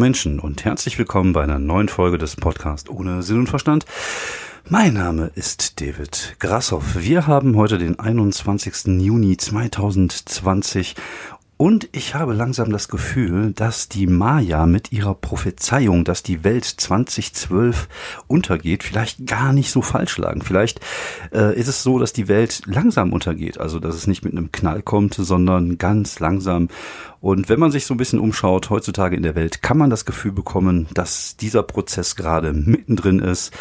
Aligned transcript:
Menschen 0.00 0.40
und 0.40 0.64
herzlich 0.64 0.98
willkommen 0.98 1.34
bei 1.34 1.42
einer 1.42 1.58
neuen 1.58 1.90
Folge 1.90 2.16
des 2.16 2.34
Podcasts 2.34 2.88
ohne 2.88 3.22
Sinn 3.22 3.40
und 3.40 3.48
Verstand. 3.48 3.84
Mein 4.66 4.94
Name 4.94 5.30
ist 5.34 5.78
David 5.78 6.36
Grassoff. 6.38 6.96
Wir 6.98 7.26
haben 7.26 7.54
heute 7.54 7.76
den 7.76 7.98
21. 7.98 8.98
Juni 8.98 9.36
2020 9.36 10.94
und 11.60 11.90
ich 11.92 12.14
habe 12.14 12.32
langsam 12.32 12.72
das 12.72 12.88
Gefühl, 12.88 13.52
dass 13.52 13.90
die 13.90 14.06
Maya 14.06 14.64
mit 14.64 14.92
ihrer 14.92 15.14
Prophezeiung, 15.14 16.04
dass 16.04 16.22
die 16.22 16.42
Welt 16.42 16.64
2012 16.64 17.86
untergeht, 18.26 18.82
vielleicht 18.82 19.26
gar 19.26 19.52
nicht 19.52 19.70
so 19.70 19.82
falsch 19.82 20.16
lagen. 20.16 20.40
Vielleicht 20.40 20.80
äh, 21.34 21.54
ist 21.54 21.68
es 21.68 21.82
so, 21.82 21.98
dass 21.98 22.14
die 22.14 22.28
Welt 22.28 22.62
langsam 22.64 23.12
untergeht, 23.12 23.60
also 23.60 23.78
dass 23.78 23.94
es 23.94 24.06
nicht 24.06 24.24
mit 24.24 24.32
einem 24.32 24.50
Knall 24.52 24.80
kommt, 24.80 25.12
sondern 25.12 25.76
ganz 25.76 26.18
langsam. 26.18 26.68
Und 27.20 27.50
wenn 27.50 27.60
man 27.60 27.70
sich 27.70 27.84
so 27.84 27.92
ein 27.92 27.98
bisschen 27.98 28.20
umschaut 28.20 28.70
heutzutage 28.70 29.14
in 29.14 29.22
der 29.22 29.34
Welt, 29.34 29.60
kann 29.60 29.76
man 29.76 29.90
das 29.90 30.06
Gefühl 30.06 30.32
bekommen, 30.32 30.86
dass 30.94 31.36
dieser 31.36 31.62
Prozess 31.62 32.16
gerade 32.16 32.54
mittendrin 32.54 33.18
ist. 33.18 33.52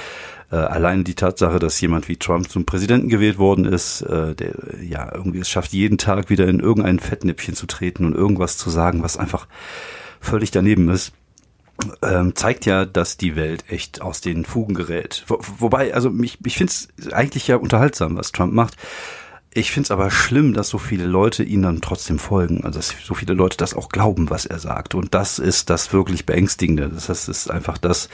Äh, 0.51 0.55
alleine 0.55 1.03
die 1.03 1.15
Tatsache, 1.15 1.59
dass 1.59 1.79
jemand 1.79 2.07
wie 2.09 2.17
Trump 2.17 2.49
zum 2.49 2.65
Präsidenten 2.65 3.09
gewählt 3.09 3.37
worden 3.37 3.65
ist, 3.65 4.01
äh, 4.01 4.33
der 4.33 4.53
ja 4.81 5.13
irgendwie 5.13 5.39
es 5.39 5.49
schafft, 5.49 5.73
jeden 5.73 5.97
Tag 5.97 6.29
wieder 6.29 6.47
in 6.47 6.59
irgendein 6.59 6.99
Fettnäpfchen 6.99 7.53
zu 7.53 7.67
treten 7.67 8.05
und 8.05 8.15
irgendwas 8.15 8.57
zu 8.57 8.69
sagen, 8.69 9.03
was 9.03 9.17
einfach 9.17 9.47
völlig 10.19 10.51
daneben 10.51 10.89
ist. 10.89 11.13
Ähm, 12.01 12.35
zeigt 12.35 12.65
ja, 12.65 12.85
dass 12.85 13.15
die 13.15 13.35
Welt 13.35 13.65
echt 13.69 14.01
aus 14.01 14.21
den 14.21 14.43
Fugen 14.43 14.73
gerät. 14.73 15.23
Wo, 15.27 15.39
wobei, 15.59 15.93
also 15.93 16.09
mich, 16.09 16.37
ich 16.45 16.57
finde 16.57 16.71
es 16.71 17.13
eigentlich 17.13 17.47
ja 17.47 17.55
unterhaltsam, 17.55 18.17
was 18.17 18.31
Trump 18.31 18.51
macht. 18.51 18.75
Ich 19.51 19.71
finde 19.71 19.87
es 19.87 19.91
aber 19.91 20.11
schlimm, 20.11 20.53
dass 20.53 20.69
so 20.69 20.77
viele 20.77 21.05
Leute 21.05 21.43
ihn 21.43 21.63
dann 21.63 21.81
trotzdem 21.81 22.19
folgen, 22.19 22.63
also 22.65 22.79
dass 22.79 22.93
so 23.03 23.13
viele 23.15 23.33
Leute 23.33 23.57
das 23.57 23.73
auch 23.73 23.89
glauben, 23.89 24.29
was 24.29 24.45
er 24.45 24.59
sagt. 24.59 24.93
Und 24.93 25.15
das 25.15 25.39
ist 25.39 25.69
das 25.69 25.93
wirklich 25.93 26.25
Beängstigende. 26.25 26.89
Das 26.89 27.09
heißt, 27.09 27.29
es 27.29 27.45
ist 27.45 27.51
einfach 27.51 27.77
das, 27.77 28.09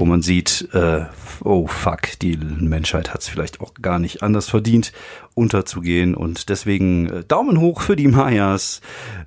wo 0.00 0.06
man 0.06 0.22
sieht, 0.22 0.66
äh, 0.72 1.04
oh 1.44 1.66
fuck, 1.66 2.18
die 2.22 2.38
Menschheit 2.38 3.12
hat 3.12 3.20
es 3.20 3.28
vielleicht 3.28 3.60
auch 3.60 3.74
gar 3.82 3.98
nicht 3.98 4.22
anders 4.22 4.48
verdient, 4.48 4.92
unterzugehen. 5.34 6.14
Und 6.14 6.48
deswegen 6.48 7.06
äh, 7.10 7.24
Daumen 7.24 7.60
hoch 7.60 7.82
für 7.82 7.96
die 7.96 8.08
Mayas. 8.08 8.80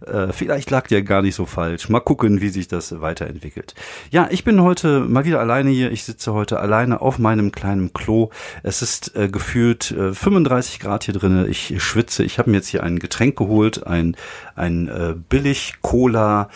Äh, 0.03 0.33
vielleicht 0.33 0.71
lag 0.71 0.87
der 0.87 1.03
gar 1.03 1.21
nicht 1.21 1.35
so 1.35 1.45
falsch. 1.45 1.89
Mal 1.89 1.99
gucken, 1.99 2.41
wie 2.41 2.49
sich 2.49 2.67
das 2.67 2.99
weiterentwickelt. 3.01 3.75
Ja, 4.09 4.27
ich 4.31 4.43
bin 4.43 4.61
heute 4.63 5.01
mal 5.01 5.25
wieder 5.25 5.39
alleine 5.39 5.69
hier. 5.69 5.91
Ich 5.91 6.05
sitze 6.05 6.33
heute 6.33 6.59
alleine 6.59 7.01
auf 7.01 7.19
meinem 7.19 7.51
kleinen 7.51 7.93
Klo. 7.93 8.31
Es 8.63 8.81
ist 8.81 9.15
äh, 9.15 9.29
gefühlt 9.29 9.91
äh, 9.91 10.13
35 10.13 10.79
Grad 10.79 11.03
hier 11.03 11.13
drinnen. 11.13 11.47
Ich 11.47 11.75
schwitze. 11.83 12.23
Ich 12.23 12.39
habe 12.39 12.49
mir 12.49 12.57
jetzt 12.57 12.69
hier 12.69 12.81
ein 12.81 12.97
Getränk 12.97 13.37
geholt, 13.37 13.85
ein, 13.85 14.17
ein 14.55 14.87
äh, 14.87 15.13
Billig-Cola 15.29 16.49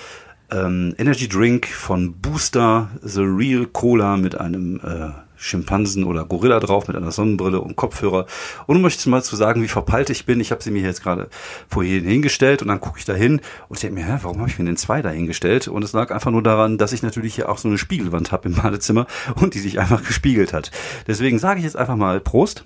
ähm, 0.51 0.95
Energy 0.97 1.27
Drink 1.27 1.67
von 1.67 2.13
Booster 2.13 2.89
The 3.01 3.21
Real 3.21 3.65
Cola 3.65 4.17
mit 4.17 4.39
einem 4.39 4.79
äh, 4.83 5.09
Schimpansen 5.37 6.03
oder 6.03 6.25
Gorilla 6.25 6.59
drauf 6.59 6.87
mit 6.87 6.97
einer 6.97 7.11
Sonnenbrille 7.11 7.61
und 7.61 7.75
Kopfhörer. 7.75 8.25
Und 8.65 8.77
um 8.77 8.85
euch 8.85 9.05
mal 9.05 9.23
zu 9.23 9.35
sagen, 9.35 9.61
wie 9.61 9.67
verpeilt 9.67 10.09
ich 10.09 10.25
bin, 10.25 10.39
ich 10.39 10.51
habe 10.51 10.63
sie 10.63 10.71
mir 10.71 10.81
jetzt 10.81 11.03
gerade 11.03 11.29
vorhin 11.69 12.03
hingestellt 12.03 12.61
und 12.61 12.67
dann 12.67 12.81
gucke 12.81 12.99
ich 12.99 13.05
da 13.05 13.13
hin 13.13 13.41
und 13.69 13.81
denke 13.81 13.95
mir, 13.95 14.05
hä, 14.05 14.19
warum 14.23 14.39
habe 14.39 14.49
ich 14.49 14.57
mir 14.57 14.65
denn 14.65 14.77
zwei 14.77 15.01
da 15.01 15.09
hingestellt? 15.09 15.67
Und 15.67 15.83
es 15.83 15.93
lag 15.93 16.11
einfach 16.11 16.31
nur 16.31 16.43
daran, 16.43 16.77
dass 16.77 16.91
ich 16.91 17.03
natürlich 17.03 17.35
hier 17.35 17.49
auch 17.49 17.59
so 17.59 17.67
eine 17.67 17.77
Spiegelwand 17.77 18.31
habe 18.31 18.49
im 18.49 18.55
Badezimmer 18.55 19.05
und 19.35 19.53
die 19.53 19.59
sich 19.59 19.79
einfach 19.79 20.03
gespiegelt 20.03 20.53
hat. 20.53 20.71
Deswegen 21.05 21.39
sage 21.39 21.59
ich 21.59 21.65
jetzt 21.65 21.77
einfach 21.77 21.95
mal 21.95 22.19
Prost. 22.19 22.65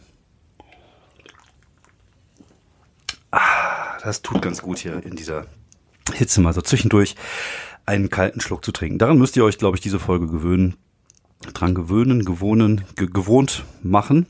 Ah, 3.32 3.98
das 4.04 4.22
tut 4.22 4.42
ganz 4.42 4.62
gut 4.62 4.80
hier 4.80 5.04
in 5.06 5.16
dieser 5.16 5.46
Hitze 6.14 6.42
mal 6.42 6.54
so 6.54 6.62
zwischendurch 6.62 7.16
einen 7.86 8.10
kalten 8.10 8.42
Schluck 8.42 8.64
zu 8.64 8.72
trinken. 8.72 8.98
Daran 8.98 9.18
müsst 9.18 9.38
ihr 9.38 9.44
euch, 9.44 9.58
glaube 9.58 9.78
ich, 9.78 9.82
diese 9.82 10.00
Folge 10.00 10.28
gewöhnen 10.28 10.76
dran 11.54 11.74
gewöhnen, 11.74 12.24
gewohnen, 12.24 12.84
ge 12.96 13.08
gewohnt 13.12 13.66
machen, 13.82 14.28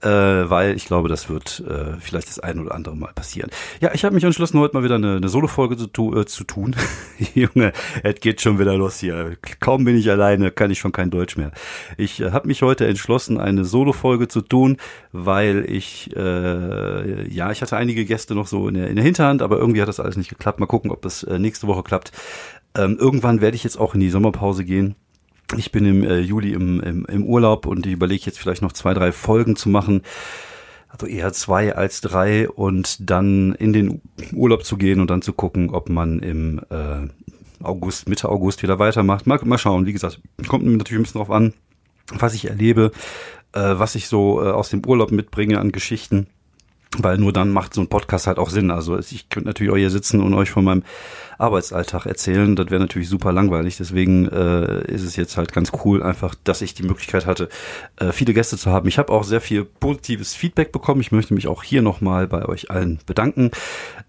äh, 0.00 0.08
weil 0.08 0.74
ich 0.74 0.86
glaube, 0.86 1.08
das 1.08 1.28
wird 1.28 1.62
äh, 1.68 1.98
vielleicht 2.00 2.28
das 2.28 2.38
ein 2.38 2.58
oder 2.58 2.74
andere 2.74 2.96
Mal 2.96 3.12
passieren. 3.14 3.50
Ja, 3.80 3.92
ich 3.92 4.04
habe 4.04 4.14
mich 4.14 4.24
entschlossen, 4.24 4.58
heute 4.58 4.74
mal 4.74 4.82
wieder 4.82 4.94
eine, 4.94 5.16
eine 5.16 5.28
Solo-Folge 5.28 5.76
zu, 5.76 5.86
tu, 5.86 6.18
äh, 6.18 6.24
zu 6.24 6.44
tun. 6.44 6.74
Junge, 7.34 7.72
es 8.02 8.20
geht 8.20 8.40
schon 8.40 8.58
wieder 8.58 8.74
los 8.74 9.00
hier. 9.00 9.36
Kaum 9.60 9.84
bin 9.84 9.96
ich 9.96 10.10
alleine, 10.10 10.50
kann 10.50 10.70
ich 10.70 10.78
schon 10.78 10.92
kein 10.92 11.10
Deutsch 11.10 11.36
mehr. 11.36 11.52
Ich 11.98 12.20
äh, 12.20 12.30
habe 12.30 12.48
mich 12.48 12.62
heute 12.62 12.86
entschlossen, 12.86 13.38
eine 13.38 13.64
Solo-Folge 13.64 14.28
zu 14.28 14.40
tun, 14.40 14.78
weil 15.12 15.66
ich, 15.68 16.14
äh, 16.16 17.28
ja, 17.28 17.50
ich 17.50 17.60
hatte 17.60 17.76
einige 17.76 18.06
Gäste 18.06 18.34
noch 18.34 18.46
so 18.46 18.68
in 18.68 18.74
der, 18.74 18.88
in 18.88 18.96
der 18.96 19.04
Hinterhand, 19.04 19.42
aber 19.42 19.58
irgendwie 19.58 19.82
hat 19.82 19.88
das 19.88 20.00
alles 20.00 20.16
nicht 20.16 20.30
geklappt. 20.30 20.58
Mal 20.58 20.66
gucken, 20.66 20.90
ob 20.90 21.02
das 21.02 21.22
äh, 21.22 21.38
nächste 21.38 21.66
Woche 21.66 21.82
klappt. 21.82 22.12
Ähm, 22.76 22.96
irgendwann 22.98 23.40
werde 23.40 23.56
ich 23.56 23.64
jetzt 23.64 23.78
auch 23.78 23.94
in 23.94 24.00
die 24.00 24.10
Sommerpause 24.10 24.64
gehen. 24.64 24.94
Ich 25.56 25.70
bin 25.72 25.86
im 25.86 26.04
äh, 26.04 26.18
Juli 26.18 26.52
im, 26.52 26.80
im, 26.80 27.06
im 27.06 27.24
Urlaub 27.24 27.66
und 27.66 27.86
ich 27.86 27.92
überlege 27.92 28.24
jetzt 28.26 28.38
vielleicht 28.38 28.62
noch 28.62 28.72
zwei, 28.72 28.94
drei 28.94 29.12
Folgen 29.12 29.56
zu 29.56 29.68
machen. 29.68 30.02
Also 30.88 31.06
eher 31.06 31.32
zwei 31.32 31.74
als 31.74 32.00
drei 32.00 32.48
und 32.48 33.10
dann 33.10 33.54
in 33.54 33.72
den 33.72 34.02
Urlaub 34.32 34.64
zu 34.64 34.76
gehen 34.76 35.00
und 35.00 35.10
dann 35.10 35.22
zu 35.22 35.32
gucken, 35.32 35.70
ob 35.70 35.88
man 35.88 36.20
im 36.20 36.60
äh, 36.70 37.08
August, 37.62 38.08
Mitte 38.08 38.28
August 38.28 38.62
wieder 38.62 38.78
weitermacht. 38.78 39.26
Mal, 39.26 39.38
mal 39.44 39.58
schauen. 39.58 39.86
Wie 39.86 39.92
gesagt, 39.92 40.20
kommt 40.48 40.64
natürlich 40.64 41.00
ein 41.00 41.02
bisschen 41.02 41.18
drauf 41.18 41.30
an, 41.30 41.54
was 42.12 42.34
ich 42.34 42.48
erlebe, 42.48 42.92
äh, 43.52 43.60
was 43.60 43.94
ich 43.94 44.08
so 44.08 44.42
äh, 44.42 44.50
aus 44.50 44.70
dem 44.70 44.84
Urlaub 44.84 45.12
mitbringe 45.12 45.60
an 45.60 45.72
Geschichten. 45.72 46.26
Weil 46.98 47.18
nur 47.18 47.32
dann 47.32 47.50
macht 47.50 47.74
so 47.74 47.80
ein 47.80 47.88
Podcast 47.88 48.26
halt 48.26 48.38
auch 48.38 48.48
Sinn. 48.48 48.70
Also 48.70 48.98
ich 48.98 49.28
könnte 49.28 49.48
natürlich 49.48 49.72
auch 49.72 49.76
hier 49.76 49.90
sitzen 49.90 50.20
und 50.20 50.34
euch 50.34 50.50
von 50.50 50.64
meinem 50.64 50.82
Arbeitsalltag 51.38 52.06
erzählen. 52.06 52.56
Das 52.56 52.70
wäre 52.70 52.80
natürlich 52.80 53.08
super 53.08 53.32
langweilig. 53.32 53.76
Deswegen 53.76 54.26
äh, 54.28 54.84
ist 54.90 55.02
es 55.02 55.16
jetzt 55.16 55.36
halt 55.36 55.52
ganz 55.52 55.72
cool, 55.84 56.02
einfach, 56.02 56.34
dass 56.44 56.62
ich 56.62 56.74
die 56.74 56.84
Möglichkeit 56.84 57.26
hatte, 57.26 57.48
äh, 57.96 58.12
viele 58.12 58.32
Gäste 58.32 58.56
zu 58.56 58.70
haben. 58.70 58.88
Ich 58.88 58.98
habe 58.98 59.12
auch 59.12 59.24
sehr 59.24 59.40
viel 59.40 59.64
positives 59.64 60.34
Feedback 60.34 60.72
bekommen. 60.72 61.00
Ich 61.00 61.12
möchte 61.12 61.34
mich 61.34 61.48
auch 61.48 61.62
hier 61.62 61.82
nochmal 61.82 62.26
bei 62.26 62.46
euch 62.46 62.70
allen 62.70 63.00
bedanken. 63.06 63.50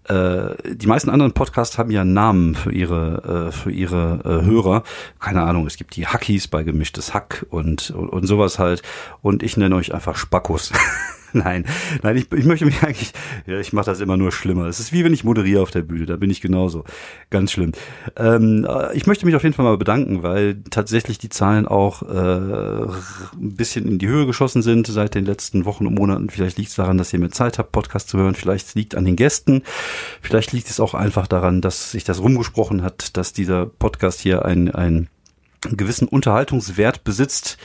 Äh, 0.04 0.54
die 0.74 0.86
meisten 0.86 1.10
anderen 1.10 1.32
Podcasts 1.32 1.78
haben 1.78 1.90
ja 1.90 2.04
Namen 2.04 2.54
für 2.54 2.72
ihre, 2.72 3.48
äh, 3.48 3.52
für 3.52 3.70
ihre 3.70 4.20
äh, 4.24 4.46
Hörer. 4.46 4.82
Keine 5.20 5.42
Ahnung, 5.42 5.66
es 5.66 5.76
gibt 5.76 5.96
die 5.96 6.06
Hackies 6.06 6.48
bei 6.48 6.62
gemischtes 6.62 7.12
Hack 7.12 7.44
und, 7.50 7.90
und, 7.90 8.08
und 8.08 8.26
sowas 8.26 8.58
halt. 8.58 8.82
Und 9.20 9.42
ich 9.42 9.56
nenne 9.56 9.74
euch 9.76 9.92
einfach 9.92 10.16
Spackos. 10.16 10.72
nein, 11.32 11.66
nein, 12.02 12.16
ich, 12.16 12.32
ich 12.32 12.44
möchte 12.44 12.64
mich 12.64 12.82
eigentlich, 12.82 13.12
ja, 13.46 13.58
ich 13.58 13.72
mache 13.72 13.86
das 13.86 14.00
immer 14.00 14.16
nur 14.16 14.32
schlimmer. 14.32 14.66
Es 14.66 14.80
ist 14.80 14.92
wie 14.92 15.04
wenn 15.04 15.12
ich 15.12 15.24
moderiere 15.24 15.62
auf 15.62 15.70
der 15.70 15.82
Bühne, 15.82 16.06
da 16.06 16.16
bin 16.16 16.30
ich 16.30 16.40
genauso. 16.40 16.84
Ganz 17.30 17.52
schlimm. 17.52 17.72
Ähm, 18.16 18.66
äh, 18.68 18.96
ich 18.96 19.06
möchte 19.06 19.26
mich 19.26 19.34
auf 19.34 19.42
jeden 19.42 19.54
Fall 19.54 19.64
mal 19.64 19.76
bedanken, 19.76 20.22
weil 20.22 20.62
tatsächlich 20.70 21.18
die 21.18 21.28
Zahlen 21.28 21.66
auch 21.66 22.02
äh, 22.02 22.86
ein 22.86 23.56
bisschen 23.56 23.86
in 23.86 23.98
die 23.98 24.08
Höhe 24.08 24.26
geschossen 24.26 24.62
sind 24.62 24.86
seit 24.86 25.14
den 25.14 25.26
letzten 25.26 25.64
Wochen 25.64 25.86
und 25.86 25.94
Monaten. 25.94 26.30
Vielleicht 26.30 26.58
liegt 26.58 26.70
es 26.70 26.76
daran, 26.76 26.98
dass 26.98 27.12
ihr 27.12 27.18
mehr 27.18 27.30
Zeit 27.30 27.58
habt, 27.58 27.72
Podcast 27.72 28.08
zu 28.08 28.18
hören. 28.18 28.34
Vielleicht 28.34 28.74
liegt 28.74 28.94
an 28.94 29.04
den 29.04 29.16
Gästen. 29.16 29.62
Vielleicht 30.22 30.52
liegt 30.52 30.70
es 30.70 30.80
auch 30.80 30.94
einfach 30.94 31.26
daran, 31.26 31.60
dass 31.60 31.92
sich 31.92 32.04
das 32.04 32.20
rumgesprochen 32.20 32.82
hat, 32.82 33.16
dass 33.16 33.32
dieser 33.32 33.66
Podcast 33.66 34.20
hier 34.20 34.44
ein, 34.44 34.70
ein 34.74 35.08
gewissen 35.60 36.08
Unterhaltungswert 36.08 37.04
besitzt 37.04 37.58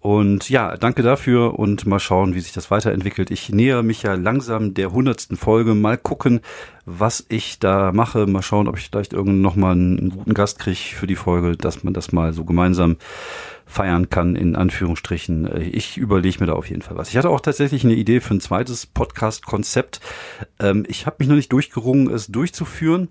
und 0.00 0.48
ja, 0.48 0.76
danke 0.76 1.02
dafür 1.02 1.58
und 1.58 1.84
mal 1.84 1.98
schauen, 1.98 2.34
wie 2.34 2.40
sich 2.40 2.52
das 2.52 2.70
weiterentwickelt. 2.70 3.32
Ich 3.32 3.48
nähere 3.48 3.82
mich 3.82 4.04
ja 4.04 4.14
langsam 4.14 4.72
der 4.72 4.92
hundertsten 4.92 5.36
Folge. 5.36 5.74
Mal 5.74 5.98
gucken, 5.98 6.40
was 6.84 7.26
ich 7.28 7.58
da 7.58 7.90
mache. 7.92 8.26
Mal 8.26 8.42
schauen, 8.42 8.68
ob 8.68 8.78
ich 8.78 8.88
vielleicht 8.88 9.12
irgendwann 9.12 9.40
nochmal 9.40 9.72
einen 9.72 10.10
guten 10.10 10.34
Gast 10.34 10.60
kriege 10.60 10.78
für 10.78 11.08
die 11.08 11.16
Folge, 11.16 11.56
dass 11.56 11.82
man 11.82 11.94
das 11.94 12.12
mal 12.12 12.32
so 12.32 12.44
gemeinsam 12.44 12.96
feiern 13.66 14.08
kann, 14.08 14.36
in 14.36 14.54
Anführungsstrichen. 14.54 15.50
Ich 15.72 15.96
überlege 15.96 16.38
mir 16.40 16.46
da 16.46 16.52
auf 16.52 16.70
jeden 16.70 16.82
Fall 16.82 16.96
was. 16.96 17.10
Ich 17.10 17.16
hatte 17.16 17.30
auch 17.30 17.40
tatsächlich 17.40 17.84
eine 17.84 17.94
Idee 17.94 18.20
für 18.20 18.34
ein 18.34 18.40
zweites 18.40 18.86
Podcast-Konzept. 18.86 20.00
Ähm, 20.60 20.84
ich 20.88 21.06
habe 21.06 21.16
mich 21.18 21.28
noch 21.28 21.36
nicht 21.36 21.52
durchgerungen, 21.52 22.08
es 22.08 22.28
durchzuführen 22.28 23.08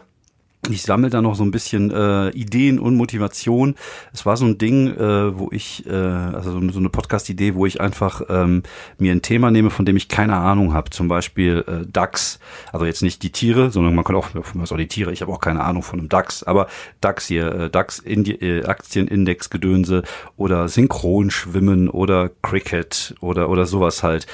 ich 0.70 0.82
sammle 0.82 1.10
da 1.10 1.22
noch 1.22 1.36
so 1.36 1.44
ein 1.44 1.52
bisschen 1.52 1.92
äh, 1.92 2.30
Ideen 2.30 2.80
und 2.80 2.96
Motivation. 2.96 3.76
Es 4.12 4.26
war 4.26 4.38
so 4.38 4.46
ein 4.46 4.58
Ding, 4.58 4.88
äh, 4.88 5.38
wo 5.38 5.50
ich, 5.52 5.86
äh, 5.86 5.92
also 5.92 6.52
so, 6.72 6.80
eine 6.80 6.90
Podcast-Idee, 6.90 7.56
wo 7.56 7.66
ich 7.66 7.80
einfach 7.80 8.22
ähm, 8.30 8.64
mir 8.98 9.12
ein 9.12 9.22
Thema 9.22 9.52
nehme, 9.52 9.70
von 9.70 9.86
dem 9.86 9.96
ich 9.96 10.10
keine 10.10 10.36
Ahnung 10.36 10.74
habe. 10.74 10.90
Zum 10.90 11.08
Beispiel 11.08 11.64
äh, 11.68 11.86
DAX, 11.90 12.40
also 12.74 12.86
jetzt 12.86 13.02
nicht 13.02 13.24
die 13.24 13.32
Tiere, 13.32 13.72
sondern 13.72 13.96
man 13.96 14.04
kann 14.04 14.16
auch, 14.16 14.30
was 14.34 14.72
auch 14.72 14.78
die 14.78 14.88
Tiere, 14.88 15.14
ich 15.14 15.22
habe 15.22 15.32
auch 15.32 15.40
keine 15.40 15.64
Ahnung 15.64 15.84
von 15.84 16.00
einem 16.00 16.10
DAX, 16.10 16.44
aber 16.44 16.68
DAX 17.02 17.28
hier, 17.28 17.48
äh, 17.54 17.70
DAX 17.70 18.00
Indi 18.00 18.34
äh, 18.34 18.66
Aktienindex 18.66 19.50
Gedönse 19.50 20.04
oder 20.36 20.68
Synchronschwimmen 20.68 21.90
oder 21.90 22.30
Cricket 22.42 23.16
oder 23.22 23.50
oder 23.50 23.66
sowas 23.66 24.04
halt. 24.04 24.28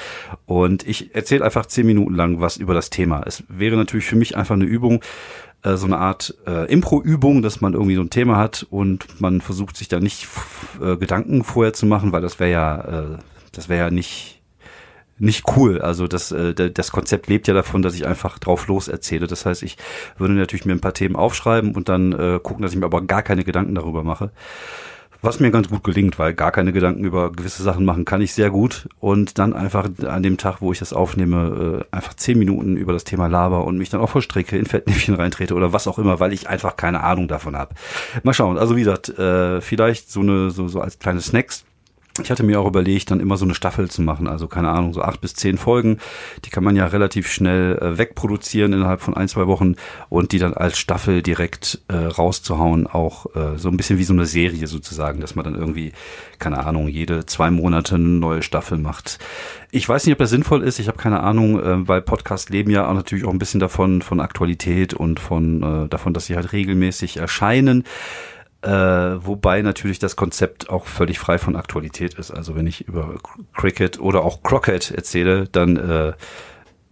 Und 0.46 0.86
ich 0.86 1.14
erzähle 1.14 1.44
einfach 1.44 1.66
zehn 1.66 1.86
Minuten 1.86 2.14
lang 2.14 2.40
was 2.40 2.56
über 2.56 2.74
das 2.74 2.90
Thema. 2.90 3.22
Es 3.26 3.44
wäre 3.48 3.76
natürlich 3.76 4.06
für 4.06 4.16
mich 4.16 4.36
einfach 4.36 4.54
eine 4.54 4.64
Übung, 4.64 5.00
äh, 5.64 5.76
so 5.76 5.86
eine 5.86 5.98
Art 5.98 6.34
äh, 6.46 6.70
Impro-Übung, 6.70 7.42
dass 7.42 7.60
man 7.60 7.72
irgendwie 7.72 7.96
so 7.96 8.02
ein 8.02 8.10
Thema 8.10 8.36
hat 8.36 8.66
und 8.70 9.20
man 9.20 9.40
versucht 9.40 9.76
sich 9.76 9.88
da 9.88 9.98
nicht 9.98 10.28
äh, 10.80 10.96
Gedanken 10.96 11.42
vorher 11.42 11.72
zu 11.72 11.86
machen, 11.86 12.12
weil 12.12 12.22
das 12.22 12.38
wäre 12.38 12.50
ja, 12.50 12.80
äh, 12.80 13.18
das 13.52 13.68
wäre 13.68 13.86
ja 13.86 13.90
nicht 13.90 14.34
nicht 15.16 15.44
cool. 15.56 15.80
Also 15.80 16.08
das, 16.08 16.32
äh, 16.32 16.54
das 16.54 16.90
Konzept 16.90 17.28
lebt 17.28 17.46
ja 17.46 17.54
davon, 17.54 17.82
dass 17.82 17.94
ich 17.94 18.06
einfach 18.06 18.38
drauf 18.38 18.66
los 18.66 18.88
erzähle. 18.88 19.26
Das 19.26 19.46
heißt, 19.46 19.62
ich 19.62 19.76
würde 20.18 20.34
natürlich 20.34 20.64
mir 20.64 20.72
ein 20.72 20.80
paar 20.80 20.94
Themen 20.94 21.16
aufschreiben 21.16 21.74
und 21.74 21.88
dann 21.88 22.12
äh, 22.12 22.40
gucken, 22.42 22.62
dass 22.62 22.72
ich 22.72 22.78
mir 22.78 22.86
aber 22.86 23.02
gar 23.02 23.22
keine 23.22 23.44
Gedanken 23.44 23.74
darüber 23.74 24.02
mache. 24.02 24.32
Was 25.24 25.40
mir 25.40 25.50
ganz 25.50 25.70
gut 25.70 25.82
gelingt, 25.82 26.18
weil 26.18 26.34
gar 26.34 26.52
keine 26.52 26.70
Gedanken 26.70 27.02
über 27.02 27.32
gewisse 27.32 27.62
Sachen 27.62 27.86
machen 27.86 28.04
kann 28.04 28.20
ich 28.20 28.34
sehr 28.34 28.50
gut. 28.50 28.90
Und 29.00 29.38
dann 29.38 29.54
einfach 29.54 29.88
an 30.06 30.22
dem 30.22 30.36
Tag, 30.36 30.60
wo 30.60 30.70
ich 30.70 30.80
das 30.80 30.92
aufnehme, 30.92 31.86
äh, 31.90 31.96
einfach 31.96 32.12
zehn 32.12 32.38
Minuten 32.38 32.76
über 32.76 32.92
das 32.92 33.04
Thema 33.04 33.26
laber 33.26 33.64
und 33.64 33.78
mich 33.78 33.88
dann 33.88 34.02
auch 34.02 34.10
verstricke, 34.10 34.58
in 34.58 34.66
Fettnäpfchen 34.66 35.14
reintrete 35.14 35.54
oder 35.54 35.72
was 35.72 35.88
auch 35.88 35.98
immer, 35.98 36.20
weil 36.20 36.34
ich 36.34 36.50
einfach 36.50 36.76
keine 36.76 37.02
Ahnung 37.02 37.26
davon 37.26 37.56
habe. 37.56 37.74
Mal 38.22 38.34
schauen. 38.34 38.58
Also 38.58 38.76
wie 38.76 38.80
gesagt, 38.80 39.18
äh, 39.18 39.62
vielleicht 39.62 40.10
so 40.10 40.20
eine, 40.20 40.50
so, 40.50 40.68
so 40.68 40.82
als 40.82 40.98
kleine 40.98 41.22
Snacks 41.22 41.64
ich 42.22 42.30
hatte 42.30 42.44
mir 42.44 42.60
auch 42.60 42.66
überlegt, 42.66 43.10
dann 43.10 43.20
immer 43.20 43.36
so 43.36 43.44
eine 43.44 43.54
Staffel 43.54 43.90
zu 43.90 44.02
machen, 44.02 44.28
also 44.28 44.46
keine 44.46 44.70
Ahnung, 44.70 44.92
so 44.92 45.02
acht 45.02 45.20
bis 45.20 45.34
zehn 45.34 45.58
Folgen. 45.58 45.98
Die 46.44 46.50
kann 46.50 46.62
man 46.62 46.76
ja 46.76 46.86
relativ 46.86 47.28
schnell 47.28 47.76
äh, 47.78 47.98
wegproduzieren 47.98 48.72
innerhalb 48.72 49.00
von 49.00 49.14
ein, 49.14 49.28
zwei 49.28 49.46
Wochen 49.46 49.74
und 50.08 50.32
die 50.32 50.38
dann 50.38 50.54
als 50.54 50.78
Staffel 50.78 51.22
direkt 51.22 51.80
äh, 51.88 51.96
rauszuhauen, 51.96 52.86
auch 52.86 53.26
äh, 53.34 53.58
so 53.58 53.68
ein 53.68 53.76
bisschen 53.76 53.98
wie 53.98 54.04
so 54.04 54.12
eine 54.12 54.26
Serie 54.26 54.66
sozusagen, 54.66 55.20
dass 55.20 55.34
man 55.34 55.44
dann 55.44 55.54
irgendwie, 55.56 55.92
keine 56.38 56.64
Ahnung, 56.64 56.88
jede 56.88 57.26
zwei 57.26 57.50
Monate 57.50 57.96
eine 57.96 58.04
neue 58.04 58.42
Staffel 58.42 58.78
macht. 58.78 59.18
Ich 59.72 59.88
weiß 59.88 60.06
nicht, 60.06 60.12
ob 60.12 60.18
das 60.18 60.30
sinnvoll 60.30 60.62
ist, 60.62 60.78
ich 60.78 60.86
habe 60.86 60.98
keine 60.98 61.20
Ahnung, 61.20 61.58
äh, 61.60 61.88
weil 61.88 62.00
Podcasts 62.00 62.48
leben 62.48 62.70
ja 62.70 62.88
auch 62.88 62.94
natürlich 62.94 63.24
auch 63.24 63.32
ein 63.32 63.38
bisschen 63.38 63.60
davon, 63.60 64.02
von 64.02 64.20
Aktualität 64.20 64.94
und 64.94 65.18
von 65.18 65.62
äh, 65.62 65.88
davon, 65.88 66.14
dass 66.14 66.26
sie 66.26 66.36
halt 66.36 66.52
regelmäßig 66.52 67.16
erscheinen. 67.16 67.84
Äh, 68.64 69.26
wobei 69.26 69.60
natürlich 69.60 69.98
das 69.98 70.16
Konzept 70.16 70.70
auch 70.70 70.86
völlig 70.86 71.18
frei 71.18 71.36
von 71.36 71.54
Aktualität 71.54 72.14
ist. 72.14 72.30
Also 72.30 72.56
wenn 72.56 72.66
ich 72.66 72.88
über 72.88 73.16
Cricket 73.52 74.00
oder 74.00 74.24
auch 74.24 74.42
Crockett 74.42 74.90
erzähle, 74.90 75.46
dann 75.52 75.76
äh, 75.76 76.12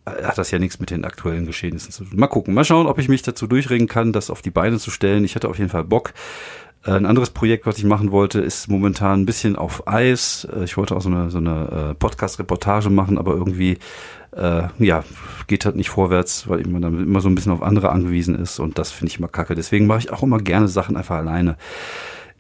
hat 0.05 0.37
das 0.37 0.51
ja 0.51 0.59
nichts 0.59 0.81
mit 0.81 0.91
den 0.91 1.07
aktuellen 1.07 1.47
Geschehnissen 1.47 1.91
zu 1.91 2.05
tun. 2.05 2.19
Mal 2.19 2.27
gucken, 2.27 2.53
mal 2.53 2.65
schauen, 2.65 2.87
ob 2.87 2.99
ich 2.99 3.09
mich 3.09 3.23
dazu 3.23 3.47
durchringen 3.47 3.89
kann, 3.89 4.13
das 4.13 4.29
auf 4.29 4.43
die 4.43 4.51
Beine 4.51 4.79
zu 4.79 4.91
stellen. 4.91 5.25
Ich 5.25 5.35
hatte 5.35 5.49
auf 5.49 5.59
jeden 5.59 5.71
Fall 5.71 5.85
Bock. 5.85 6.13
Äh, 6.85 6.93
ein 6.93 7.07
anderes 7.07 7.31
Projekt, 7.31 7.67
was 7.67 7.79
ich 7.79 7.85
machen 7.85 8.11
wollte, 8.11 8.41
ist 8.41 8.69
momentan 8.69 9.21
ein 9.21 9.27
bisschen 9.27 9.57
auf 9.57 9.87
Eis. 9.87 10.47
Äh, 10.55 10.65
ich 10.65 10.77
wollte 10.77 10.97
auch 10.97 11.03
so 11.03 11.09
eine, 11.09 11.31
so 11.31 11.39
eine 11.39 11.95
Podcast-Reportage 11.99 12.91
machen, 12.91 13.19
aber 13.19 13.33
irgendwie 13.35 13.79
äh, 14.37 14.63
ja, 14.79 15.05
geht 15.47 15.65
halt 15.65 15.77
nicht 15.77 15.91
vorwärts, 15.91 16.49
weil 16.49 16.63
man 16.67 16.83
dann 16.83 17.03
immer 17.03 17.21
so 17.21 17.29
ein 17.29 17.35
bisschen 17.35 17.53
auf 17.53 17.63
andere 17.63 17.91
angewiesen 17.91 18.35
ist 18.35 18.59
und 18.59 18.79
das 18.79 18.91
finde 18.91 19.11
ich 19.11 19.19
immer 19.19 19.29
kacke. 19.29 19.55
Deswegen 19.55 19.87
mache 19.87 20.01
ich 20.01 20.13
auch 20.13 20.23
immer 20.23 20.39
gerne 20.39 20.69
Sachen 20.69 20.97
einfach 20.97 21.17
alleine. 21.17 21.57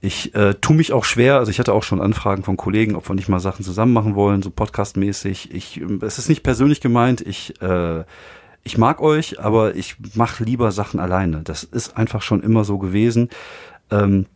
Ich 0.00 0.34
äh, 0.34 0.54
tue 0.54 0.74
mich 0.74 0.92
auch 0.92 1.04
schwer, 1.04 1.36
also 1.36 1.50
ich 1.50 1.60
hatte 1.60 1.72
auch 1.72 1.84
schon 1.84 2.00
Anfragen 2.00 2.42
von 2.42 2.56
Kollegen, 2.56 2.96
ob 2.96 3.08
wir 3.08 3.14
nicht 3.14 3.28
mal 3.28 3.38
Sachen 3.38 3.64
zusammen 3.64 3.92
machen 3.92 4.16
wollen, 4.16 4.42
so 4.42 4.50
podcastmäßig. 4.50 5.54
Ich, 5.54 5.80
es 6.00 6.18
ist 6.18 6.28
nicht 6.28 6.42
persönlich 6.42 6.80
gemeint, 6.80 7.20
ich, 7.20 7.60
äh, 7.62 8.04
ich 8.64 8.78
mag 8.78 9.00
euch, 9.00 9.38
aber 9.38 9.76
ich 9.76 9.96
mache 10.14 10.42
lieber 10.42 10.72
Sachen 10.72 10.98
alleine. 10.98 11.42
Das 11.44 11.62
ist 11.62 11.96
einfach 11.96 12.22
schon 12.22 12.42
immer 12.42 12.64
so 12.64 12.78
gewesen. 12.78 13.28
Ähm, 13.92 14.26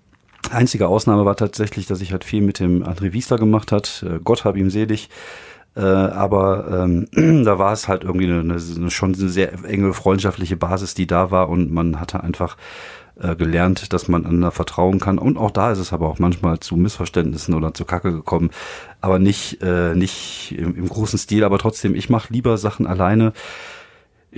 einzige 0.51 0.89
Ausnahme 0.89 1.25
war 1.25 1.37
tatsächlich, 1.37 1.87
dass 1.87 2.01
ich 2.01 2.13
halt 2.13 2.25
viel 2.25 2.43
mit 2.43 2.61
dem 2.61 2.85
André 2.85 3.13
Wiesler 3.13 3.39
gemacht 3.39 3.73
hat. 3.73 4.05
Äh, 4.07 4.21
Gott 4.23 4.45
hab 4.45 4.57
ihm 4.57 4.71
selig. 4.71 5.09
Äh, 5.75 5.81
aber 5.81 6.85
ähm, 6.85 7.07
da 7.45 7.59
war 7.59 7.73
es 7.73 7.89
halt 7.89 8.05
irgendwie 8.05 8.27
eine, 8.27 8.41
eine, 8.41 8.91
schon 8.91 9.15
eine 9.15 9.29
sehr 9.29 9.53
enge 9.65 9.93
freundschaftliche 9.93 10.57
Basis, 10.57 10.95
die 10.95 11.07
da 11.07 11.31
war 11.31 11.49
und 11.49 11.71
man 11.71 12.01
hatte 12.01 12.23
einfach 12.23 12.57
äh, 13.21 13.37
gelernt, 13.37 13.93
dass 13.93 14.09
man 14.09 14.25
einander 14.25 14.51
vertrauen 14.51 15.01
kann. 15.01 15.19
Und 15.19 15.37
auch 15.37 15.51
da 15.51 15.73
ist 15.73 15.79
es 15.79 15.93
aber 15.93 16.09
auch 16.09 16.19
manchmal 16.19 16.61
zu 16.61 16.77
Missverständnissen 16.77 17.55
oder 17.55 17.75
zu 17.75 17.85
Kacke 17.85 18.13
gekommen. 18.13 18.51
Aber 19.01 19.19
nicht, 19.19 19.63
äh, 19.63 19.95
nicht 19.95 20.55
im, 20.57 20.77
im 20.77 20.89
großen 20.89 21.19
Stil, 21.19 21.45
aber 21.45 21.59
trotzdem, 21.59 21.95
ich 21.95 22.09
mache 22.11 22.33
lieber 22.33 22.57
Sachen 22.59 22.87
alleine. 22.87 23.33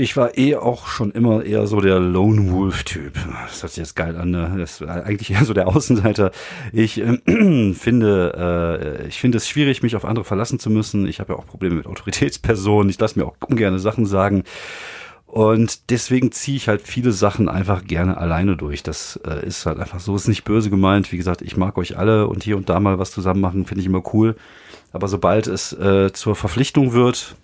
Ich 0.00 0.16
war 0.16 0.38
eh 0.38 0.54
auch 0.54 0.86
schon 0.86 1.10
immer 1.10 1.44
eher 1.44 1.66
so 1.66 1.80
der 1.80 1.98
Lone 1.98 2.52
Wolf-Typ. 2.52 3.14
Das 3.48 3.62
hört 3.64 3.72
sich 3.72 3.78
jetzt 3.78 3.96
geil 3.96 4.14
an. 4.14 4.30
Ne? 4.30 4.54
Das 4.56 4.80
war 4.80 5.04
eigentlich 5.04 5.32
eher 5.32 5.44
so 5.44 5.54
der 5.54 5.66
Außenseiter. 5.66 6.30
Ich 6.72 7.00
äh, 7.00 7.18
finde, 7.74 9.02
äh, 9.02 9.08
ich 9.08 9.18
finde 9.18 9.38
es 9.38 9.48
schwierig, 9.48 9.82
mich 9.82 9.96
auf 9.96 10.04
andere 10.04 10.24
verlassen 10.24 10.60
zu 10.60 10.70
müssen. 10.70 11.04
Ich 11.08 11.18
habe 11.18 11.32
ja 11.32 11.38
auch 11.40 11.46
Probleme 11.46 11.74
mit 11.74 11.86
Autoritätspersonen. 11.86 12.90
Ich 12.90 13.00
lasse 13.00 13.18
mir 13.18 13.26
auch 13.26 13.34
ungern 13.48 13.76
Sachen 13.80 14.06
sagen. 14.06 14.44
Und 15.26 15.90
deswegen 15.90 16.30
ziehe 16.30 16.58
ich 16.58 16.68
halt 16.68 16.82
viele 16.82 17.10
Sachen 17.10 17.48
einfach 17.48 17.82
gerne 17.84 18.18
alleine 18.18 18.56
durch. 18.56 18.84
Das 18.84 19.18
äh, 19.26 19.44
ist 19.44 19.66
halt 19.66 19.80
einfach 19.80 19.98
so, 19.98 20.14
ist 20.14 20.28
nicht 20.28 20.44
böse 20.44 20.70
gemeint. 20.70 21.10
Wie 21.10 21.16
gesagt, 21.16 21.42
ich 21.42 21.56
mag 21.56 21.76
euch 21.76 21.98
alle 21.98 22.28
und 22.28 22.44
hier 22.44 22.56
und 22.56 22.68
da 22.68 22.78
mal 22.78 23.00
was 23.00 23.10
zusammen 23.10 23.40
machen, 23.40 23.66
finde 23.66 23.80
ich 23.80 23.86
immer 23.88 24.04
cool. 24.14 24.36
Aber 24.92 25.08
sobald 25.08 25.48
es 25.48 25.72
äh, 25.72 26.12
zur 26.12 26.36
Verpflichtung 26.36 26.92
wird, 26.92 27.34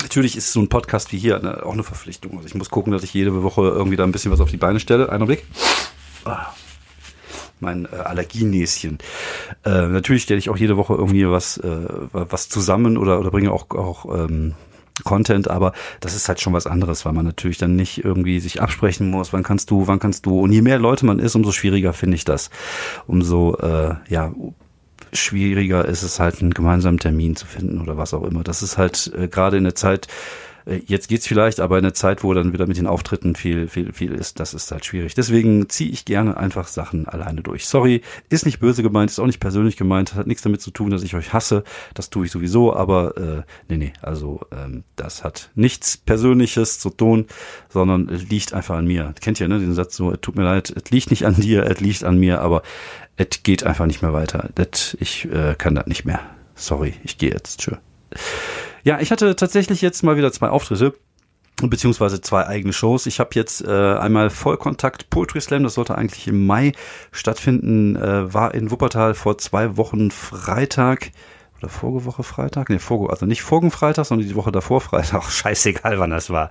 Natürlich 0.00 0.36
ist 0.36 0.52
so 0.52 0.60
ein 0.60 0.68
Podcast 0.68 1.12
wie 1.12 1.18
hier 1.18 1.36
eine, 1.36 1.64
auch 1.64 1.72
eine 1.72 1.82
Verpflichtung. 1.82 2.36
Also 2.36 2.46
ich 2.46 2.54
muss 2.54 2.70
gucken, 2.70 2.92
dass 2.92 3.02
ich 3.02 3.12
jede 3.12 3.42
Woche 3.42 3.62
irgendwie 3.62 3.96
da 3.96 4.04
ein 4.04 4.12
bisschen 4.12 4.32
was 4.32 4.40
auf 4.40 4.50
die 4.50 4.56
Beine 4.56 4.80
stelle. 4.80 5.10
Einen 5.10 5.26
Blick. 5.26 5.44
Ah, 6.24 6.46
mein 7.60 7.86
äh, 7.86 7.96
Allergienäschen. 7.96 8.98
Äh, 9.64 9.86
natürlich 9.88 10.22
stelle 10.22 10.38
ich 10.38 10.50
auch 10.50 10.56
jede 10.56 10.76
Woche 10.76 10.94
irgendwie 10.94 11.28
was, 11.28 11.58
äh, 11.58 11.88
was 12.12 12.48
zusammen 12.48 12.96
oder, 12.96 13.20
oder 13.20 13.30
bringe 13.30 13.52
auch, 13.52 13.70
auch 13.70 14.06
ähm, 14.14 14.54
Content, 15.04 15.48
aber 15.48 15.72
das 16.00 16.14
ist 16.14 16.28
halt 16.28 16.40
schon 16.40 16.52
was 16.52 16.66
anderes, 16.66 17.04
weil 17.04 17.12
man 17.12 17.24
natürlich 17.24 17.58
dann 17.58 17.74
nicht 17.74 18.04
irgendwie 18.04 18.40
sich 18.40 18.60
absprechen 18.60 19.10
muss, 19.10 19.32
wann 19.32 19.42
kannst 19.42 19.70
du, 19.70 19.86
wann 19.86 19.98
kannst 19.98 20.26
du. 20.26 20.40
Und 20.40 20.52
je 20.52 20.62
mehr 20.62 20.78
Leute 20.78 21.06
man 21.06 21.18
ist, 21.18 21.34
umso 21.34 21.52
schwieriger 21.52 21.92
finde 21.92 22.16
ich 22.16 22.24
das. 22.24 22.50
Umso 23.06 23.56
äh, 23.56 23.94
ja 24.08 24.32
schwieriger 25.12 25.84
ist 25.84 26.02
es 26.02 26.20
halt, 26.20 26.40
einen 26.40 26.54
gemeinsamen 26.54 26.98
Termin 26.98 27.36
zu 27.36 27.46
finden 27.46 27.80
oder 27.80 27.96
was 27.96 28.14
auch 28.14 28.24
immer. 28.24 28.42
Das 28.42 28.62
ist 28.62 28.78
halt 28.78 29.12
äh, 29.16 29.28
gerade 29.28 29.56
in 29.56 29.64
der 29.64 29.74
Zeit, 29.74 30.08
jetzt 30.86 31.08
geht's 31.08 31.26
vielleicht, 31.26 31.60
aber 31.60 31.78
in 31.78 31.84
der 31.84 31.94
Zeit, 31.94 32.22
wo 32.22 32.32
dann 32.34 32.52
wieder 32.52 32.66
mit 32.66 32.76
den 32.76 32.86
Auftritten 32.86 33.34
viel, 33.34 33.68
viel, 33.68 33.92
viel 33.92 34.12
ist, 34.12 34.40
das 34.40 34.54
ist 34.54 34.70
halt 34.70 34.84
schwierig. 34.84 35.14
Deswegen 35.14 35.68
ziehe 35.68 35.90
ich 35.90 36.04
gerne 36.04 36.36
einfach 36.36 36.68
Sachen 36.68 37.06
alleine 37.06 37.42
durch. 37.42 37.66
Sorry, 37.66 38.02
ist 38.28 38.46
nicht 38.46 38.60
böse 38.60 38.82
gemeint, 38.82 39.10
ist 39.10 39.18
auch 39.18 39.26
nicht 39.26 39.40
persönlich 39.40 39.76
gemeint, 39.76 40.14
hat 40.14 40.26
nichts 40.26 40.42
damit 40.42 40.60
zu 40.60 40.70
tun, 40.70 40.90
dass 40.90 41.02
ich 41.02 41.14
euch 41.14 41.32
hasse. 41.32 41.64
Das 41.94 42.10
tue 42.10 42.26
ich 42.26 42.32
sowieso, 42.32 42.74
aber 42.74 43.16
äh, 43.16 43.42
nee, 43.68 43.76
nee, 43.76 43.92
also 44.02 44.40
ähm, 44.52 44.84
das 44.96 45.24
hat 45.24 45.50
nichts 45.54 45.96
Persönliches 45.96 46.78
zu 46.78 46.90
tun, 46.90 47.26
sondern 47.68 48.06
liegt 48.06 48.54
einfach 48.54 48.76
an 48.76 48.86
mir. 48.86 49.14
Kennt 49.20 49.40
ihr, 49.40 49.48
ne, 49.48 49.58
den 49.58 49.74
Satz 49.74 49.96
so, 49.96 50.14
tut 50.16 50.36
mir 50.36 50.44
leid, 50.44 50.70
es 50.70 50.90
liegt 50.90 51.10
nicht 51.10 51.26
an 51.26 51.34
dir, 51.34 51.64
es 51.64 51.80
liegt 51.80 52.04
an 52.04 52.18
mir, 52.18 52.40
aber 52.40 52.62
es 53.16 53.42
geht 53.42 53.64
einfach 53.64 53.86
nicht 53.86 54.02
mehr 54.02 54.12
weiter. 54.12 54.50
Das, 54.54 54.96
ich 55.00 55.26
äh, 55.30 55.54
kann 55.56 55.74
das 55.74 55.86
nicht 55.86 56.04
mehr. 56.04 56.20
Sorry, 56.54 56.94
ich 57.04 57.18
gehe 57.18 57.30
jetzt. 57.30 57.60
Tschö. 57.60 57.76
Ja, 58.84 59.00
ich 59.00 59.10
hatte 59.10 59.36
tatsächlich 59.36 59.82
jetzt 59.82 60.02
mal 60.02 60.16
wieder 60.16 60.32
zwei 60.32 60.48
Auftritte 60.48 60.94
beziehungsweise 61.62 62.20
zwei 62.20 62.46
eigene 62.46 62.72
Shows. 62.72 63.06
Ich 63.06 63.20
habe 63.20 63.30
jetzt 63.34 63.62
äh, 63.62 63.68
einmal 63.68 64.30
Vollkontakt 64.30 65.10
Poetry 65.10 65.40
Slam, 65.40 65.62
das 65.62 65.74
sollte 65.74 65.96
eigentlich 65.96 66.26
im 66.26 66.46
Mai 66.46 66.72
stattfinden, 67.12 67.96
äh, 67.96 68.32
war 68.32 68.54
in 68.54 68.70
Wuppertal 68.70 69.14
vor 69.14 69.38
zwei 69.38 69.76
Wochen 69.76 70.10
Freitag 70.10 71.10
oder 71.60 71.68
Vorgewoche 71.68 72.22
Freitag? 72.22 72.70
Nee, 72.70 72.78
Vorge 72.78 73.10
also 73.10 73.26
nicht 73.26 73.42
vorigen 73.42 73.70
Freitag, 73.70 74.06
sondern 74.06 74.26
die 74.26 74.34
Woche 74.34 74.50
davor 74.50 74.80
Freitag. 74.80 75.24
Scheißegal, 75.30 75.98
wann 75.98 76.10
das 76.10 76.30
war. 76.30 76.50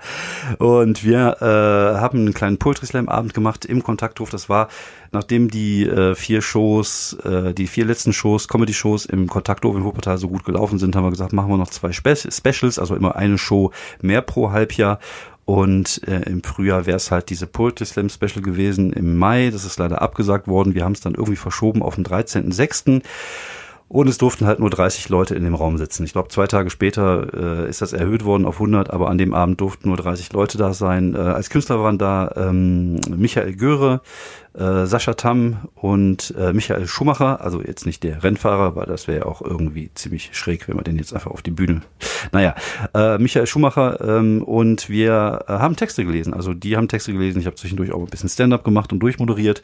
Und 0.59 1.03
wir 1.03 1.37
äh, 1.41 1.99
haben 1.99 2.19
einen 2.19 2.33
kleinen 2.33 2.59
Poetry 2.59 2.85
Slam 2.85 3.09
Abend 3.09 3.33
gemacht 3.33 3.65
im 3.65 3.81
Kontakthof. 3.81 4.29
Das 4.29 4.49
war, 4.49 4.69
nachdem 5.11 5.49
die 5.49 5.85
äh, 5.85 6.13
vier 6.13 6.41
Shows, 6.41 7.17
äh, 7.23 7.53
die 7.53 7.67
vier 7.67 7.85
letzten 7.85 8.13
Shows, 8.13 8.47
Comedy-Shows 8.47 9.05
im 9.05 9.27
Kontakthof 9.27 9.75
in 9.75 9.83
Wuppertal 9.83 10.17
so 10.17 10.29
gut 10.29 10.45
gelaufen 10.45 10.77
sind, 10.77 10.95
haben 10.95 11.03
wir 11.03 11.11
gesagt, 11.11 11.33
machen 11.33 11.49
wir 11.49 11.57
noch 11.57 11.69
zwei 11.69 11.91
Spe 11.91 12.15
Specials, 12.15 12.77
also 12.77 12.95
immer 12.95 13.15
eine 13.15 13.37
Show 13.37 13.71
mehr 14.01 14.21
pro 14.21 14.51
Halbjahr. 14.51 14.99
Und 15.45 16.07
äh, 16.07 16.29
im 16.29 16.43
Frühjahr 16.43 16.85
wäre 16.85 16.97
es 16.97 17.09
halt 17.09 17.31
diese 17.31 17.47
Poetry 17.47 17.87
Slam 17.87 18.09
Special 18.09 18.43
gewesen 18.43 18.93
im 18.93 19.17
Mai. 19.17 19.49
Das 19.49 19.65
ist 19.65 19.79
leider 19.79 19.99
abgesagt 19.99 20.47
worden. 20.47 20.75
Wir 20.75 20.85
haben 20.85 20.91
es 20.91 21.01
dann 21.01 21.15
irgendwie 21.15 21.37
verschoben 21.37 21.81
auf 21.81 21.95
den 21.95 22.05
13.06. 22.05 23.01
Und 23.89 24.07
es 24.07 24.19
durften 24.19 24.45
halt 24.45 24.59
nur 24.59 24.69
30 24.69 25.09
Leute 25.09 25.33
in 25.33 25.43
dem 25.43 25.55
Raum 25.55 25.79
sitzen. 25.79 26.03
Ich 26.03 26.11
glaube, 26.11 26.29
zwei 26.29 26.45
Tage 26.45 26.69
später 26.69 27.63
äh, 27.65 27.69
ist 27.69 27.81
das 27.81 27.91
erhöht 27.91 28.23
worden 28.23 28.45
auf 28.45 28.55
100, 28.55 28.91
aber 28.91 29.09
an 29.09 29.17
dem 29.17 29.33
Abend 29.33 29.59
durften 29.59 29.87
nur 29.87 29.97
30 29.97 30.31
Leute 30.31 30.59
da 30.59 30.73
sein. 30.73 31.15
Äh, 31.15 31.17
als 31.17 31.49
Künstler 31.49 31.81
waren 31.81 31.97
da 31.97 32.31
ähm, 32.37 32.99
Michael 33.09 33.55
Göre, 33.55 34.01
äh, 34.53 34.85
Sascha 34.85 35.13
Tamm 35.13 35.69
und 35.75 36.33
äh, 36.37 36.53
Michael 36.53 36.87
Schumacher, 36.87 37.41
also 37.41 37.61
jetzt 37.61 37.85
nicht 37.85 38.03
der 38.03 38.23
Rennfahrer, 38.23 38.75
weil 38.75 38.85
das 38.85 39.07
wäre 39.07 39.19
ja 39.19 39.25
auch 39.25 39.41
irgendwie 39.41 39.91
ziemlich 39.93 40.29
schräg, 40.33 40.67
wenn 40.67 40.75
man 40.75 40.83
den 40.83 40.97
jetzt 40.97 41.13
einfach 41.13 41.31
auf 41.31 41.41
die 41.41 41.51
Bühne. 41.51 41.81
Naja, 42.31 42.55
äh, 42.93 43.17
Michael 43.17 43.47
Schumacher 43.47 43.99
ähm, 44.01 44.43
und 44.43 44.89
wir 44.89 45.45
äh, 45.47 45.51
haben 45.53 45.75
Texte 45.75 46.03
gelesen. 46.03 46.33
Also 46.33 46.53
die 46.53 46.75
haben 46.75 46.87
Texte 46.87 47.13
gelesen. 47.13 47.39
Ich 47.39 47.45
habe 47.45 47.55
zwischendurch 47.55 47.91
auch 47.91 47.99
ein 47.99 48.07
bisschen 48.07 48.29
Stand-up 48.29 48.63
gemacht 48.63 48.91
und 48.91 48.99
durchmoderiert. 48.99 49.61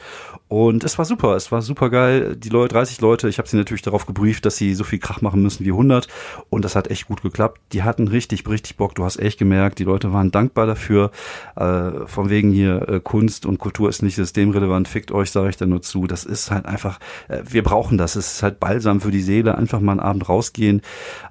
Und 0.48 0.84
es 0.84 0.98
war 0.98 1.06
super, 1.06 1.36
es 1.36 1.52
war 1.52 1.62
super 1.62 1.90
geil. 1.90 2.36
Die 2.36 2.50
Leute, 2.50 2.76
30 2.76 3.02
Leute, 3.02 3.28
ich 3.28 3.38
habe 3.40 3.48
sie 3.48 3.58
natürlich 3.58 3.82
darauf 3.82 4.06
gebrieft, 4.06 4.46
dass 4.46 4.58
sie 4.58 4.74
so 4.76 4.84
viel 4.84 5.00
Krach 5.00 5.22
machen 5.22 5.42
müssen 5.42 5.66
wie 5.66 5.72
100. 5.72 6.08
Und 6.50 6.64
das 6.64 6.76
hat 6.76 6.90
echt 6.90 7.08
gut 7.08 7.22
geklappt. 7.22 7.60
Die 7.74 7.84
hatten 7.84 8.08
richtig, 8.08 8.48
richtig 8.48 8.78
Bock. 8.78 8.96
Du 8.96 9.04
hast 9.04 9.18
echt 9.18 9.40
gemerkt, 9.40 9.80
die 9.80 9.84
Leute 9.84 10.14
waren 10.14 10.32
dankbar 10.32 10.68
dafür. 10.68 11.12
Äh, 11.56 12.06
von 12.06 12.30
wegen 12.30 12.52
hier 12.52 12.88
äh, 12.88 13.00
Kunst 13.00 13.46
und 13.46 13.58
Kultur 13.58 13.90
ist 13.90 14.04
nicht 14.04 14.16
systemrelevant 14.16 14.75
Leinwand, 14.76 14.88
fickt 14.88 15.12
euch, 15.12 15.32
sage 15.32 15.50
ich 15.50 15.58
da 15.58 15.66
nur 15.66 15.82
zu. 15.82 16.08
Das 16.08 16.26
ist 16.26 16.52
halt 16.52 16.66
einfach, 16.66 17.00
äh, 17.28 17.42
wir 17.48 17.64
brauchen 17.64 17.98
das. 17.98 18.16
Es 18.16 18.36
ist 18.36 18.44
halt 18.44 18.60
balsam 18.60 19.02
für 19.02 19.12
die 19.12 19.22
Seele. 19.22 19.58
Einfach 19.58 19.80
mal 19.80 19.94
einen 19.94 20.02
Abend 20.02 20.28
rausgehen, 20.28 20.82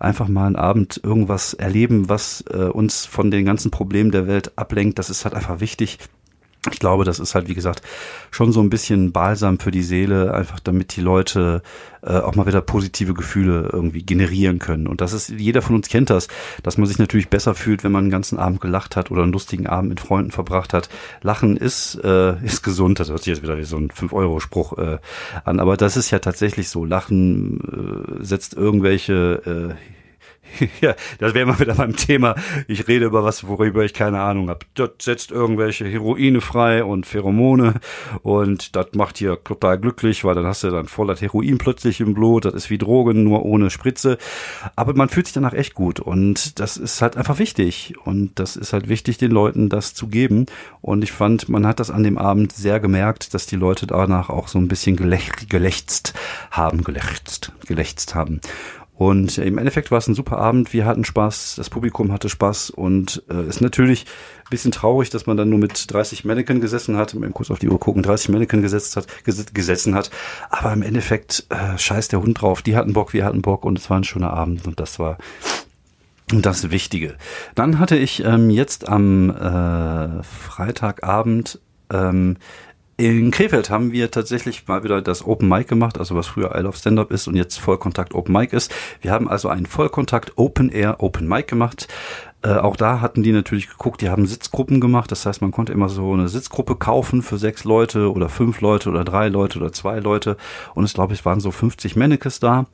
einfach 0.01 0.29
mal 0.29 0.47
einen 0.47 0.57
Abend 0.57 1.01
irgendwas 1.03 1.55
erleben, 1.55 2.09
was 2.09 2.45
äh, 2.51 2.65
uns 2.65 3.07
von 3.07 3.31
den 3.31 3.45
ganzen 3.45 3.71
Problemen 3.71 4.11
der 4.11 4.27
Welt 4.27 4.53
ablenkt. 4.57 4.99
Das 4.99 5.11
ist 5.11 5.25
halt 5.25 5.35
einfach 5.35 5.61
wichtig 5.61 5.99
ich 6.73 6.79
glaube, 6.79 7.05
das 7.05 7.19
ist 7.19 7.35
halt, 7.35 7.49
wie 7.49 7.55
gesagt, 7.55 7.83
schon 8.31 8.53
so 8.53 8.61
ein 8.61 8.71
bisschen 8.71 9.13
balsam 9.13 9.59
für 9.59 9.71
die 9.71 9.83
Seele, 9.83 10.33
einfach 10.33 10.61
damit 10.61 10.97
die 10.97 11.01
Leute 11.01 11.63
äh, 12.03 12.19
auch 12.19 12.35
mal 12.35 12.47
wieder 12.47 12.61
positive 12.61 13.15
Gefühle 13.15 13.69
irgendwie 13.73 14.03
generieren 14.03 14.59
können. 14.59 14.87
Und 14.87 15.01
das 15.01 15.13
ist, 15.13 15.29
jeder 15.29 15.63
von 15.63 15.77
uns 15.77 15.89
kennt 15.89 16.11
das, 16.11 16.29
dass 16.63 16.79
man 16.79 16.87
sich 16.87 16.99
natürlich 16.99 17.29
besser 17.29 17.55
fühlt, 17.55 17.85
wenn 17.85 17.93
man 17.93 18.05
einen 18.05 18.11
ganzen 18.11 18.39
Abend 18.39 18.61
gelacht 18.61 18.97
hat 18.97 19.11
oder 19.11 19.23
einen 19.23 19.33
lustigen 19.33 19.67
Abend 19.67 19.91
mit 19.91 20.01
Freunden 20.01 20.31
verbracht 20.31 20.73
hat. 20.73 20.89
Lachen 21.23 21.57
ist, 21.57 21.97
äh, 22.03 22.43
ist 22.45 22.63
gesund, 22.63 23.01
das 23.01 23.11
hört 23.11 23.21
sich 23.21 23.35
jetzt 23.35 23.43
wieder 23.43 23.59
wie 23.59 23.65
so 23.65 23.77
ein 23.77 23.91
5-Euro-Spruch 23.91 24.79
äh, 24.79 24.99
an, 25.45 25.61
aber 25.61 25.77
das 25.77 25.97
ist 25.97 26.11
ja 26.11 26.19
tatsächlich 26.19 26.69
so. 26.69 26.85
Lachen 26.85 28.19
äh, 28.21 28.25
setzt 28.25 28.55
irgendwelche 28.55 29.75
äh, 29.75 29.95
ja, 30.81 30.95
das 31.19 31.35
wäre 31.35 31.47
mal 31.47 31.59
wieder 31.59 31.75
beim 31.75 31.97
Thema. 31.97 32.35
Ich 32.69 32.87
rede 32.89 33.07
über 33.07 33.25
was, 33.25 33.47
worüber 33.47 33.85
ich 33.85 33.95
keine 33.95 34.21
Ahnung 34.21 34.49
habe. 34.49 34.61
Das 34.75 34.91
setzt 35.01 35.31
irgendwelche 35.31 35.87
Heroine 35.87 36.41
frei 36.41 36.85
und 36.85 37.07
Pheromone 37.07 37.75
und 38.23 38.77
das 38.77 38.89
macht 38.95 39.19
hier 39.19 39.43
total 39.43 39.79
glücklich, 39.79 40.25
weil 40.25 40.35
dann 40.35 40.47
hast 40.47 40.65
du 40.65 40.71
dann 40.71 40.87
voller 40.87 41.17
Heroin 41.17 41.59
plötzlich 41.59 42.01
im 42.01 42.15
Blut. 42.15 42.45
Das 42.45 42.55
ist 42.55 42.71
wie 42.71 42.79
Drogen, 42.79 43.25
nur 43.25 43.45
ohne 43.45 43.71
Spritze. 43.71 44.19
Aber 44.77 44.95
man 44.95 45.09
fühlt 45.09 45.27
sich 45.27 45.35
danach 45.35 45.55
echt 45.55 45.75
gut 45.75 46.01
und 46.01 46.59
das 46.61 46.77
ist 46.77 47.03
halt 47.03 47.17
einfach 47.17 47.39
wichtig. 47.39 47.95
Und 48.05 48.39
das 48.39 48.57
ist 48.57 48.73
halt 48.73 48.89
wichtig, 48.89 49.19
den 49.19 49.31
Leuten 49.31 49.69
das 49.69 49.95
zu 49.95 50.09
geben. 50.09 50.47
Und 50.81 51.03
ich 51.03 51.13
fand, 51.13 51.49
man 51.49 51.67
hat 51.67 51.81
das 51.81 51.91
an 51.91 52.03
dem 52.03 52.19
Abend 52.19 52.53
sehr 52.53 52.81
gemerkt, 52.81 53.35
dass 53.35 53.47
die 53.47 53.57
Leute 53.57 53.87
danach 53.87 54.31
auch 54.31 54.49
so 54.49 54.59
ein 54.59 54.69
bisschen 54.69 54.97
gelächzt 54.97 56.15
haben, 56.51 56.85
gelächzt, 56.85 57.53
gelächzt 57.67 58.15
haben. 58.15 58.41
Und 58.97 59.39
im 59.39 59.59
Endeffekt 59.59 59.91
war 59.91 59.99
es 59.99 60.07
ein 60.07 60.15
super 60.15 60.39
Abend. 60.39 60.73
Wir 60.73 60.87
hatten 60.87 61.05
Spaß, 61.05 61.57
das 61.57 61.69
Publikum 61.69 62.13
hatte 62.13 62.29
Spaß 62.29 62.71
und 62.71 63.25
äh, 63.29 63.49
ist 63.49 63.61
natürlich 63.61 64.05
ein 64.45 64.51
bisschen 64.51 64.71
traurig, 64.71 65.11
dass 65.11 65.27
man 65.27 65.37
dann 65.37 65.51
nur 65.51 65.59
mit 65.59 65.93
30 65.93 66.25
Mannequin 66.25 66.61
gesessen 66.61 66.97
hat, 66.97 67.13
im 67.13 67.35
kurz 67.35 67.51
auf 67.51 67.59
die 67.59 67.69
Uhr 67.69 67.81
gucken, 67.81 68.03
30 68.03 68.29
Mannequin 68.29 68.63
gesetzt 68.63 68.97
hat, 68.97 69.07
ges 69.25 69.45
gesessen 69.53 69.97
hat. 69.97 70.11
Aber 70.49 70.73
im 70.73 70.83
Endeffekt 70.83 71.47
äh, 71.49 71.77
scheiß 71.77 72.09
der 72.09 72.23
Hund 72.23 72.41
drauf. 72.41 72.63
Die 72.63 72.77
hatten 72.77 72.93
Bock, 72.93 73.13
wir 73.13 73.25
hatten 73.25 73.43
Bock 73.43 73.65
und 73.65 73.79
es 73.79 73.91
war 73.91 73.99
ein 73.99 74.05
schöner 74.05 74.33
Abend 74.33 74.67
und 74.67 74.79
das 74.79 75.01
war 75.01 75.19
das 76.29 76.71
Wichtige. 76.71 77.17
Dann 77.55 77.81
hatte 77.81 77.97
ich 77.97 78.25
ähm, 78.25 78.49
jetzt 78.49 78.89
am 78.89 79.31
äh, 79.31 80.23
Freitagabend 80.23 81.61
ähm, 81.93 82.37
in 82.97 83.31
Krefeld 83.31 83.71
haben 83.71 83.93
wir 83.93 84.11
tatsächlich 84.11 84.69
mal 84.69 84.85
wieder 84.85 85.03
das 85.03 85.27
Open 85.27 85.49
Mic 85.49 85.69
gemacht, 85.69 85.99
also 85.99 86.15
was 86.15 86.29
früher 86.29 86.55
I 86.55 86.61
Love 86.61 86.77
Stand-Up 86.77 87.11
ist 87.11 87.27
und 87.27 87.35
jetzt 87.35 87.59
Vollkontakt 87.59 88.15
Open 88.15 88.33
Mic 88.33 88.55
ist. 88.55 88.73
Wir 89.01 89.11
haben 89.11 89.29
also 89.29 89.49
einen 89.49 89.67
Vollkontakt 89.67 90.33
Open 90.37 90.71
Air 90.71 91.03
Open 91.03 91.27
Mic 91.27 91.49
gemacht. 91.49 91.89
Äh, 92.43 92.55
auch 92.55 92.77
da 92.77 93.01
hatten 93.01 93.23
die 93.23 93.33
natürlich 93.33 93.69
geguckt, 93.69 94.01
die 94.01 94.11
haben 94.11 94.27
Sitzgruppen 94.27 94.81
gemacht. 94.81 95.11
Das 95.11 95.27
heißt, 95.27 95.41
man 95.41 95.51
konnte 95.51 95.73
immer 95.73 95.89
so 95.89 96.13
eine 96.13 96.29
Sitzgruppe 96.29 96.77
kaufen 96.77 97.23
für 97.23 97.39
sechs 97.39 97.65
Leute 97.65 98.13
oder 98.13 98.29
fünf 98.29 98.61
Leute 98.61 98.91
oder 98.91 99.03
drei 99.03 99.29
Leute 99.29 99.59
oder 99.59 99.73
zwei 99.73 99.99
Leute. 99.99 100.37
Und 100.75 100.85
es 100.85 100.93
glaube 100.93 101.15
ich 101.15 101.25
waren 101.25 101.41
so 101.41 101.51
50 101.51 101.97
Mannequins 101.97 102.39
da. 102.39 102.67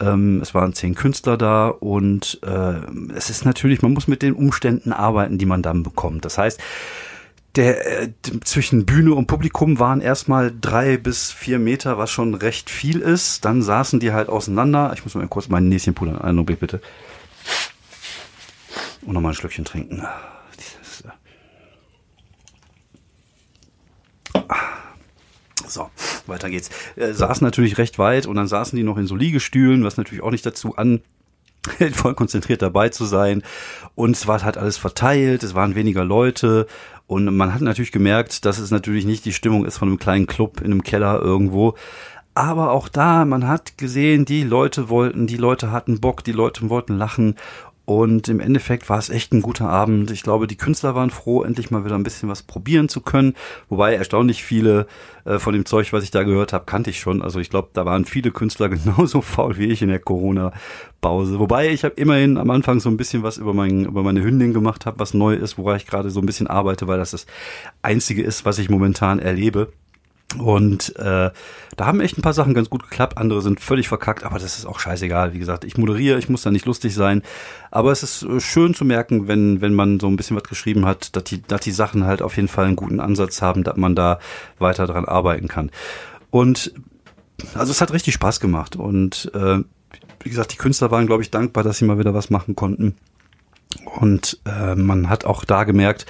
Ähm, 0.00 0.40
es 0.40 0.54
waren 0.54 0.72
zehn 0.72 0.94
Künstler 0.94 1.36
da 1.36 1.68
und 1.68 2.40
äh, 2.42 3.12
es 3.14 3.28
ist 3.28 3.44
natürlich, 3.44 3.82
man 3.82 3.92
muss 3.92 4.08
mit 4.08 4.22
den 4.22 4.32
Umständen 4.32 4.92
arbeiten, 4.92 5.36
die 5.36 5.46
man 5.46 5.62
dann 5.62 5.82
bekommt. 5.82 6.24
Das 6.24 6.38
heißt, 6.38 6.58
der 7.56 8.02
äh, 8.02 8.12
zwischen 8.44 8.86
Bühne 8.86 9.14
und 9.14 9.26
Publikum 9.26 9.78
waren 9.78 10.00
erstmal 10.00 10.52
drei 10.58 10.96
bis 10.96 11.32
vier 11.32 11.58
Meter, 11.58 11.98
was 11.98 12.10
schon 12.10 12.34
recht 12.34 12.70
viel 12.70 13.00
ist. 13.00 13.44
Dann 13.44 13.62
saßen 13.62 14.00
die 14.00 14.12
halt 14.12 14.28
auseinander. 14.28 14.92
Ich 14.94 15.04
muss 15.04 15.14
mal 15.14 15.26
kurz 15.28 15.48
meinen 15.48 15.68
Näschen 15.68 15.94
pudern. 15.94 16.18
Einen 16.18 16.38
Augenblick 16.38 16.60
bitte. 16.60 16.80
Und 19.02 19.14
nochmal 19.14 19.32
ein 19.32 19.36
Schlückchen 19.36 19.64
trinken. 19.64 20.06
So, 25.66 25.88
weiter 26.26 26.50
geht's. 26.50 26.70
Äh, 26.96 27.12
saßen 27.12 27.44
natürlich 27.44 27.78
recht 27.78 27.98
weit 27.98 28.26
und 28.26 28.34
dann 28.34 28.48
saßen 28.48 28.76
die 28.76 28.82
noch 28.82 28.96
in 28.96 29.06
so 29.06 29.14
Liegestühlen, 29.14 29.84
was 29.84 29.96
natürlich 29.96 30.22
auch 30.22 30.32
nicht 30.32 30.44
dazu 30.44 30.76
an 30.76 31.00
voll 31.92 32.14
konzentriert 32.14 32.62
dabei 32.62 32.88
zu 32.88 33.04
sein. 33.04 33.42
Und 33.94 34.16
es 34.16 34.26
war 34.26 34.42
halt 34.42 34.56
alles 34.56 34.78
verteilt, 34.78 35.42
es 35.42 35.54
waren 35.54 35.74
weniger 35.74 36.04
Leute 36.04 36.66
und 37.10 37.24
man 37.36 37.52
hat 37.52 37.60
natürlich 37.60 37.90
gemerkt, 37.90 38.44
dass 38.44 38.60
es 38.60 38.70
natürlich 38.70 39.04
nicht 39.04 39.24
die 39.24 39.32
Stimmung 39.32 39.64
ist 39.64 39.78
von 39.78 39.88
einem 39.88 39.98
kleinen 39.98 40.28
Club 40.28 40.60
in 40.60 40.66
einem 40.66 40.84
Keller 40.84 41.20
irgendwo. 41.20 41.74
Aber 42.34 42.70
auch 42.70 42.88
da, 42.88 43.24
man 43.24 43.48
hat 43.48 43.76
gesehen, 43.78 44.24
die 44.24 44.44
Leute 44.44 44.88
wollten, 44.90 45.26
die 45.26 45.36
Leute 45.36 45.72
hatten 45.72 46.00
Bock, 46.00 46.22
die 46.22 46.30
Leute 46.30 46.70
wollten 46.70 46.96
lachen. 46.96 47.34
Und 47.90 48.28
im 48.28 48.38
Endeffekt 48.38 48.88
war 48.88 49.00
es 49.00 49.10
echt 49.10 49.32
ein 49.32 49.42
guter 49.42 49.68
Abend. 49.68 50.12
Ich 50.12 50.22
glaube, 50.22 50.46
die 50.46 50.56
Künstler 50.56 50.94
waren 50.94 51.10
froh, 51.10 51.42
endlich 51.42 51.72
mal 51.72 51.84
wieder 51.84 51.96
ein 51.96 52.04
bisschen 52.04 52.28
was 52.28 52.44
probieren 52.44 52.88
zu 52.88 53.00
können. 53.00 53.34
Wobei 53.68 53.96
erstaunlich 53.96 54.44
viele 54.44 54.86
äh, 55.24 55.40
von 55.40 55.54
dem 55.54 55.66
Zeug, 55.66 55.92
was 55.92 56.04
ich 56.04 56.12
da 56.12 56.22
gehört 56.22 56.52
habe, 56.52 56.66
kannte 56.66 56.90
ich 56.90 57.00
schon. 57.00 57.20
Also 57.20 57.40
ich 57.40 57.50
glaube, 57.50 57.70
da 57.72 57.84
waren 57.86 58.04
viele 58.04 58.30
Künstler 58.30 58.68
genauso 58.68 59.22
faul 59.22 59.58
wie 59.58 59.66
ich 59.66 59.82
in 59.82 59.88
der 59.88 59.98
Corona-Pause. 59.98 61.40
Wobei 61.40 61.70
ich 61.70 61.82
habe 61.82 61.96
immerhin 61.96 62.36
am 62.36 62.50
Anfang 62.50 62.78
so 62.78 62.88
ein 62.88 62.96
bisschen 62.96 63.24
was 63.24 63.38
über, 63.38 63.54
mein, 63.54 63.86
über 63.86 64.04
meine 64.04 64.22
Hündin 64.22 64.54
gemacht 64.54 64.86
habe, 64.86 65.00
was 65.00 65.12
neu 65.12 65.34
ist, 65.34 65.58
woran 65.58 65.76
ich 65.76 65.86
gerade 65.88 66.10
so 66.10 66.20
ein 66.20 66.26
bisschen 66.26 66.46
arbeite, 66.46 66.86
weil 66.86 66.98
das 66.98 67.10
das 67.10 67.26
Einzige 67.82 68.22
ist, 68.22 68.44
was 68.44 68.60
ich 68.60 68.70
momentan 68.70 69.18
erlebe. 69.18 69.72
Und 70.38 70.94
äh, 70.96 71.30
da 71.76 71.86
haben 71.86 72.00
echt 72.00 72.16
ein 72.16 72.22
paar 72.22 72.34
Sachen 72.34 72.54
ganz 72.54 72.70
gut 72.70 72.84
geklappt, 72.84 73.18
andere 73.18 73.42
sind 73.42 73.60
völlig 73.60 73.88
verkackt, 73.88 74.22
aber 74.22 74.38
das 74.38 74.58
ist 74.58 74.66
auch 74.66 74.78
scheißegal. 74.78 75.32
Wie 75.32 75.40
gesagt, 75.40 75.64
ich 75.64 75.76
moderiere, 75.76 76.18
ich 76.18 76.28
muss 76.28 76.42
da 76.42 76.50
nicht 76.52 76.66
lustig 76.66 76.94
sein. 76.94 77.22
Aber 77.70 77.90
es 77.90 78.02
ist 78.02 78.22
äh, 78.22 78.40
schön 78.40 78.74
zu 78.74 78.84
merken, 78.84 79.26
wenn, 79.26 79.60
wenn 79.60 79.74
man 79.74 79.98
so 79.98 80.06
ein 80.06 80.16
bisschen 80.16 80.36
was 80.36 80.44
geschrieben 80.44 80.86
hat, 80.86 81.16
dass 81.16 81.24
die, 81.24 81.42
dass 81.42 81.62
die 81.62 81.72
Sachen 81.72 82.04
halt 82.04 82.22
auf 82.22 82.36
jeden 82.36 82.48
Fall 82.48 82.66
einen 82.66 82.76
guten 82.76 83.00
Ansatz 83.00 83.42
haben, 83.42 83.64
dass 83.64 83.76
man 83.76 83.96
da 83.96 84.20
weiter 84.58 84.86
dran 84.86 85.04
arbeiten 85.04 85.48
kann. 85.48 85.70
Und 86.30 86.72
also 87.54 87.72
es 87.72 87.80
hat 87.80 87.92
richtig 87.92 88.14
Spaß 88.14 88.38
gemacht. 88.38 88.76
Und 88.76 89.30
äh, 89.34 89.58
wie 90.22 90.28
gesagt, 90.28 90.52
die 90.52 90.58
Künstler 90.58 90.90
waren, 90.90 91.06
glaube 91.06 91.22
ich, 91.22 91.30
dankbar, 91.30 91.64
dass 91.64 91.78
sie 91.78 91.84
mal 91.84 91.98
wieder 91.98 92.14
was 92.14 92.30
machen 92.30 92.54
konnten. 92.54 92.96
Und 93.84 94.38
äh, 94.46 94.74
man 94.74 95.08
hat 95.08 95.24
auch 95.24 95.44
da 95.44 95.64
gemerkt, 95.64 96.06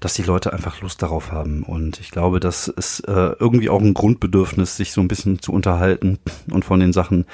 dass 0.00 0.14
die 0.14 0.22
Leute 0.22 0.52
einfach 0.52 0.80
Lust 0.80 1.02
darauf 1.02 1.32
haben. 1.32 1.62
Und 1.62 2.00
ich 2.00 2.10
glaube, 2.10 2.40
das 2.40 2.68
ist 2.68 3.00
äh, 3.00 3.32
irgendwie 3.38 3.68
auch 3.68 3.80
ein 3.80 3.94
Grundbedürfnis, 3.94 4.76
sich 4.76 4.92
so 4.92 5.00
ein 5.00 5.08
bisschen 5.08 5.40
zu 5.40 5.52
unterhalten 5.52 6.18
und 6.50 6.64
von 6.64 6.80
den 6.80 6.92
Sachen, 6.92 7.26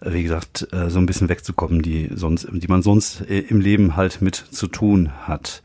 äh, 0.00 0.12
wie 0.12 0.22
gesagt, 0.22 0.68
äh, 0.72 0.90
so 0.90 0.98
ein 0.98 1.06
bisschen 1.06 1.28
wegzukommen, 1.28 1.82
die 1.82 2.10
sonst, 2.14 2.48
die 2.50 2.68
man 2.68 2.82
sonst 2.82 3.22
äh, 3.28 3.40
im 3.40 3.60
Leben 3.60 3.96
halt 3.96 4.22
mit 4.22 4.36
zu 4.36 4.66
tun 4.66 5.12
hat. 5.26 5.62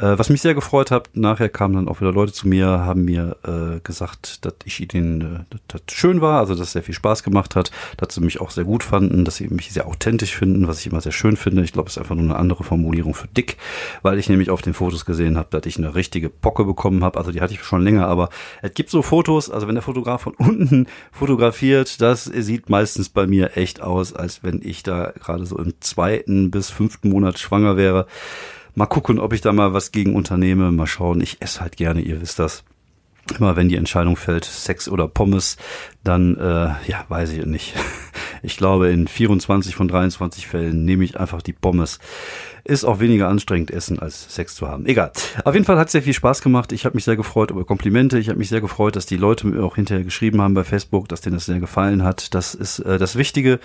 Äh, 0.00 0.18
was 0.18 0.30
mich 0.30 0.40
sehr 0.40 0.54
gefreut 0.54 0.90
hat, 0.90 1.10
nachher 1.12 1.50
kamen 1.50 1.74
dann 1.74 1.88
auch 1.88 2.00
wieder 2.00 2.12
Leute 2.12 2.32
zu 2.32 2.48
mir, 2.48 2.66
haben 2.66 3.04
mir 3.04 3.36
äh, 3.44 3.80
gesagt, 3.80 4.44
dass 4.46 4.54
ich 4.64 4.94
ihnen 4.94 5.44
äh, 5.50 5.56
das 5.68 5.82
schön 5.92 6.22
war, 6.22 6.40
also 6.40 6.54
dass 6.54 6.68
es 6.68 6.72
sehr 6.72 6.82
viel 6.82 6.94
Spaß 6.94 7.22
gemacht 7.22 7.54
hat, 7.54 7.70
dass 7.98 8.14
sie 8.14 8.22
mich 8.22 8.40
auch 8.40 8.50
sehr 8.50 8.64
gut 8.64 8.82
fanden, 8.82 9.26
dass 9.26 9.36
sie 9.36 9.48
mich 9.48 9.70
sehr 9.70 9.86
authentisch 9.86 10.34
finden, 10.34 10.66
was 10.68 10.80
ich 10.80 10.86
immer 10.86 11.02
sehr 11.02 11.12
schön 11.12 11.36
finde. 11.36 11.62
Ich 11.62 11.72
glaube, 11.72 11.88
es 11.88 11.96
ist 11.96 11.98
einfach 11.98 12.14
nur 12.14 12.24
eine 12.24 12.36
andere 12.36 12.64
Formulierung 12.64 13.12
für 13.14 13.28
dick, 13.28 13.58
weil 14.00 14.18
ich 14.18 14.30
nämlich 14.30 14.48
auf 14.48 14.62
den 14.62 14.72
Fotos 14.72 15.04
gesehen 15.04 15.36
habe, 15.36 15.48
dass 15.50 15.66
ich 15.66 15.76
eine 15.76 15.94
richtige 15.94 16.30
Pocke 16.30 16.64
bekommen 16.64 17.04
habe. 17.04 17.18
Also 17.18 17.30
die 17.30 17.42
hatte 17.42 17.52
ich 17.52 17.62
schon 17.62 17.82
länger, 17.82 18.06
aber 18.06 18.30
es 18.62 18.72
gibt 18.72 18.88
so 18.88 19.02
Fotos, 19.02 19.50
also 19.50 19.68
wenn 19.68 19.74
der 19.74 19.82
Fotograf 19.82 20.22
von 20.22 20.34
unten 20.38 20.86
fotografiert, 21.12 22.00
das 22.00 22.24
sieht 22.24 22.70
meistens 22.70 23.10
bei 23.10 23.26
mir 23.26 23.56
echt 23.58 23.82
aus, 23.82 24.14
als 24.14 24.42
wenn 24.42 24.62
ich 24.62 24.82
da 24.82 25.12
gerade 25.12 25.44
so 25.44 25.58
im 25.58 25.74
zweiten 25.80 26.50
bis 26.50 26.70
fünften 26.70 27.10
Monat 27.10 27.38
schwanger 27.38 27.76
wäre. 27.76 28.06
Mal 28.74 28.86
gucken, 28.86 29.18
ob 29.18 29.32
ich 29.32 29.40
da 29.40 29.52
mal 29.52 29.72
was 29.72 29.92
gegen 29.92 30.14
unternehme. 30.14 30.72
Mal 30.72 30.86
schauen. 30.86 31.20
Ich 31.20 31.40
esse 31.40 31.60
halt 31.60 31.76
gerne, 31.76 32.00
ihr 32.00 32.20
wisst 32.20 32.38
das. 32.38 32.64
Immer 33.38 33.54
wenn 33.54 33.68
die 33.68 33.76
Entscheidung 33.76 34.16
fällt, 34.16 34.44
Sex 34.44 34.88
oder 34.88 35.06
Pommes, 35.06 35.56
dann, 36.02 36.36
äh, 36.36 36.90
ja, 36.90 37.04
weiß 37.08 37.32
ich 37.32 37.44
nicht. 37.46 37.74
Ich 38.42 38.56
glaube, 38.56 38.88
in 38.88 39.06
24 39.06 39.74
von 39.74 39.86
23 39.86 40.46
Fällen 40.46 40.86
nehme 40.86 41.04
ich 41.04 41.20
einfach 41.20 41.42
die 41.42 41.52
Pommes. 41.52 41.98
Ist 42.64 42.84
auch 42.84 42.98
weniger 42.98 43.28
anstrengend, 43.28 43.70
Essen 43.70 43.98
als 43.98 44.34
Sex 44.34 44.54
zu 44.54 44.66
haben. 44.66 44.86
Egal. 44.86 45.12
Auf 45.44 45.52
jeden 45.52 45.66
Fall 45.66 45.78
hat 45.78 45.88
es 45.88 45.92
sehr 45.92 46.02
viel 46.02 46.14
Spaß 46.14 46.40
gemacht. 46.40 46.72
Ich 46.72 46.86
habe 46.86 46.94
mich 46.94 47.04
sehr 47.04 47.16
gefreut 47.16 47.50
über 47.50 47.66
Komplimente. 47.66 48.18
Ich 48.18 48.30
habe 48.30 48.38
mich 48.38 48.48
sehr 48.48 48.62
gefreut, 48.62 48.96
dass 48.96 49.04
die 49.04 49.18
Leute 49.18 49.46
mir 49.46 49.62
auch 49.62 49.76
hinterher 49.76 50.04
geschrieben 50.04 50.40
haben 50.40 50.54
bei 50.54 50.64
Facebook, 50.64 51.06
dass 51.08 51.20
denen 51.20 51.36
das 51.36 51.44
sehr 51.44 51.60
gefallen 51.60 52.02
hat. 52.02 52.34
Das 52.34 52.54
ist 52.54 52.78
äh, 52.78 52.96
das 52.96 53.16
Wichtige. 53.16 53.60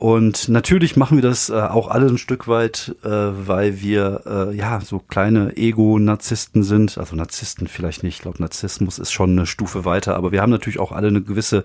Und 0.00 0.48
natürlich 0.48 0.96
machen 0.96 1.18
wir 1.18 1.22
das 1.22 1.50
äh, 1.50 1.52
auch 1.52 1.88
alle 1.88 2.06
ein 2.06 2.16
Stück 2.16 2.48
weit, 2.48 2.96
äh, 3.04 3.08
weil 3.10 3.82
wir 3.82 4.22
äh, 4.24 4.56
ja 4.56 4.80
so 4.80 4.98
kleine 4.98 5.58
Ego-Narzissten 5.58 6.62
sind. 6.62 6.96
Also 6.96 7.16
Narzissten 7.16 7.66
vielleicht 7.66 8.02
nicht. 8.02 8.14
Ich 8.14 8.22
glaube, 8.22 8.40
Narzissmus 8.40 8.98
ist 8.98 9.12
schon 9.12 9.32
eine 9.32 9.44
Stufe 9.44 9.84
weiter, 9.84 10.16
aber 10.16 10.32
wir 10.32 10.40
haben 10.40 10.48
natürlich 10.48 10.78
auch 10.78 10.92
alle 10.92 11.08
eine 11.08 11.20
gewisse 11.20 11.64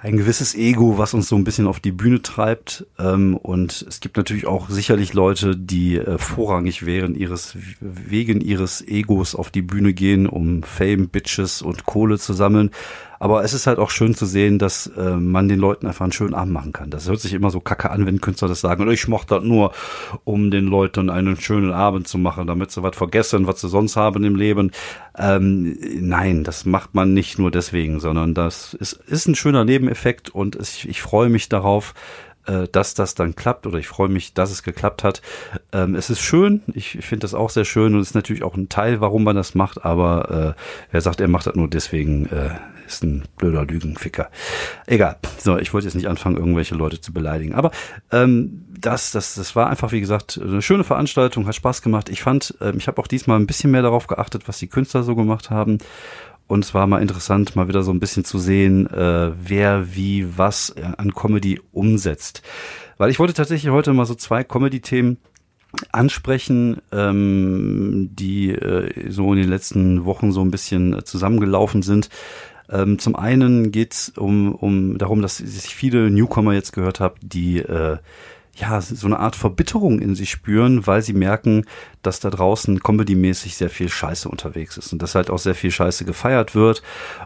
ein 0.00 0.16
gewisses 0.16 0.54
Ego, 0.54 0.96
was 0.96 1.12
uns 1.12 1.28
so 1.28 1.34
ein 1.34 1.42
bisschen 1.42 1.66
auf 1.66 1.80
die 1.80 1.90
Bühne 1.90 2.22
treibt. 2.22 2.86
Ähm, 2.98 3.36
und 3.36 3.84
es 3.88 4.00
gibt 4.00 4.16
natürlich 4.16 4.46
auch 4.46 4.68
sicherlich 4.68 5.12
Leute, 5.12 5.56
die 5.56 5.96
äh, 5.96 6.18
vorrangig 6.18 6.86
während 6.86 7.16
ihres, 7.16 7.56
wegen 7.80 8.40
ihres 8.40 8.80
Egos 8.86 9.34
auf 9.34 9.50
die 9.50 9.62
Bühne 9.62 9.92
gehen, 9.92 10.26
um 10.28 10.62
Fame, 10.62 11.08
Bitches 11.08 11.62
und 11.62 11.84
Kohle 11.84 12.18
zu 12.18 12.32
sammeln. 12.32 12.70
Aber 13.18 13.42
es 13.44 13.52
ist 13.52 13.66
halt 13.66 13.78
auch 13.78 13.90
schön 13.90 14.14
zu 14.14 14.26
sehen, 14.26 14.58
dass 14.58 14.86
äh, 14.96 15.16
man 15.16 15.48
den 15.48 15.58
Leuten 15.58 15.86
einfach 15.86 16.04
einen 16.04 16.12
schönen 16.12 16.34
Abend 16.34 16.52
machen 16.52 16.72
kann. 16.72 16.90
Das 16.90 17.08
hört 17.08 17.20
sich 17.20 17.32
immer 17.32 17.50
so 17.50 17.60
kacke 17.60 17.90
an, 17.90 18.06
wenn 18.06 18.20
Künstler 18.20 18.48
das 18.48 18.60
sagen. 18.60 18.82
Und 18.82 18.92
ich 18.92 19.08
mach 19.08 19.24
das 19.24 19.42
nur, 19.42 19.72
um 20.24 20.50
den 20.50 20.66
Leuten 20.66 21.10
einen 21.10 21.40
schönen 21.40 21.72
Abend 21.72 22.08
zu 22.08 22.18
machen, 22.18 22.46
damit 22.46 22.70
sie 22.70 22.82
was 22.82 22.96
vergessen, 22.96 23.46
was 23.46 23.60
sie 23.60 23.68
sonst 23.68 23.96
haben 23.96 24.24
im 24.24 24.36
Leben. 24.36 24.70
Ähm, 25.16 25.76
nein, 26.00 26.44
das 26.44 26.64
macht 26.64 26.94
man 26.94 27.14
nicht 27.14 27.38
nur 27.38 27.50
deswegen, 27.50 28.00
sondern 28.00 28.34
das 28.34 28.74
ist, 28.74 28.92
ist 28.92 29.26
ein 29.26 29.34
schöner 29.34 29.64
Nebeneffekt 29.64 30.30
und 30.30 30.56
ich, 30.56 30.88
ich 30.88 31.02
freue 31.02 31.28
mich 31.28 31.48
darauf, 31.48 31.94
äh, 32.48 32.66
dass 32.72 32.94
das 32.94 33.14
dann 33.14 33.36
klappt 33.36 33.66
oder 33.66 33.78
ich 33.78 33.88
freue 33.88 34.08
mich, 34.08 34.32
dass 34.32 34.50
es 34.50 34.62
geklappt 34.62 35.04
hat. 35.04 35.22
Ähm, 35.72 35.94
es 35.94 36.10
ist 36.10 36.20
schön, 36.20 36.62
ich, 36.72 36.98
finde 37.04 37.24
das 37.24 37.34
auch 37.34 37.50
sehr 37.50 37.64
schön 37.64 37.94
und 37.94 38.00
ist 38.00 38.14
natürlich 38.14 38.42
auch 38.42 38.56
ein 38.56 38.68
Teil, 38.68 39.00
warum 39.00 39.22
man 39.24 39.36
das 39.36 39.54
macht, 39.54 39.84
aber 39.84 40.54
äh, 40.56 40.62
wer 40.90 41.00
sagt, 41.00 41.20
er 41.20 41.28
macht 41.28 41.46
das 41.46 41.54
nur 41.54 41.68
deswegen, 41.68 42.26
äh, 42.26 42.50
ist 42.88 43.04
ein 43.04 43.24
blöder 43.36 43.64
Lügenficker. 43.64 44.30
Egal. 44.86 45.16
So, 45.38 45.58
ich 45.58 45.72
wollte 45.72 45.86
jetzt 45.86 45.94
nicht 45.94 46.08
anfangen, 46.08 46.36
irgendwelche 46.36 46.74
Leute 46.74 47.00
zu 47.00 47.12
beleidigen. 47.12 47.54
Aber 47.54 47.70
ähm, 48.10 48.64
das, 48.80 49.12
das, 49.12 49.34
das 49.34 49.54
war 49.54 49.68
einfach, 49.68 49.92
wie 49.92 50.00
gesagt, 50.00 50.40
eine 50.42 50.62
schöne 50.62 50.84
Veranstaltung, 50.84 51.46
hat 51.46 51.54
Spaß 51.54 51.82
gemacht. 51.82 52.08
Ich 52.08 52.22
fand, 52.22 52.54
äh, 52.60 52.72
ich 52.76 52.88
habe 52.88 53.00
auch 53.00 53.06
diesmal 53.06 53.38
ein 53.38 53.46
bisschen 53.46 53.70
mehr 53.70 53.82
darauf 53.82 54.06
geachtet, 54.06 54.48
was 54.48 54.58
die 54.58 54.68
Künstler 54.68 55.02
so 55.02 55.14
gemacht 55.14 55.50
haben. 55.50 55.78
Und 56.46 56.64
es 56.64 56.72
war 56.72 56.86
mal 56.86 57.02
interessant, 57.02 57.56
mal 57.56 57.68
wieder 57.68 57.82
so 57.82 57.90
ein 57.92 58.00
bisschen 58.00 58.24
zu 58.24 58.38
sehen, 58.38 58.86
äh, 58.86 59.32
wer 59.38 59.94
wie 59.94 60.38
was 60.38 60.74
an 60.96 61.12
Comedy 61.12 61.60
umsetzt. 61.72 62.42
Weil 62.96 63.10
ich 63.10 63.18
wollte 63.18 63.34
tatsächlich 63.34 63.70
heute 63.70 63.92
mal 63.92 64.06
so 64.06 64.14
zwei 64.14 64.44
Comedy-Themen 64.44 65.18
ansprechen, 65.92 66.80
ähm, 66.92 68.10
die 68.12 68.50
äh, 68.50 69.10
so 69.10 69.32
in 69.34 69.40
den 69.40 69.50
letzten 69.50 70.04
Wochen 70.04 70.32
so 70.32 70.40
ein 70.40 70.50
bisschen 70.50 71.04
zusammengelaufen 71.04 71.82
sind. 71.82 72.08
Ähm, 72.70 72.98
zum 72.98 73.16
einen 73.16 73.72
geht 73.72 73.94
es 73.94 74.08
um, 74.10 74.54
um 74.54 74.98
darum, 74.98 75.22
dass 75.22 75.38
sich 75.38 75.74
viele 75.74 76.10
Newcomer 76.10 76.52
jetzt 76.52 76.72
gehört 76.72 77.00
haben, 77.00 77.16
die 77.22 77.58
äh, 77.58 77.98
ja 78.60 78.80
so 78.80 79.06
eine 79.06 79.20
Art 79.20 79.36
Verbitterung 79.36 80.00
in 80.00 80.14
sich 80.14 80.30
spüren, 80.30 80.86
weil 80.86 81.02
sie 81.02 81.12
merken, 81.12 81.64
dass 82.02 82.20
da 82.20 82.30
draußen 82.30 82.80
comedy-mäßig 82.80 83.56
sehr 83.56 83.70
viel 83.70 83.88
Scheiße 83.88 84.28
unterwegs 84.28 84.76
ist 84.76 84.92
und 84.92 85.02
dass 85.02 85.14
halt 85.14 85.30
auch 85.30 85.38
sehr 85.38 85.54
viel 85.54 85.70
Scheiße 85.70 86.04
gefeiert 86.04 86.54
wird 86.54 86.82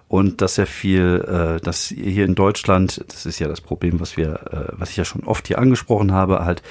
und 0.08 0.40
dass 0.40 0.56
sehr 0.56 0.66
viel, 0.66 1.24
äh, 1.26 1.60
dass 1.60 1.86
hier 1.86 2.24
in 2.24 2.34
Deutschland, 2.34 3.04
das 3.08 3.26
ist 3.26 3.38
ja 3.38 3.48
das 3.48 3.60
Problem, 3.60 4.00
was 4.00 4.16
wir, 4.16 4.34
äh, 4.52 4.72
was 4.72 4.90
ich 4.90 4.96
ja 4.96 5.04
schon 5.04 5.24
oft 5.24 5.48
hier 5.48 5.58
angesprochen 5.58 6.12
habe, 6.12 6.44
halt 6.44 6.62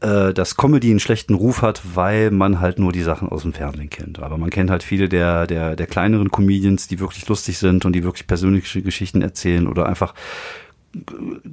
äh, 0.00 0.34
dass 0.34 0.56
Comedy 0.56 0.90
einen 0.90 1.00
schlechten 1.00 1.34
Ruf 1.34 1.62
hat, 1.62 1.82
weil 1.94 2.30
man 2.30 2.60
halt 2.60 2.78
nur 2.78 2.92
die 2.92 3.02
Sachen 3.02 3.28
aus 3.28 3.42
dem 3.42 3.52
Fernsehen 3.52 3.90
kennt. 3.90 4.18
Aber 4.20 4.36
man 4.36 4.50
kennt 4.50 4.70
halt 4.70 4.82
viele 4.82 5.08
der, 5.08 5.46
der, 5.46 5.76
der 5.76 5.86
kleineren 5.86 6.30
Comedians, 6.30 6.88
die 6.88 7.00
wirklich 7.00 7.26
lustig 7.28 7.58
sind 7.58 7.84
und 7.84 7.92
die 7.92 8.04
wirklich 8.04 8.26
persönliche 8.26 8.82
Geschichten 8.82 9.22
erzählen 9.22 9.66
oder 9.66 9.86
einfach 9.86 10.14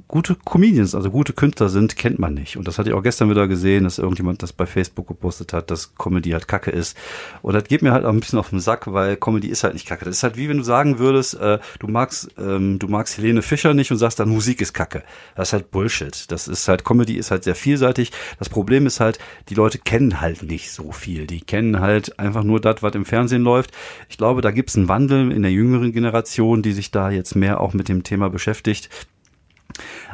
gute 0.08 0.36
Comedians, 0.44 0.94
also 0.94 1.10
gute 1.10 1.32
Künstler 1.32 1.68
sind, 1.68 1.96
kennt 1.96 2.18
man 2.18 2.34
nicht. 2.34 2.56
Und 2.56 2.68
das 2.68 2.78
hatte 2.78 2.90
ich 2.90 2.94
auch 2.94 3.02
gestern 3.02 3.30
wieder 3.30 3.48
gesehen, 3.48 3.84
dass 3.84 3.98
irgendjemand 3.98 4.42
das 4.42 4.52
bei 4.52 4.66
Facebook 4.66 5.08
gepostet 5.08 5.52
hat, 5.52 5.70
dass 5.70 5.94
Comedy 5.96 6.30
halt 6.30 6.48
Kacke 6.48 6.70
ist. 6.70 6.96
Und 7.42 7.54
das 7.54 7.64
geht 7.64 7.82
mir 7.82 7.92
halt 7.92 8.04
auch 8.04 8.12
ein 8.12 8.20
bisschen 8.20 8.38
auf 8.38 8.50
den 8.50 8.60
Sack, 8.60 8.92
weil 8.92 9.16
Comedy 9.16 9.48
ist 9.48 9.64
halt 9.64 9.74
nicht 9.74 9.86
Kacke. 9.86 10.04
Das 10.04 10.16
ist 10.16 10.22
halt 10.22 10.36
wie 10.36 10.48
wenn 10.48 10.58
du 10.58 10.62
sagen 10.62 10.98
würdest, 10.98 11.34
äh, 11.34 11.58
du 11.78 11.88
magst, 11.88 12.30
ähm, 12.38 12.78
du 12.78 12.88
magst 12.88 13.18
Helene 13.18 13.42
Fischer 13.42 13.74
nicht 13.74 13.90
und 13.90 13.98
sagst 13.98 14.20
dann 14.20 14.28
Musik 14.28 14.60
ist 14.60 14.72
Kacke. 14.72 15.02
Das 15.36 15.48
ist 15.48 15.52
halt 15.52 15.70
Bullshit. 15.70 16.30
Das 16.30 16.48
ist 16.48 16.68
halt, 16.68 16.84
Comedy 16.84 17.14
ist 17.14 17.30
halt 17.30 17.44
sehr 17.44 17.54
vielseitig. 17.54 18.12
Das 18.38 18.48
Problem 18.48 18.86
ist 18.86 19.00
halt, 19.00 19.18
die 19.48 19.54
Leute 19.54 19.78
kennen 19.78 20.20
halt 20.20 20.42
nicht 20.42 20.70
so 20.70 20.92
viel. 20.92 21.26
Die 21.26 21.40
kennen 21.40 21.80
halt 21.80 22.18
einfach 22.18 22.44
nur 22.44 22.60
das, 22.60 22.82
was 22.82 22.94
im 22.94 23.04
Fernsehen 23.04 23.42
läuft. 23.42 23.72
Ich 24.08 24.18
glaube, 24.18 24.42
da 24.42 24.50
gibt's 24.50 24.76
einen 24.76 24.88
Wandel 24.88 25.32
in 25.32 25.42
der 25.42 25.52
jüngeren 25.52 25.92
Generation, 25.92 26.62
die 26.62 26.72
sich 26.72 26.90
da 26.90 27.10
jetzt 27.10 27.34
mehr 27.34 27.60
auch 27.60 27.74
mit 27.74 27.88
dem 27.88 28.02
Thema 28.02 28.30
beschäftigt. 28.30 28.88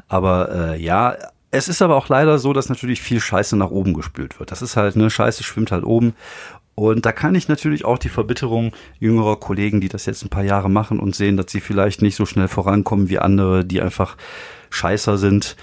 Aber 0.08 0.50
äh, 0.54 0.82
ja, 0.82 1.16
es 1.50 1.68
ist 1.68 1.82
aber 1.82 1.96
auch 1.96 2.08
leider 2.08 2.38
so, 2.38 2.52
dass 2.52 2.68
natürlich 2.68 3.00
viel 3.00 3.20
Scheiße 3.20 3.56
nach 3.56 3.70
oben 3.70 3.94
gespült 3.94 4.38
wird. 4.38 4.50
Das 4.50 4.62
ist 4.62 4.76
halt, 4.76 4.96
ne, 4.96 5.10
Scheiße 5.10 5.42
schwimmt 5.42 5.72
halt 5.72 5.84
oben. 5.84 6.14
Und 6.76 7.04
da 7.04 7.12
kann 7.12 7.34
ich 7.34 7.48
natürlich 7.48 7.84
auch 7.84 7.98
die 7.98 8.08
Verbitterung 8.08 8.72
jüngerer 9.00 9.36
Kollegen, 9.36 9.80
die 9.80 9.88
das 9.88 10.06
jetzt 10.06 10.24
ein 10.24 10.30
paar 10.30 10.44
Jahre 10.44 10.70
machen 10.70 10.98
und 10.98 11.14
sehen, 11.14 11.36
dass 11.36 11.50
sie 11.50 11.60
vielleicht 11.60 12.00
nicht 12.00 12.16
so 12.16 12.24
schnell 12.24 12.48
vorankommen 12.48 13.08
wie 13.08 13.18
andere, 13.18 13.64
die 13.64 13.82
einfach 13.82 14.16
scheißer 14.70 15.18
sind, 15.18 15.56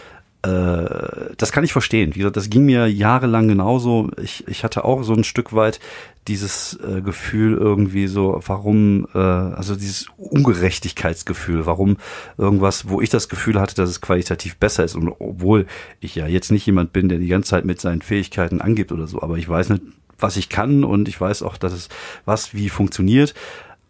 äh, 0.47 1.33
das 1.37 1.51
kann 1.51 1.63
ich 1.63 1.73
verstehen. 1.73 2.15
Wie 2.15 2.19
gesagt, 2.19 2.37
das 2.37 2.49
ging 2.49 2.65
mir 2.65 2.87
jahrelang 2.87 3.47
genauso. 3.47 4.09
Ich, 4.21 4.47
ich 4.47 4.63
hatte 4.63 4.85
auch 4.85 5.03
so 5.03 5.13
ein 5.13 5.23
Stück 5.23 5.53
weit 5.53 5.79
dieses 6.27 6.77
äh, 6.81 7.01
Gefühl 7.01 7.53
irgendwie 7.55 8.07
so, 8.07 8.39
warum, 8.45 9.07
äh, 9.13 9.17
also 9.17 9.75
dieses 9.75 10.07
Ungerechtigkeitsgefühl, 10.17 11.65
warum 11.65 11.97
irgendwas, 12.37 12.89
wo 12.89 13.01
ich 13.01 13.09
das 13.09 13.29
Gefühl 13.29 13.59
hatte, 13.59 13.75
dass 13.75 13.89
es 13.89 14.01
qualitativ 14.01 14.57
besser 14.57 14.83
ist. 14.83 14.95
Und 14.95 15.09
obwohl 15.19 15.65
ich 15.99 16.15
ja 16.15 16.27
jetzt 16.27 16.51
nicht 16.51 16.65
jemand 16.65 16.93
bin, 16.93 17.09
der 17.09 17.19
die 17.19 17.27
ganze 17.27 17.49
Zeit 17.49 17.65
mit 17.65 17.81
seinen 17.81 18.01
Fähigkeiten 18.01 18.61
angibt 18.61 18.91
oder 18.91 19.07
so, 19.07 19.21
aber 19.21 19.37
ich 19.37 19.47
weiß 19.47 19.69
nicht, 19.69 19.83
was 20.19 20.37
ich 20.37 20.49
kann 20.49 20.83
und 20.83 21.07
ich 21.07 21.19
weiß 21.19 21.43
auch, 21.43 21.57
dass 21.57 21.73
es 21.73 21.89
was 22.25 22.53
wie 22.53 22.69
funktioniert. 22.69 23.33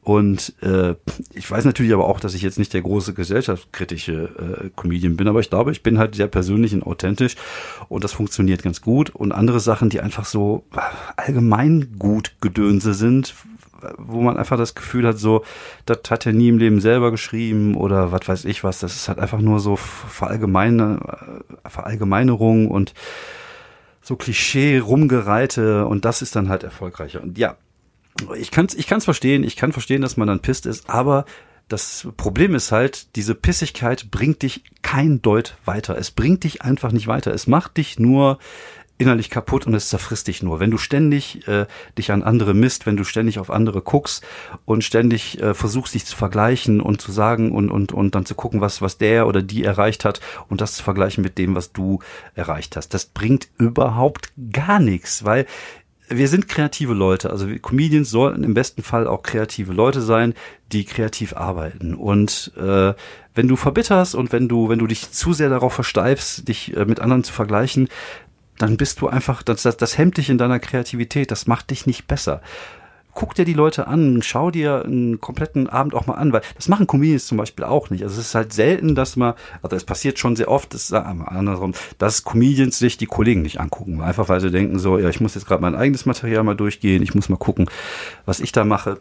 Und 0.07 0.53
äh, 0.61 0.95
ich 1.33 1.51
weiß 1.51 1.65
natürlich 1.65 1.91
aber 1.91 2.07
auch, 2.07 2.21
dass 2.21 2.33
ich 2.33 2.41
jetzt 2.41 2.57
nicht 2.57 2.73
der 2.73 2.81
große 2.81 3.13
gesellschaftskritische 3.13 4.13
äh, 4.63 4.69
Comedian 4.73 5.17
bin, 5.17 5.27
aber 5.27 5.41
ich 5.41 5.49
glaube, 5.49 5.73
ich 5.73 5.83
bin 5.83 5.99
halt 5.99 6.15
sehr 6.15 6.27
persönlich 6.27 6.73
und 6.73 6.83
authentisch 6.83 7.35
und 7.89 8.05
das 8.05 8.13
funktioniert 8.13 8.63
ganz 8.63 8.81
gut. 8.81 9.09
Und 9.09 9.33
andere 9.33 9.59
Sachen, 9.59 9.89
die 9.89 9.99
einfach 9.99 10.23
so 10.23 10.63
allgemein 11.17 11.95
gut 11.99 12.31
Gedönse 12.39 12.93
sind, 12.93 13.35
wo 13.97 14.21
man 14.21 14.37
einfach 14.37 14.55
das 14.55 14.75
Gefühl 14.75 15.05
hat, 15.05 15.19
so, 15.19 15.43
das 15.85 15.99
hat 16.09 16.25
er 16.25 16.31
nie 16.31 16.47
im 16.47 16.57
Leben 16.57 16.79
selber 16.79 17.11
geschrieben 17.11 17.75
oder 17.75 18.13
was 18.13 18.29
weiß 18.29 18.45
ich 18.45 18.63
was. 18.63 18.79
Das 18.79 18.95
ist 18.95 19.09
halt 19.09 19.19
einfach 19.19 19.41
nur 19.41 19.59
so 19.59 19.75
Verallgemeine, 19.75 21.01
äh, 21.65 21.69
Verallgemeinerung 21.69 22.69
und 22.71 22.93
so 24.01 24.15
Klischee 24.15 24.77
rumgereite 24.77 25.85
und 25.85 26.05
das 26.05 26.21
ist 26.21 26.37
dann 26.37 26.47
halt 26.47 26.63
erfolgreicher. 26.63 27.21
Und 27.21 27.37
ja, 27.37 27.57
ich 28.37 28.51
kann 28.51 28.65
es 28.65 28.73
ich 28.73 28.87
kann's 28.87 29.05
verstehen, 29.05 29.43
ich 29.43 29.55
kann 29.55 29.71
verstehen, 29.71 30.01
dass 30.01 30.17
man 30.17 30.27
dann 30.27 30.41
pisst 30.41 30.65
ist, 30.65 30.89
aber 30.89 31.25
das 31.67 32.07
Problem 32.15 32.55
ist 32.55 32.71
halt, 32.71 33.15
diese 33.15 33.35
Pissigkeit 33.35 34.09
bringt 34.09 34.41
dich 34.41 34.63
kein 34.83 35.21
Deut 35.21 35.57
weiter. 35.65 35.97
Es 35.97 36.11
bringt 36.11 36.45
dich 36.45 36.61
einfach 36.61 36.93
nicht 36.93 37.07
weiter. 37.07 37.33
Es 37.33 37.45
macht 37.45 37.75
dich 37.75 37.99
nur 37.99 38.39
innerlich 38.97 39.29
kaputt 39.29 39.67
und 39.67 39.73
es 39.73 39.89
zerfrisst 39.89 40.27
dich 40.27 40.41
nur. 40.41 40.59
Wenn 40.59 40.71
du 40.71 40.77
ständig 40.77 41.47
äh, 41.47 41.67
dich 41.97 42.11
an 42.11 42.23
andere 42.23 42.53
misst, 42.53 42.85
wenn 42.85 42.97
du 42.97 43.03
ständig 43.03 43.37
auf 43.37 43.51
andere 43.51 43.81
guckst 43.81 44.25
und 44.65 44.83
ständig 44.83 45.39
äh, 45.41 45.53
versuchst, 45.53 45.93
dich 45.93 46.05
zu 46.05 46.15
vergleichen 46.15 46.81
und 46.81 47.01
zu 47.01 47.11
sagen 47.11 47.51
und, 47.51 47.69
und, 47.69 47.91
und 47.91 48.15
dann 48.15 48.25
zu 48.25 48.33
gucken, 48.33 48.61
was, 48.61 48.81
was 48.81 48.97
der 48.97 49.27
oder 49.27 49.41
die 49.43 49.63
erreicht 49.63 50.03
hat 50.03 50.19
und 50.49 50.61
das 50.61 50.73
zu 50.73 50.83
vergleichen 50.83 51.23
mit 51.23 51.37
dem, 51.37 51.53
was 51.53 51.73
du 51.73 51.99
erreicht 52.33 52.75
hast. 52.75 52.93
Das 52.93 53.05
bringt 53.05 53.49
überhaupt 53.57 54.31
gar 54.51 54.79
nichts, 54.79 55.23
weil 55.23 55.45
wir 56.09 56.27
sind 56.27 56.47
kreative 56.47 56.93
Leute. 56.93 57.29
Also 57.29 57.47
Comedians 57.61 58.09
sollten 58.09 58.43
im 58.43 58.53
besten 58.53 58.83
Fall 58.83 59.07
auch 59.07 59.23
kreative 59.23 59.73
Leute 59.73 60.01
sein, 60.01 60.33
die 60.71 60.85
kreativ 60.85 61.35
arbeiten. 61.35 61.93
Und 61.93 62.51
äh, 62.57 62.93
wenn 63.35 63.47
du 63.47 63.55
verbitterst 63.55 64.15
und 64.15 64.31
wenn 64.31 64.47
du, 64.47 64.69
wenn 64.69 64.79
du 64.79 64.87
dich 64.87 65.11
zu 65.11 65.33
sehr 65.33 65.49
darauf 65.49 65.73
versteifst, 65.73 66.47
dich 66.47 66.75
äh, 66.75 66.85
mit 66.85 66.99
anderen 66.99 67.23
zu 67.23 67.33
vergleichen, 67.33 67.89
dann 68.57 68.77
bist 68.77 69.01
du 69.01 69.07
einfach, 69.07 69.43
das, 69.43 69.63
das, 69.63 69.77
das 69.77 69.97
hemmt 69.97 70.17
dich 70.17 70.29
in 70.29 70.37
deiner 70.37 70.59
Kreativität, 70.59 71.29
das 71.29 71.45
macht 71.45 71.69
dich 71.69 71.85
nicht 71.85 72.07
besser 72.07 72.41
guck 73.17 73.33
dir 73.33 73.45
die 73.45 73.53
Leute 73.53 73.87
an, 73.87 74.21
schau 74.21 74.51
dir 74.51 74.85
einen 74.85 75.19
kompletten 75.19 75.67
Abend 75.67 75.95
auch 75.95 76.05
mal 76.05 76.13
an, 76.13 76.33
weil 76.33 76.41
das 76.55 76.67
machen 76.67 76.85
Comedians 76.85 77.25
zum 77.25 77.39
Beispiel 77.39 77.65
auch 77.65 77.89
nicht. 77.89 78.03
Also 78.03 78.19
es 78.21 78.27
ist 78.27 78.35
halt 78.35 78.53
selten, 78.53 78.93
dass 78.93 79.15
man, 79.15 79.33
also 79.63 79.75
es 79.75 79.85
passiert 79.85 80.19
schon 80.19 80.35
sehr 80.35 80.51
oft, 80.51 80.75
das 80.75 80.93
andersrum, 80.93 81.73
dass 81.97 82.23
Comedians 82.23 82.77
sich 82.77 82.95
die 82.97 83.07
Kollegen 83.07 83.41
nicht 83.41 83.59
angucken, 83.59 84.01
einfach 84.01 84.29
weil 84.29 84.39
sie 84.39 84.51
denken 84.51 84.77
so, 84.77 84.99
ja, 84.99 85.09
ich 85.09 85.19
muss 85.19 85.33
jetzt 85.33 85.47
gerade 85.47 85.63
mein 85.63 85.73
eigenes 85.73 86.05
Material 86.05 86.43
mal 86.43 86.53
durchgehen, 86.53 87.01
ich 87.01 87.15
muss 87.15 87.27
mal 87.27 87.37
gucken, 87.37 87.67
was 88.27 88.39
ich 88.39 88.51
da 88.51 88.63
mache. 88.63 88.99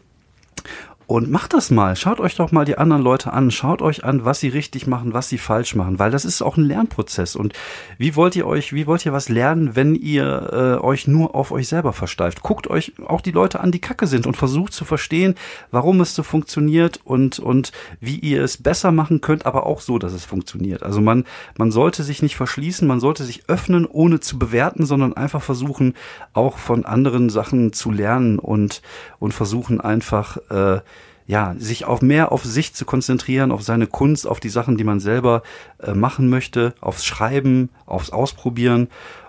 Und 1.09 1.31
macht 1.31 1.55
das 1.55 1.71
mal. 1.71 1.95
Schaut 1.95 2.19
euch 2.19 2.35
doch 2.35 2.51
mal 2.51 2.65
die 2.65 2.79
anderen 2.79 3.01
Leute 3.01 3.33
an. 3.33 3.53
Schaut 3.53 3.81
euch 3.81 4.03
an, 4.03 4.25
was 4.25 4.41
sie 4.41 4.49
richtig 4.49 4.89
machen, 4.89 5.15
was 5.15 5.29
sie 5.29 5.39
falsch 5.39 5.77
machen, 5.77 6.01
weil 6.01 6.11
das 6.11 6.25
ist 6.25 6.43
auch 6.43 6.57
ein 6.57 6.65
Lernprozess. 6.65 7.37
Und 7.37 7.53
wie 7.97 8.17
wollt 8.17 8.35
ihr 8.35 8.45
euch, 8.45 8.73
wie 8.73 8.89
wollt 8.89 9.07
ihr 9.07 9.13
was 9.13 9.29
lernen, 9.29 9.77
wenn 9.77 9.95
ihr 9.95 10.79
äh, 10.81 10.85
euch 10.85 11.07
nur 11.07 11.37
auf 11.37 11.53
euch 11.53 11.69
selber 11.69 11.93
versteift? 11.93 12.43
Guckt 12.43 12.67
euch 12.67 12.95
auch 13.07 13.21
die 13.21 13.31
Leute 13.31 13.61
an, 13.61 13.71
die 13.71 13.79
Kacke 13.79 14.09
sind 14.09 14.27
und 14.27 14.37
versucht 14.37 14.73
zu 14.73 14.85
verstehen, 14.85 15.37
warum 15.71 16.01
es 16.01 16.17
so 16.17 16.25
funktioniert 16.25 16.99
und, 17.05 17.39
und 17.39 17.71
wie 18.01 18.19
ihr 18.19 18.43
es 18.43 18.61
besser 18.61 18.91
machen 18.91 19.21
könnt, 19.21 19.47
aber 19.47 19.65
auch 19.65 19.83
so, 19.83 20.01
dass 20.01 20.13
es 20.13 20.25
funktioniert. 20.25 20.83
Also 20.83 21.01
man, 21.01 21.25
man 21.57 21.71
sollte 21.71 22.03
sich 22.03 22.21
nicht 22.21 22.35
verschließen, 22.35 22.87
man 22.87 22.99
sollte 22.99 23.23
sich 23.23 23.49
öffnen, 23.49 23.87
ohne 23.87 24.19
zu 24.19 24.41
bewerten, 24.41 24.85
sondern 24.85 25.17
einfach 25.17 25.43
versuchen, 25.43 25.95
auch 26.33 26.59
von 26.59 26.85
anderen 26.85 27.31
Sachen 27.31 27.73
zu 27.73 27.93
lernen 27.93 28.41
und, 28.41 28.83
und 29.21 29.33
versuchen 29.33 29.81
einfach, 29.81 30.39
äh, 30.51 30.81
ja, 31.27 31.55
sich 31.59 31.85
auf 31.85 32.03
mehr 32.03 32.33
auf 32.33 32.45
sich 32.45 32.75
zu 32.75 32.85
konzentrieren, 32.85 33.51
auf 33.51 33.63
seine 33.63 33.87
Kunst, 33.87 34.27
auf 34.27 34.41
die 34.41 34.49
Sachen, 34.49 34.77
die 34.77 34.85
man 34.85 35.01
selber 35.01 35.43
äh, 35.83 35.93
machen 35.93 36.29
möchte, 36.29 36.75
aufs 36.81 37.05
Schreiben, 37.05 37.71
aufs 37.85 38.11
Ausprobieren. 38.11 38.89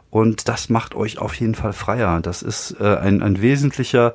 Und 0.09 0.47
das 0.47 0.69
macht 0.69 0.95
euch 0.95 1.17
auf 1.17 1.33
jeden 1.35 1.55
Fall 1.55 1.73
freier. 1.73 2.21
Das 2.21 2.41
ist 2.41 2.77
äh, 2.79 2.97
ein, 2.97 3.21
ein 3.21 3.41
wesentlicher 3.41 4.13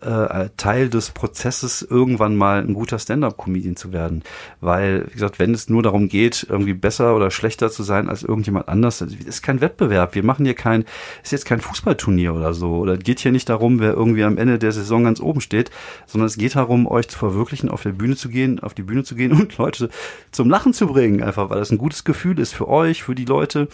äh, 0.00 0.48
Teil 0.56 0.88
des 0.88 1.10
Prozesses, 1.10 1.82
irgendwann 1.82 2.36
mal 2.36 2.62
ein 2.62 2.74
guter 2.74 2.98
Stand-up-Comedian 2.98 3.76
zu 3.76 3.92
werden. 3.92 4.22
Weil, 4.60 5.06
wie 5.08 5.12
gesagt, 5.12 5.38
wenn 5.38 5.54
es 5.54 5.68
nur 5.68 5.82
darum 5.82 6.08
geht, 6.08 6.46
irgendwie 6.48 6.74
besser 6.74 7.14
oder 7.16 7.30
schlechter 7.30 7.70
zu 7.70 7.82
sein 7.82 8.08
als 8.08 8.22
irgendjemand 8.22 8.68
anders, 8.68 8.98
das 8.98 9.12
ist 9.12 9.42
kein 9.42 9.60
Wettbewerb. 9.60 10.14
Wir 10.14 10.24
machen 10.24 10.44
hier 10.44 10.54
kein, 10.54 10.84
ist 11.22 11.32
jetzt 11.32 11.44
kein 11.44 11.60
Fußballturnier 11.60 12.34
oder 12.34 12.54
so. 12.54 12.76
Oder 12.76 12.96
geht 12.96 13.20
hier 13.20 13.32
nicht 13.32 13.48
darum, 13.48 13.80
wer 13.80 13.92
irgendwie 13.92 14.24
am 14.24 14.38
Ende 14.38 14.58
der 14.58 14.72
Saison 14.72 15.04
ganz 15.04 15.20
oben 15.20 15.40
steht, 15.40 15.70
sondern 16.06 16.26
es 16.26 16.36
geht 16.36 16.56
darum, 16.56 16.86
euch 16.86 17.08
zu 17.08 17.18
verwirklichen, 17.18 17.68
auf 17.68 17.82
der 17.82 17.90
Bühne 17.90 18.16
zu 18.16 18.28
gehen, 18.28 18.60
auf 18.60 18.74
die 18.74 18.82
Bühne 18.82 19.04
zu 19.04 19.14
gehen 19.14 19.32
und 19.40 19.58
Leute 19.58 19.90
zum 20.32 20.48
Lachen 20.48 20.72
zu 20.72 20.86
bringen. 20.86 21.22
Einfach, 21.22 21.50
weil 21.50 21.58
das 21.58 21.70
ein 21.70 21.78
gutes 21.78 22.04
Gefühl 22.04 22.38
ist 22.38 22.54
für 22.54 22.68
euch, 22.68 23.02
für 23.02 23.14
die 23.14 23.24
Leute. 23.24 23.68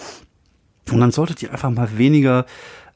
Und 0.90 1.00
dann 1.00 1.10
solltet 1.10 1.42
ihr 1.42 1.52
einfach 1.52 1.70
mal 1.70 1.98
weniger 1.98 2.46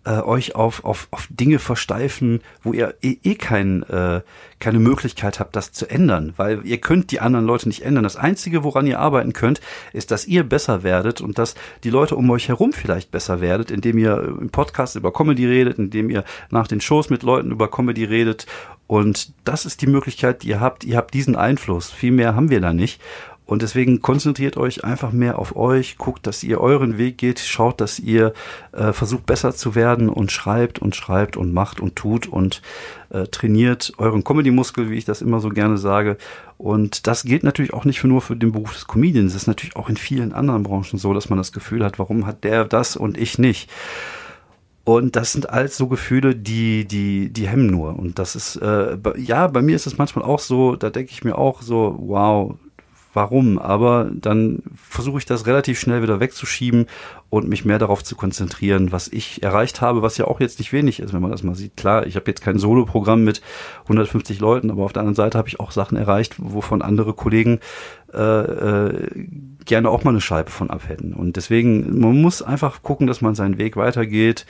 äh, 0.05 0.21
euch 0.21 0.55
auf, 0.55 0.85
auf, 0.85 1.09
auf 1.11 1.29
Dinge 1.31 1.59
versteifen, 1.59 2.41
wo 2.63 2.73
ihr 2.73 2.95
eh, 3.03 3.19
eh 3.23 3.35
kein, 3.35 3.83
äh, 3.85 4.23
keine 4.59 4.79
Möglichkeit 4.79 5.41
habt, 5.41 5.57
das 5.57 5.73
zu 5.73 5.89
ändern, 5.91 6.33
weil 6.37 6.65
ihr 6.65 6.79
könnt 6.79 7.11
die 7.11 7.21
anderen 7.21 7.47
Leute 7.47 7.69
nicht 7.69 7.83
ändern. 7.83 8.05
Das 8.05 8.17
Einzige, 8.17 8.65
woran 8.65 8.87
ihr 8.87 8.99
arbeiten 8.99 9.33
könnt, 9.33 9.61
ist, 9.93 10.11
dass 10.11 10.27
ihr 10.27 10.43
besser 10.43 10.83
werdet 10.83 11.21
und 11.21 11.39
dass 11.39 11.55
die 11.85 11.91
Leute 11.91 12.17
um 12.17 12.31
euch 12.31 12.49
herum 12.49 12.73
vielleicht 12.73 13.11
besser 13.11 13.41
werdet, 13.41 13.71
indem 13.71 13.99
ihr 13.99 14.37
im 14.41 14.51
Podcast 14.51 14.97
über 14.97 15.13
Comedy 15.13 15.47
redet, 15.47 15.79
indem 15.79 16.11
ihr 16.11 16.25
nach 16.51 16.67
den 16.67 16.81
Shows 16.81 17.11
mit 17.11 17.23
Leuten 17.23 17.51
über 17.51 17.71
Comedy 17.71 18.05
redet 18.05 18.47
und 18.91 19.35
das 19.45 19.67
ist 19.67 19.83
die 19.83 19.87
Möglichkeit, 19.87 20.43
die 20.43 20.49
ihr 20.49 20.59
habt. 20.59 20.83
Ihr 20.83 20.97
habt 20.97 21.15
diesen 21.15 21.37
Einfluss. 21.37 21.93
Viel 21.93 22.11
mehr 22.11 22.35
haben 22.35 22.51
wir 22.51 22.61
da 22.61 22.73
nicht. 22.73 23.01
Und 23.51 23.63
deswegen 23.63 24.01
konzentriert 24.01 24.57
euch 24.57 24.85
einfach 24.85 25.11
mehr 25.11 25.41
auf 25.41 25.57
euch, 25.57 25.99
guckt, 25.99 26.25
dass 26.29 26.45
ihr 26.45 26.61
euren 26.61 26.99
Weg 26.99 27.19
geht, 27.19 27.41
schaut, 27.41 27.81
dass 27.81 27.99
ihr 27.99 28.33
äh, 28.71 28.93
versucht 28.93 29.27
besser 29.27 29.53
zu 29.53 29.75
werden 29.75 30.09
und 30.09 30.31
schreibt 30.31 30.79
und 30.79 30.95
schreibt 30.95 31.37
und 31.37 31.53
macht 31.53 31.81
und 31.81 31.97
tut 31.97 32.29
und 32.29 32.63
äh, 33.09 33.25
trainiert 33.25 33.93
euren 33.99 34.23
Comedy-Muskel, 34.23 34.89
wie 34.89 34.99
ich 34.99 35.05
das 35.05 35.21
immer 35.21 35.41
so 35.41 35.49
gerne 35.49 35.79
sage. 35.79 36.17
Und 36.59 37.09
das 37.09 37.25
gilt 37.25 37.43
natürlich 37.43 37.75
auch 37.75 37.85
nicht 37.85 38.05
nur 38.05 38.21
für 38.21 38.37
den 38.37 38.53
Beruf 38.53 38.73
des 38.73 38.87
Comedians. 38.87 39.33
Es 39.33 39.43
ist 39.43 39.49
natürlich 39.49 39.75
auch 39.75 39.89
in 39.89 39.97
vielen 39.97 40.33
anderen 40.33 40.63
Branchen 40.63 41.01
so, 41.01 41.13
dass 41.13 41.29
man 41.29 41.37
das 41.37 41.51
Gefühl 41.51 41.85
hat, 41.85 41.99
warum 41.99 42.27
hat 42.27 42.45
der 42.45 42.65
das 42.65 42.95
und 42.95 43.19
ich 43.19 43.37
nicht? 43.37 43.69
Und 44.85 45.17
das 45.17 45.33
sind 45.33 45.51
alles 45.51 45.77
so 45.77 45.89
Gefühle, 45.89 46.37
die, 46.37 46.85
die, 46.85 47.33
die 47.33 47.49
hemmen 47.49 47.67
nur. 47.67 47.99
Und 47.99 48.21
das 48.21 48.37
ist, 48.37 48.57
äh, 48.57 48.97
ja, 49.17 49.49
bei 49.49 49.61
mir 49.61 49.75
ist 49.75 49.89
es 49.89 49.99
manchmal 49.99 50.25
auch 50.25 50.39
so, 50.39 50.77
da 50.77 50.89
denke 50.89 51.11
ich 51.11 51.25
mir 51.25 51.37
auch 51.37 51.63
so, 51.63 51.97
wow, 51.99 52.55
warum, 53.13 53.59
aber 53.59 54.11
dann 54.13 54.63
versuche 54.75 55.19
ich 55.19 55.27
das 55.27 55.47
relativ 55.47 55.79
schnell 55.79 56.03
wieder 56.03 56.21
wegzuschieben 56.21 56.87
und 57.29 57.49
mich 57.49 57.65
mehr 57.65 57.79
darauf 57.79 58.05
zu 58.05 58.17
konzentrieren, 58.17 58.93
was 58.93 59.09
ich 59.09 59.43
erreicht 59.43 59.81
habe, 59.81 60.03
was 60.03 60.17
ja 60.17 60.27
auch 60.27 60.41
jetzt 60.41 60.59
nicht 60.59 60.73
wenig 60.73 61.01
ist, 61.01 61.13
wenn 61.13 61.23
man 61.23 61.31
das 61.31 61.43
mal 61.43 61.55
sieht. 61.55 61.77
Klar, 61.77 62.07
ich 62.07 62.17
habe 62.17 62.27
jetzt 62.29 62.43
kein 62.43 62.59
Solo-Programm 62.59 63.25
mit 63.25 63.41
150 63.85 64.41
Leuten, 64.41 64.71
aber 64.71 64.85
auf 64.85 64.93
der 64.93 65.01
anderen 65.01 65.17
Seite 65.17 65.39
habe 65.39 65.49
ich 65.49 65.61
auch 65.61 65.71
Sachen 65.71 65.97
erreicht, 65.97 66.37
wovon 66.39 66.83
andere 66.83 67.15
Kollegen 67.15 67.61
äh, 68.13 68.19
äh, 68.19 69.27
gerne 69.65 69.89
auch 69.89 70.05
mal 70.05 70.11
eine 70.11 70.21
Scheibe 70.21 70.51
von 70.51 70.71
abhätten. 70.71 71.15
Und 71.15 71.37
deswegen, 71.37 72.01
man 72.01 72.21
muss 72.21 72.43
einfach 72.43 72.83
gucken, 72.83 73.07
dass 73.07 73.21
man 73.21 73.35
seinen 73.35 73.59
Weg 73.59 73.77
weitergeht, 73.77 74.47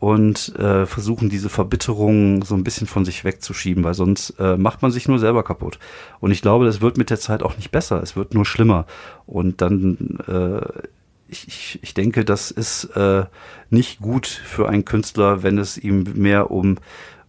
und 0.00 0.56
äh, 0.58 0.86
versuchen 0.86 1.28
diese 1.28 1.50
Verbitterung 1.50 2.42
so 2.42 2.54
ein 2.54 2.64
bisschen 2.64 2.86
von 2.86 3.04
sich 3.04 3.22
wegzuschieben, 3.22 3.84
weil 3.84 3.92
sonst 3.92 4.30
äh, 4.40 4.56
macht 4.56 4.80
man 4.80 4.90
sich 4.90 5.06
nur 5.06 5.18
selber 5.18 5.42
kaputt. 5.44 5.78
Und 6.20 6.30
ich 6.30 6.40
glaube, 6.40 6.64
das 6.64 6.80
wird 6.80 6.96
mit 6.96 7.10
der 7.10 7.20
Zeit 7.20 7.42
auch 7.42 7.56
nicht 7.56 7.70
besser, 7.70 8.02
es 8.02 8.16
wird 8.16 8.32
nur 8.32 8.46
schlimmer. 8.46 8.86
Und 9.26 9.60
dann, 9.60 10.18
äh, 10.26 10.88
ich, 11.28 11.46
ich, 11.46 11.78
ich 11.82 11.94
denke, 11.94 12.24
das 12.24 12.50
ist 12.50 12.84
äh, 12.96 13.26
nicht 13.68 14.00
gut 14.00 14.26
für 14.26 14.70
einen 14.70 14.86
Künstler, 14.86 15.42
wenn 15.42 15.58
es 15.58 15.76
ihm 15.76 16.04
mehr 16.14 16.50
um 16.50 16.78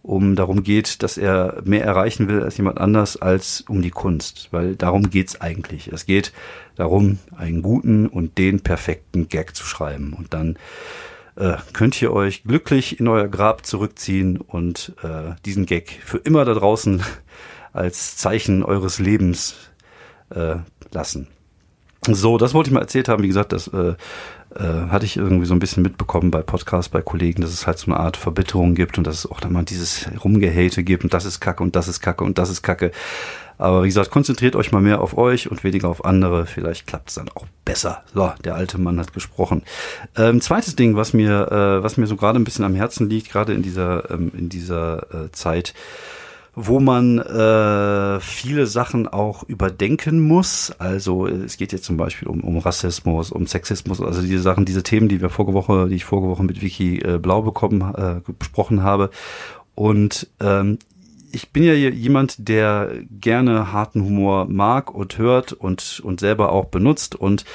um 0.04 0.34
darum 0.34 0.64
geht, 0.64 1.04
dass 1.04 1.16
er 1.16 1.62
mehr 1.64 1.84
erreichen 1.84 2.26
will 2.26 2.42
als 2.42 2.56
jemand 2.56 2.78
anders 2.78 3.16
als 3.16 3.60
um 3.68 3.82
die 3.82 3.92
Kunst, 3.92 4.48
weil 4.50 4.74
darum 4.74 5.10
geht's 5.10 5.40
eigentlich. 5.40 5.92
Es 5.92 6.06
geht 6.06 6.32
darum, 6.74 7.20
einen 7.36 7.62
guten 7.62 8.08
und 8.08 8.36
den 8.36 8.62
perfekten 8.62 9.28
Gag 9.28 9.54
zu 9.54 9.64
schreiben 9.64 10.12
und 10.18 10.34
dann 10.34 10.56
äh, 11.36 11.56
könnt 11.72 12.00
ihr 12.02 12.12
euch 12.12 12.44
glücklich 12.44 13.00
in 13.00 13.08
euer 13.08 13.28
Grab 13.28 13.64
zurückziehen 13.66 14.38
und 14.38 14.94
äh, 15.02 15.34
diesen 15.44 15.66
Gag 15.66 16.00
für 16.04 16.18
immer 16.18 16.44
da 16.44 16.54
draußen 16.54 17.02
als 17.72 18.16
Zeichen 18.16 18.62
eures 18.62 18.98
Lebens 18.98 19.56
äh, 20.30 20.56
lassen. 20.92 21.28
So, 22.06 22.36
das 22.36 22.52
wollte 22.52 22.68
ich 22.68 22.74
mal 22.74 22.80
erzählt 22.80 23.08
haben. 23.08 23.22
Wie 23.22 23.28
gesagt, 23.28 23.52
das 23.52 23.68
äh, 23.68 23.94
äh, 24.56 24.90
hatte 24.90 25.04
ich 25.04 25.16
irgendwie 25.16 25.46
so 25.46 25.54
ein 25.54 25.58
bisschen 25.58 25.82
mitbekommen 25.82 26.30
bei 26.30 26.42
Podcasts, 26.42 26.88
bei 26.88 27.02
Kollegen, 27.02 27.42
dass 27.42 27.52
es 27.52 27.66
halt 27.66 27.78
so 27.78 27.90
eine 27.90 28.00
Art 28.00 28.16
Verbitterung 28.16 28.74
gibt 28.74 28.98
und 28.98 29.06
dass 29.06 29.18
es 29.18 29.30
auch 29.30 29.40
dann 29.40 29.52
mal 29.52 29.64
dieses 29.64 30.08
Rumgehate 30.22 30.82
gibt 30.82 31.04
und 31.04 31.14
das 31.14 31.24
ist 31.24 31.40
Kacke 31.40 31.62
und 31.62 31.76
das 31.76 31.88
ist 31.88 32.00
Kacke 32.00 32.24
und 32.24 32.38
das 32.38 32.50
ist 32.50 32.62
Kacke. 32.62 32.92
Aber 33.58 33.84
wie 33.84 33.88
gesagt, 33.88 34.10
konzentriert 34.10 34.56
euch 34.56 34.72
mal 34.72 34.82
mehr 34.82 35.00
auf 35.00 35.16
euch 35.16 35.50
und 35.50 35.62
weniger 35.62 35.88
auf 35.88 36.04
andere. 36.04 36.46
Vielleicht 36.46 36.86
klappt 36.86 37.10
es 37.10 37.14
dann 37.14 37.28
auch 37.28 37.46
besser. 37.64 38.02
So, 38.12 38.32
der 38.44 38.56
alte 38.56 38.76
Mann 38.78 38.98
hat 38.98 39.12
gesprochen. 39.12 39.62
Ähm, 40.16 40.40
zweites 40.40 40.74
Ding, 40.74 40.96
was 40.96 41.12
mir, 41.12 41.52
äh, 41.52 41.82
was 41.82 41.96
mir 41.96 42.06
so 42.06 42.16
gerade 42.16 42.40
ein 42.40 42.44
bisschen 42.44 42.64
am 42.64 42.74
Herzen 42.74 43.08
liegt, 43.08 43.30
gerade 43.30 43.52
in 43.52 43.62
dieser, 43.62 44.10
ähm, 44.10 44.32
in 44.36 44.48
dieser 44.48 45.14
äh, 45.14 45.30
Zeit, 45.30 45.74
wo 46.54 46.80
man 46.80 47.18
äh, 47.18 48.20
viele 48.20 48.66
Sachen 48.66 49.08
auch 49.08 49.42
überdenken 49.44 50.20
muss. 50.20 50.72
Also 50.78 51.26
es 51.26 51.56
geht 51.56 51.72
jetzt 51.72 51.84
zum 51.84 51.96
Beispiel 51.96 52.28
um, 52.28 52.42
um 52.42 52.58
Rassismus, 52.58 53.30
um 53.30 53.46
Sexismus, 53.46 54.00
also 54.00 54.20
diese 54.20 54.42
Sachen, 54.42 54.66
diese 54.66 54.82
Themen, 54.82 55.08
die 55.08 55.22
wir 55.22 55.30
vorige 55.30 55.54
Woche, 55.54 55.88
die 55.88 55.96
ich 55.96 56.04
vorige 56.04 56.28
Woche 56.28 56.44
mit 56.44 56.60
Vicky 56.60 56.98
äh, 56.98 57.18
Blau 57.18 57.42
bekommen, 57.42 57.80
äh, 57.94 58.20
besprochen 58.38 58.82
habe. 58.82 59.10
Und 59.74 60.28
ähm, 60.40 60.78
ich 61.32 61.50
bin 61.50 61.62
ja 61.62 61.72
jemand, 61.72 62.48
der 62.48 62.90
gerne 63.10 63.72
harten 63.72 64.04
Humor 64.04 64.44
mag 64.44 64.94
und 64.94 65.16
hört 65.16 65.54
und, 65.54 66.00
und 66.04 66.20
selber 66.20 66.52
auch 66.52 66.66
benutzt 66.66 67.14
und 67.14 67.46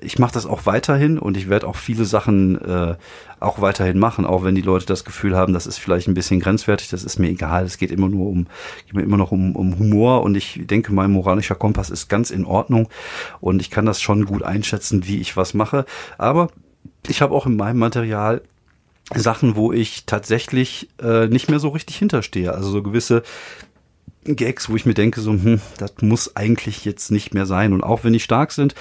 ich 0.00 0.18
mache 0.18 0.32
das 0.32 0.44
auch 0.44 0.66
weiterhin 0.66 1.18
und 1.18 1.36
ich 1.36 1.48
werde 1.48 1.68
auch 1.68 1.76
viele 1.76 2.04
Sachen 2.04 2.60
äh, 2.60 2.96
auch 3.38 3.60
weiterhin 3.60 3.98
machen, 3.98 4.26
auch 4.26 4.42
wenn 4.42 4.56
die 4.56 4.60
Leute 4.62 4.86
das 4.86 5.04
Gefühl 5.04 5.36
haben, 5.36 5.52
das 5.52 5.68
ist 5.68 5.78
vielleicht 5.78 6.08
ein 6.08 6.14
bisschen 6.14 6.40
grenzwertig, 6.40 6.88
das 6.88 7.04
ist 7.04 7.18
mir 7.18 7.28
egal, 7.28 7.64
es 7.64 7.78
geht 7.78 7.92
immer 7.92 8.08
nur 8.08 8.28
um, 8.28 8.48
geht 8.86 8.94
mir 8.94 9.02
immer 9.02 9.16
noch 9.16 9.30
um, 9.30 9.54
um 9.54 9.78
Humor 9.78 10.22
und 10.22 10.36
ich 10.36 10.62
denke, 10.64 10.92
mein 10.92 11.12
moralischer 11.12 11.54
Kompass 11.54 11.90
ist 11.90 12.08
ganz 12.08 12.30
in 12.30 12.44
Ordnung 12.44 12.88
und 13.40 13.60
ich 13.60 13.70
kann 13.70 13.86
das 13.86 14.00
schon 14.00 14.24
gut 14.24 14.42
einschätzen, 14.42 15.06
wie 15.06 15.20
ich 15.20 15.36
was 15.36 15.54
mache, 15.54 15.84
aber 16.18 16.48
ich 17.06 17.22
habe 17.22 17.34
auch 17.34 17.46
in 17.46 17.56
meinem 17.56 17.78
Material 17.78 18.42
Sachen, 19.14 19.56
wo 19.56 19.72
ich 19.72 20.04
tatsächlich 20.04 20.88
äh, 21.02 21.28
nicht 21.28 21.48
mehr 21.48 21.60
so 21.60 21.68
richtig 21.68 21.96
hinterstehe. 21.96 22.52
Also 22.52 22.70
so 22.70 22.82
gewisse 22.82 23.22
Gags, 24.36 24.68
wo 24.68 24.76
ich 24.76 24.86
mir 24.86 24.94
denke, 24.94 25.20
so, 25.20 25.32
hm, 25.32 25.60
das 25.78 25.94
muss 26.00 26.36
eigentlich 26.36 26.84
jetzt 26.84 27.10
nicht 27.10 27.34
mehr 27.34 27.46
sein. 27.46 27.72
Und 27.72 27.82
auch 27.82 28.04
wenn 28.04 28.12
die 28.12 28.20
stark 28.20 28.52
sind, 28.52 28.74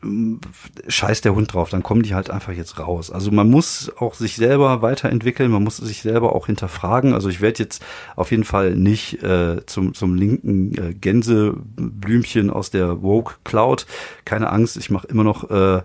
hm, 0.00 0.40
scheiß 0.86 1.22
der 1.22 1.34
Hund 1.34 1.52
drauf, 1.52 1.70
dann 1.70 1.82
kommen 1.82 2.02
die 2.02 2.14
halt 2.14 2.30
einfach 2.30 2.52
jetzt 2.52 2.78
raus. 2.78 3.10
Also 3.10 3.30
man 3.30 3.48
muss 3.48 3.90
auch 3.98 4.14
sich 4.14 4.36
selber 4.36 4.82
weiterentwickeln, 4.82 5.50
man 5.50 5.64
muss 5.64 5.78
sich 5.78 6.02
selber 6.02 6.34
auch 6.34 6.46
hinterfragen. 6.46 7.14
Also 7.14 7.28
ich 7.28 7.40
werde 7.40 7.62
jetzt 7.62 7.82
auf 8.14 8.30
jeden 8.30 8.44
Fall 8.44 8.74
nicht 8.76 9.22
äh, 9.22 9.64
zum, 9.66 9.94
zum 9.94 10.14
linken 10.14 10.76
äh, 10.76 10.94
Gänseblümchen 10.94 12.50
aus 12.50 12.70
der 12.70 13.02
Woke 13.02 13.36
Cloud. 13.44 13.86
Keine 14.24 14.50
Angst, 14.50 14.76
ich 14.76 14.90
mache 14.90 15.06
immer 15.06 15.24
noch 15.24 15.50
äh, 15.50 15.82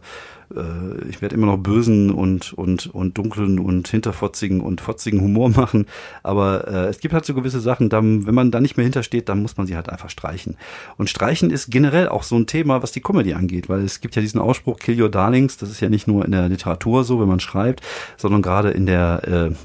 äh, 0.56 1.10
ich 1.10 1.22
werde 1.22 1.36
immer 1.36 1.48
noch 1.48 1.58
bösen 1.58 2.12
und, 2.12 2.54
und, 2.54 2.88
und 2.88 3.18
dunklen 3.18 3.60
und 3.60 3.88
hinterfotzigen 3.88 4.62
und 4.62 4.82
fotzigen 4.82 5.22
Humor 5.22 5.50
machen. 5.56 5.86
Aber 6.24 6.68
äh, 6.68 6.88
es 6.88 7.00
gibt 7.00 7.14
halt 7.14 7.26
so 7.26 7.34
gewisse 7.34 7.60
Sachen, 7.60 7.90
da, 7.90 8.02
wenn 8.02 8.36
man 8.36 8.52
da 8.52 8.60
nicht 8.60 8.78
mehr 8.78 8.84
hintersteht, 8.84 9.30
dann 9.30 9.42
muss 9.42 9.58
man 9.58 9.68
sie 9.68 9.76
halt 9.76 9.90
einfach 9.90 10.10
streichen. 10.10 10.58
Und 10.98 11.10
streichen 11.10 11.52
ist 11.52 11.70
generell 11.70 12.10
auch 12.10 12.24
so 12.24 12.36
ein 12.36 12.48
Thema, 12.48 12.82
was 12.82 12.92
die 12.92 13.02
Comedy 13.02 13.34
angeht, 13.34 13.70
weil 13.70 13.82
es 13.82 14.02
gibt 14.02 14.16
ja 14.16 14.22
diesen 14.22 14.40
Ausspruch, 14.40 14.80
kill 14.80 15.02
your 15.02 15.10
darlings, 15.10 15.58
das 15.58 15.70
ist 15.70 15.82
ja 15.82 15.90
nicht 15.90 16.08
nur 16.08 16.26
in 16.26 16.32
der 16.32 16.50
Literatur 16.50 17.04
so, 17.04 17.20
wenn 17.20 17.28
man 17.28 17.40
schreibt, 17.40 17.82
sondern 18.18 18.42
gerade 18.42 18.72
in 18.72 18.86
der, 18.86 19.22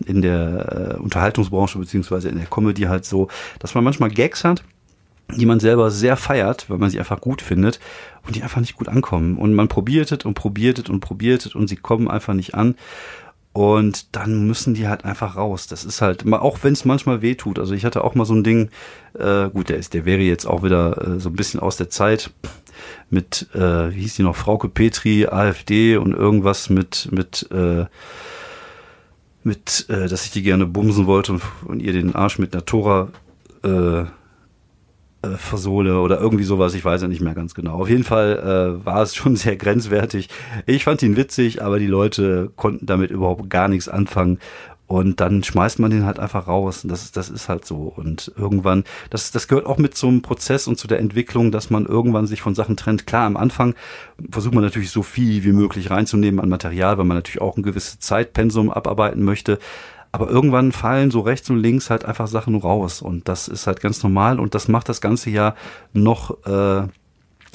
äh, 0.06 0.10
in 0.10 0.22
der 0.22 0.96
äh, 0.96 1.00
Unterhaltungsbranche 1.00 1.78
beziehungsweise 1.78 2.28
in 2.28 2.36
der 2.36 2.46
Comedy 2.46 2.82
halt 2.82 3.04
so, 3.04 3.28
dass 3.58 3.74
man 3.74 3.84
manchmal 3.84 4.10
Gags 4.10 4.44
hat, 4.44 4.64
die 5.32 5.46
man 5.46 5.60
selber 5.60 5.90
sehr 5.90 6.16
feiert, 6.16 6.68
weil 6.68 6.78
man 6.78 6.90
sie 6.90 6.98
einfach 6.98 7.20
gut 7.20 7.42
findet 7.42 7.80
und 8.26 8.36
die 8.36 8.42
einfach 8.42 8.60
nicht 8.60 8.76
gut 8.76 8.88
ankommen. 8.88 9.36
Und 9.36 9.54
man 9.54 9.68
probiert 9.68 10.24
und 10.24 10.34
probiert 10.34 10.90
und 10.90 11.00
probiert 11.00 11.54
und 11.54 11.68
sie 11.68 11.76
kommen 11.76 12.08
einfach 12.08 12.34
nicht 12.34 12.54
an. 12.54 12.76
Und 13.52 14.16
dann 14.16 14.48
müssen 14.48 14.74
die 14.74 14.88
halt 14.88 15.04
einfach 15.04 15.36
raus. 15.36 15.68
Das 15.68 15.84
ist 15.84 16.02
halt, 16.02 16.26
auch 16.32 16.58
wenn 16.62 16.72
es 16.72 16.84
manchmal 16.84 17.22
weh 17.22 17.36
tut. 17.36 17.60
Also 17.60 17.72
ich 17.72 17.84
hatte 17.84 18.02
auch 18.02 18.16
mal 18.16 18.24
so 18.24 18.34
ein 18.34 18.42
Ding, 18.42 18.68
äh, 19.16 19.48
gut, 19.48 19.68
der 19.68 19.76
ist, 19.76 19.94
der 19.94 20.04
wäre 20.04 20.22
jetzt 20.22 20.44
auch 20.44 20.64
wieder 20.64 21.00
äh, 21.00 21.20
so 21.20 21.28
ein 21.28 21.36
bisschen 21.36 21.60
aus 21.60 21.76
der 21.76 21.88
Zeit 21.88 22.32
mit, 23.10 23.46
äh, 23.54 23.94
wie 23.94 24.00
hieß 24.00 24.16
die 24.16 24.24
noch, 24.24 24.34
Frauke 24.34 24.68
Petri, 24.68 25.28
AfD 25.28 25.96
und 25.96 26.14
irgendwas 26.14 26.68
mit, 26.68 27.08
mit, 27.12 27.48
äh, 27.52 27.84
mit, 29.44 29.86
äh, 29.88 30.08
dass 30.08 30.24
ich 30.24 30.32
die 30.32 30.42
gerne 30.42 30.66
bumsen 30.66 31.06
wollte 31.06 31.34
und, 31.34 31.42
und 31.64 31.80
ihr 31.80 31.92
den 31.92 32.16
Arsch 32.16 32.40
mit 32.40 32.54
einer 32.54 32.64
Tora 32.64 33.10
äh, 33.62 34.04
versohle 35.32 36.00
oder 36.00 36.20
irgendwie 36.20 36.44
sowas, 36.44 36.74
ich 36.74 36.84
weiß 36.84 37.02
ja 37.02 37.08
nicht 37.08 37.20
mehr 37.20 37.34
ganz 37.34 37.54
genau. 37.54 37.80
Auf 37.80 37.88
jeden 37.88 38.04
Fall 38.04 38.78
äh, 38.82 38.86
war 38.86 39.02
es 39.02 39.14
schon 39.14 39.36
sehr 39.36 39.56
grenzwertig. 39.56 40.28
Ich 40.66 40.84
fand 40.84 41.02
ihn 41.02 41.16
witzig, 41.16 41.62
aber 41.62 41.78
die 41.78 41.86
Leute 41.86 42.50
konnten 42.56 42.86
damit 42.86 43.10
überhaupt 43.10 43.50
gar 43.50 43.68
nichts 43.68 43.88
anfangen. 43.88 44.38
Und 44.86 45.20
dann 45.20 45.42
schmeißt 45.42 45.78
man 45.78 45.90
den 45.90 46.04
halt 46.04 46.18
einfach 46.18 46.46
raus. 46.46 46.82
Das, 46.86 47.10
das 47.10 47.30
ist 47.30 47.48
halt 47.48 47.64
so. 47.64 47.92
Und 47.96 48.32
irgendwann, 48.36 48.84
das, 49.08 49.30
das 49.30 49.48
gehört 49.48 49.66
auch 49.66 49.78
mit 49.78 49.96
zum 49.96 50.20
Prozess 50.20 50.68
und 50.68 50.78
zu 50.78 50.86
der 50.86 50.98
Entwicklung, 50.98 51.50
dass 51.50 51.70
man 51.70 51.86
irgendwann 51.86 52.26
sich 52.26 52.42
von 52.42 52.54
Sachen 52.54 52.76
trennt. 52.76 53.06
Klar, 53.06 53.26
am 53.26 53.38
Anfang 53.38 53.74
versucht 54.30 54.54
man 54.54 54.62
natürlich 54.62 54.90
so 54.90 55.02
viel 55.02 55.42
wie 55.42 55.52
möglich 55.52 55.90
reinzunehmen 55.90 56.38
an 56.38 56.50
Material, 56.50 56.98
weil 56.98 57.06
man 57.06 57.16
natürlich 57.16 57.40
auch 57.40 57.56
ein 57.56 57.62
gewisses 57.62 57.98
Zeitpensum 57.98 58.70
abarbeiten 58.70 59.24
möchte. 59.24 59.58
Aber 60.14 60.30
irgendwann 60.30 60.70
fallen 60.70 61.10
so 61.10 61.22
rechts 61.22 61.50
und 61.50 61.56
links 61.56 61.90
halt 61.90 62.04
einfach 62.04 62.28
Sachen 62.28 62.54
raus. 62.54 63.02
Und 63.02 63.26
das 63.28 63.48
ist 63.48 63.66
halt 63.66 63.80
ganz 63.80 64.00
normal. 64.04 64.38
Und 64.38 64.54
das 64.54 64.68
macht 64.68 64.88
das 64.88 65.00
Ganze 65.00 65.28
ja 65.28 65.56
noch, 65.92 66.46
äh, 66.46 66.86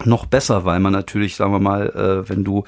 noch 0.06 0.26
besser, 0.26 0.66
weil 0.66 0.80
man 0.80 0.94
natürlich, 0.94 1.36
sagen 1.36 1.52
wir 1.52 1.60
mal, 1.60 1.90
äh, 1.90 2.30
wenn 2.30 2.44
du 2.44 2.64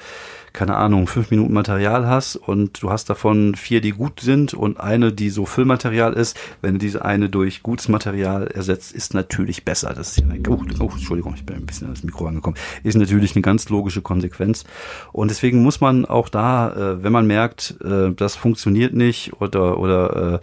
keine 0.52 0.76
Ahnung, 0.76 1.06
fünf 1.06 1.30
Minuten 1.30 1.52
Material 1.52 2.06
hast 2.06 2.36
und 2.36 2.82
du 2.82 2.90
hast 2.90 3.08
davon 3.08 3.54
vier, 3.54 3.80
die 3.80 3.92
gut 3.92 4.20
sind 4.20 4.52
und 4.54 4.78
eine, 4.78 5.12
die 5.12 5.30
so 5.30 5.46
Füllmaterial 5.46 6.12
ist, 6.12 6.38
wenn 6.60 6.74
du 6.74 6.78
diese 6.78 7.04
eine 7.04 7.28
durch 7.28 7.62
gutes 7.62 7.88
Material 7.88 8.48
ersetzt, 8.48 8.92
ist 8.92 9.14
natürlich 9.14 9.64
besser. 9.64 9.94
Das 9.94 10.10
ist 10.10 10.18
ja 10.18 10.26
eine, 10.26 10.40
oh, 10.48 10.62
oh, 10.80 10.90
Entschuldigung, 10.92 11.34
ich 11.34 11.46
bin 11.46 11.56
ein 11.56 11.66
bisschen 11.66 11.86
ans 11.86 12.04
Mikro 12.04 12.26
angekommen. 12.26 12.56
Ist 12.82 12.96
natürlich 12.96 13.34
eine 13.34 13.42
ganz 13.42 13.68
logische 13.68 14.02
Konsequenz. 14.02 14.64
Und 15.12 15.30
deswegen 15.30 15.62
muss 15.62 15.80
man 15.80 16.04
auch 16.04 16.28
da, 16.28 16.72
äh, 16.72 17.02
wenn 17.02 17.12
man 17.12 17.26
merkt, 17.26 17.76
äh, 17.82 18.12
das 18.12 18.36
funktioniert 18.36 18.92
nicht 18.94 19.32
oder, 19.40 19.78
oder, 19.78 20.34
äh, 20.34 20.40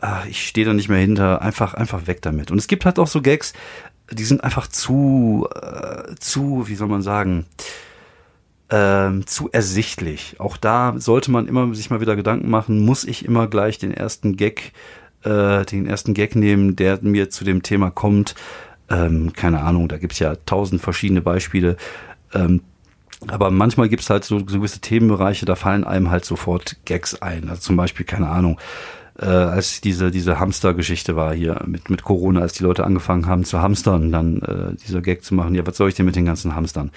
ah, 0.00 0.22
ich 0.28 0.46
stehe 0.46 0.66
da 0.66 0.72
nicht 0.72 0.88
mehr 0.88 0.98
hinter, 0.98 1.42
einfach, 1.42 1.74
einfach 1.74 2.06
weg 2.06 2.22
damit. 2.22 2.50
Und 2.52 2.58
es 2.58 2.68
gibt 2.68 2.84
halt 2.84 2.98
auch 3.00 3.08
so 3.08 3.20
Gags, 3.20 3.52
die 4.10 4.24
sind 4.24 4.42
einfach 4.42 4.66
zu, 4.66 5.48
äh, 5.54 6.14
zu, 6.18 6.68
wie 6.68 6.74
soll 6.74 6.88
man 6.88 7.02
sagen, 7.02 7.46
ähm, 8.70 9.26
zu 9.26 9.50
ersichtlich. 9.50 10.36
Auch 10.38 10.56
da 10.56 10.94
sollte 10.98 11.30
man 11.30 11.46
immer 11.46 11.74
sich 11.74 11.90
mal 11.90 12.00
wieder 12.00 12.16
Gedanken 12.16 12.50
machen, 12.50 12.84
muss 12.84 13.04
ich 13.04 13.24
immer 13.24 13.46
gleich 13.46 13.78
den 13.78 13.92
ersten 13.92 14.36
Gag, 14.36 14.72
äh, 15.24 15.64
den 15.64 15.86
ersten 15.86 16.14
Gag 16.14 16.36
nehmen, 16.36 16.76
der 16.76 16.98
mir 17.02 17.30
zu 17.30 17.44
dem 17.44 17.62
Thema 17.62 17.90
kommt. 17.90 18.34
Ähm, 18.90 19.32
keine 19.34 19.62
Ahnung, 19.62 19.88
da 19.88 19.98
gibt's 19.98 20.18
ja 20.18 20.36
tausend 20.46 20.80
verschiedene 20.80 21.20
Beispiele. 21.20 21.76
Ähm, 22.34 22.62
aber 23.26 23.50
manchmal 23.50 23.88
gibt's 23.88 24.10
halt 24.10 24.24
so, 24.24 24.38
so 24.38 24.44
gewisse 24.44 24.80
Themenbereiche, 24.80 25.44
da 25.44 25.56
fallen 25.56 25.84
einem 25.84 26.10
halt 26.10 26.24
sofort 26.24 26.76
Gags 26.84 27.20
ein. 27.20 27.48
Also 27.48 27.62
zum 27.62 27.76
Beispiel, 27.76 28.06
keine 28.06 28.28
Ahnung, 28.28 28.58
äh, 29.20 29.26
als 29.26 29.80
diese, 29.80 30.10
diese 30.10 30.38
Hamster-Geschichte 30.38 31.16
war 31.16 31.34
hier 31.34 31.62
mit, 31.66 31.90
mit 31.90 32.02
Corona, 32.02 32.40
als 32.40 32.54
die 32.54 32.62
Leute 32.62 32.84
angefangen 32.84 33.26
haben 33.26 33.44
zu 33.44 33.60
hamstern, 33.60 34.12
dann 34.12 34.42
äh, 34.42 34.76
dieser 34.86 35.00
Gag 35.00 35.24
zu 35.24 35.34
machen, 35.34 35.54
ja, 35.54 35.66
was 35.66 35.76
soll 35.76 35.88
ich 35.88 35.94
denn 35.94 36.06
mit 36.06 36.16
den 36.16 36.26
ganzen 36.26 36.54
Hamstern? 36.54 36.90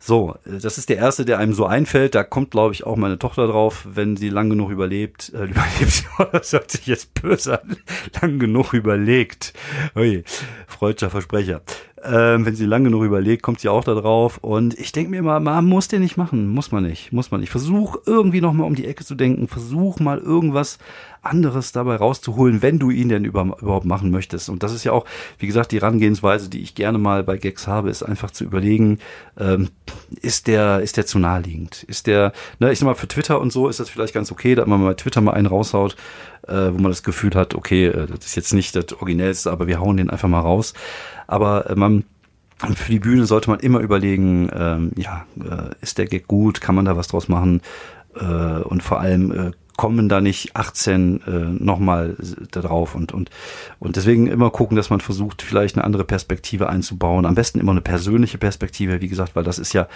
So, 0.00 0.36
das 0.44 0.78
ist 0.78 0.88
der 0.88 0.96
erste, 0.96 1.24
der 1.24 1.38
einem 1.38 1.52
so 1.52 1.66
einfällt. 1.66 2.14
Da 2.14 2.22
kommt, 2.22 2.52
glaube 2.52 2.72
ich, 2.72 2.84
auch 2.86 2.96
meine 2.96 3.18
Tochter 3.18 3.46
drauf, 3.48 3.86
wenn 3.92 4.16
sie 4.16 4.28
lang 4.28 4.48
genug 4.48 4.70
überlebt. 4.70 5.32
Äh, 5.34 5.44
überlebt, 5.50 6.04
das 6.32 6.52
hört 6.52 6.70
sich 6.70 6.86
jetzt 6.86 7.14
böse 7.14 7.60
an. 7.60 7.76
Lang 8.20 8.38
genug 8.38 8.72
überlegt. 8.72 9.52
Ui, 9.96 10.24
freudscher 10.66 11.10
Versprecher. 11.10 11.62
Ähm, 12.04 12.46
wenn 12.46 12.54
sie 12.54 12.66
lang 12.66 12.84
genug 12.84 13.02
überlegt, 13.02 13.42
kommt 13.42 13.60
sie 13.60 13.68
auch 13.68 13.84
da 13.84 13.94
drauf. 13.94 14.38
Und 14.38 14.78
ich 14.78 14.92
denke 14.92 15.10
mir 15.10 15.18
immer, 15.18 15.40
man 15.40 15.64
muss 15.64 15.88
den 15.88 16.02
nicht 16.02 16.16
machen. 16.16 16.48
Muss 16.48 16.70
man 16.70 16.84
nicht. 16.84 17.12
Muss 17.12 17.30
man 17.30 17.40
nicht. 17.40 17.50
Versuch 17.50 17.96
irgendwie 18.06 18.40
nochmal 18.40 18.66
um 18.66 18.74
die 18.74 18.86
Ecke 18.86 19.04
zu 19.04 19.14
denken. 19.14 19.48
Versuch 19.48 19.98
mal 19.98 20.18
irgendwas 20.18 20.78
anderes 21.22 21.72
dabei 21.72 21.96
rauszuholen, 21.96 22.62
wenn 22.62 22.78
du 22.78 22.90
ihn 22.90 23.08
denn 23.08 23.24
über, 23.24 23.42
überhaupt 23.60 23.84
machen 23.84 24.10
möchtest. 24.10 24.48
Und 24.48 24.62
das 24.62 24.72
ist 24.72 24.84
ja 24.84 24.92
auch, 24.92 25.04
wie 25.38 25.46
gesagt, 25.46 25.72
die 25.72 25.80
Herangehensweise, 25.80 26.48
die 26.48 26.60
ich 26.60 26.74
gerne 26.74 26.98
mal 26.98 27.24
bei 27.24 27.36
Gags 27.36 27.66
habe, 27.66 27.90
ist 27.90 28.02
einfach 28.02 28.30
zu 28.30 28.44
überlegen, 28.44 28.98
ähm, 29.38 29.68
ist 30.22 30.46
der, 30.46 30.80
ist 30.80 30.96
der 30.96 31.06
zu 31.06 31.18
naheliegend? 31.18 31.82
Ist 31.84 32.06
der, 32.06 32.32
ne, 32.60 32.72
ich 32.72 32.78
sag 32.78 32.86
mal, 32.86 32.94
für 32.94 33.08
Twitter 33.08 33.40
und 33.40 33.52
so 33.52 33.68
ist 33.68 33.80
das 33.80 33.90
vielleicht 33.90 34.14
ganz 34.14 34.30
okay, 34.30 34.54
dass 34.54 34.66
man 34.66 34.84
bei 34.84 34.94
Twitter 34.94 35.20
mal 35.20 35.32
einen 35.32 35.46
raushaut, 35.46 35.96
äh, 36.48 36.72
wo 36.72 36.78
man 36.78 36.90
das 36.90 37.02
Gefühl 37.02 37.34
hat, 37.34 37.54
okay, 37.54 37.86
äh, 37.86 38.06
das 38.06 38.26
ist 38.26 38.36
jetzt 38.36 38.54
nicht 38.54 38.74
das 38.74 38.92
Originellste, 38.92 39.50
aber 39.50 39.66
wir 39.66 39.80
hauen 39.80 39.96
den 39.96 40.10
einfach 40.10 40.28
mal 40.28 40.40
raus. 40.40 40.74
Aber 41.26 41.70
äh, 41.70 41.74
man, 41.74 42.04
für 42.74 42.92
die 42.92 42.98
Bühne 42.98 43.26
sollte 43.26 43.50
man 43.50 43.60
immer 43.60 43.80
überlegen, 43.80 44.50
ähm, 44.52 44.92
ja, 44.96 45.26
äh, 45.38 45.74
ist 45.80 45.98
der 45.98 46.06
Gag 46.06 46.26
gut, 46.26 46.60
kann 46.60 46.74
man 46.74 46.84
da 46.84 46.96
was 46.96 47.08
draus 47.08 47.28
machen? 47.28 47.60
Äh, 48.14 48.24
und 48.62 48.82
vor 48.82 49.00
allem 49.00 49.30
äh, 49.30 49.50
kommen 49.78 50.08
da 50.08 50.20
nicht 50.20 50.56
18 50.56 51.22
äh, 51.22 51.30
nochmal 51.64 52.16
da 52.50 52.62
drauf 52.62 52.96
und, 52.96 53.12
und, 53.12 53.30
und 53.78 53.94
deswegen 53.94 54.26
immer 54.26 54.50
gucken, 54.50 54.76
dass 54.76 54.90
man 54.90 55.00
versucht, 55.00 55.40
vielleicht 55.40 55.76
eine 55.76 55.84
andere 55.84 56.02
Perspektive 56.02 56.68
einzubauen. 56.68 57.24
Am 57.24 57.36
besten 57.36 57.60
immer 57.60 57.70
eine 57.70 57.80
persönliche 57.80 58.38
Perspektive, 58.38 59.00
wie 59.00 59.06
gesagt, 59.06 59.36
weil 59.36 59.44
das 59.44 59.60
ist 59.60 59.72
ja 59.74 59.86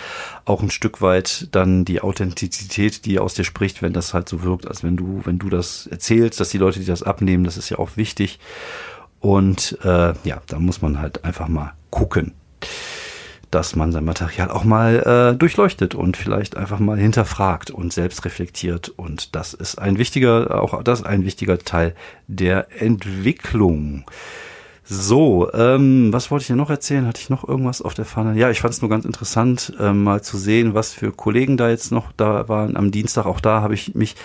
auch 0.44 0.62
ein 0.62 0.70
Stück 0.70 1.02
weit 1.02 1.48
dann 1.50 1.84
die 1.84 2.00
Authentizität, 2.00 3.04
die 3.06 3.18
aus 3.18 3.34
dir 3.34 3.42
spricht, 3.42 3.82
wenn 3.82 3.92
das 3.92 4.14
halt 4.14 4.28
so 4.28 4.44
wirkt, 4.44 4.68
als 4.68 4.84
wenn 4.84 4.96
du, 4.96 5.20
wenn 5.24 5.40
du 5.40 5.50
das 5.50 5.88
erzählst, 5.88 6.38
dass 6.38 6.50
die 6.50 6.58
Leute, 6.58 6.78
die 6.78 6.86
das 6.86 7.02
abnehmen, 7.02 7.42
das 7.42 7.56
ist 7.56 7.68
ja 7.68 7.80
auch 7.80 7.96
wichtig. 7.96 8.38
Und 9.18 9.78
äh, 9.82 10.14
ja, 10.22 10.42
da 10.46 10.60
muss 10.60 10.80
man 10.80 11.00
halt 11.00 11.24
einfach 11.24 11.48
mal 11.48 11.72
gucken 11.90 12.34
dass 13.52 13.76
man 13.76 13.92
sein 13.92 14.04
Material 14.04 14.50
auch 14.50 14.64
mal 14.64 15.32
äh, 15.34 15.36
durchleuchtet 15.36 15.94
und 15.94 16.16
vielleicht 16.16 16.56
einfach 16.56 16.78
mal 16.78 16.98
hinterfragt 16.98 17.70
und 17.70 17.92
selbst 17.92 18.24
reflektiert. 18.24 18.88
Und 18.88 19.36
das 19.36 19.54
ist 19.54 19.78
ein 19.78 19.98
wichtiger, 19.98 20.60
auch 20.62 20.82
das 20.82 21.04
ein 21.04 21.24
wichtiger 21.24 21.58
Teil 21.58 21.94
der 22.26 22.80
Entwicklung. 22.80 24.04
So, 24.84 25.52
ähm, 25.52 26.12
was 26.12 26.30
wollte 26.30 26.42
ich 26.42 26.46
dir 26.48 26.56
noch 26.56 26.70
erzählen? 26.70 27.06
Hatte 27.06 27.20
ich 27.20 27.30
noch 27.30 27.46
irgendwas 27.46 27.82
auf 27.82 27.94
der 27.94 28.04
Fahne? 28.04 28.38
Ja, 28.38 28.50
ich 28.50 28.60
fand 28.60 28.74
es 28.74 28.82
nur 28.82 28.90
ganz 28.90 29.04
interessant, 29.04 29.72
ähm, 29.78 30.02
mal 30.02 30.22
zu 30.22 30.38
sehen, 30.38 30.74
was 30.74 30.92
für 30.92 31.12
Kollegen 31.12 31.56
da 31.56 31.70
jetzt 31.70 31.92
noch 31.92 32.10
da 32.16 32.48
waren 32.48 32.76
am 32.76 32.90
Dienstag. 32.90 33.26
Auch 33.26 33.40
da 33.40 33.60
habe 33.60 33.74
ich 33.74 33.94
mich 33.94 34.16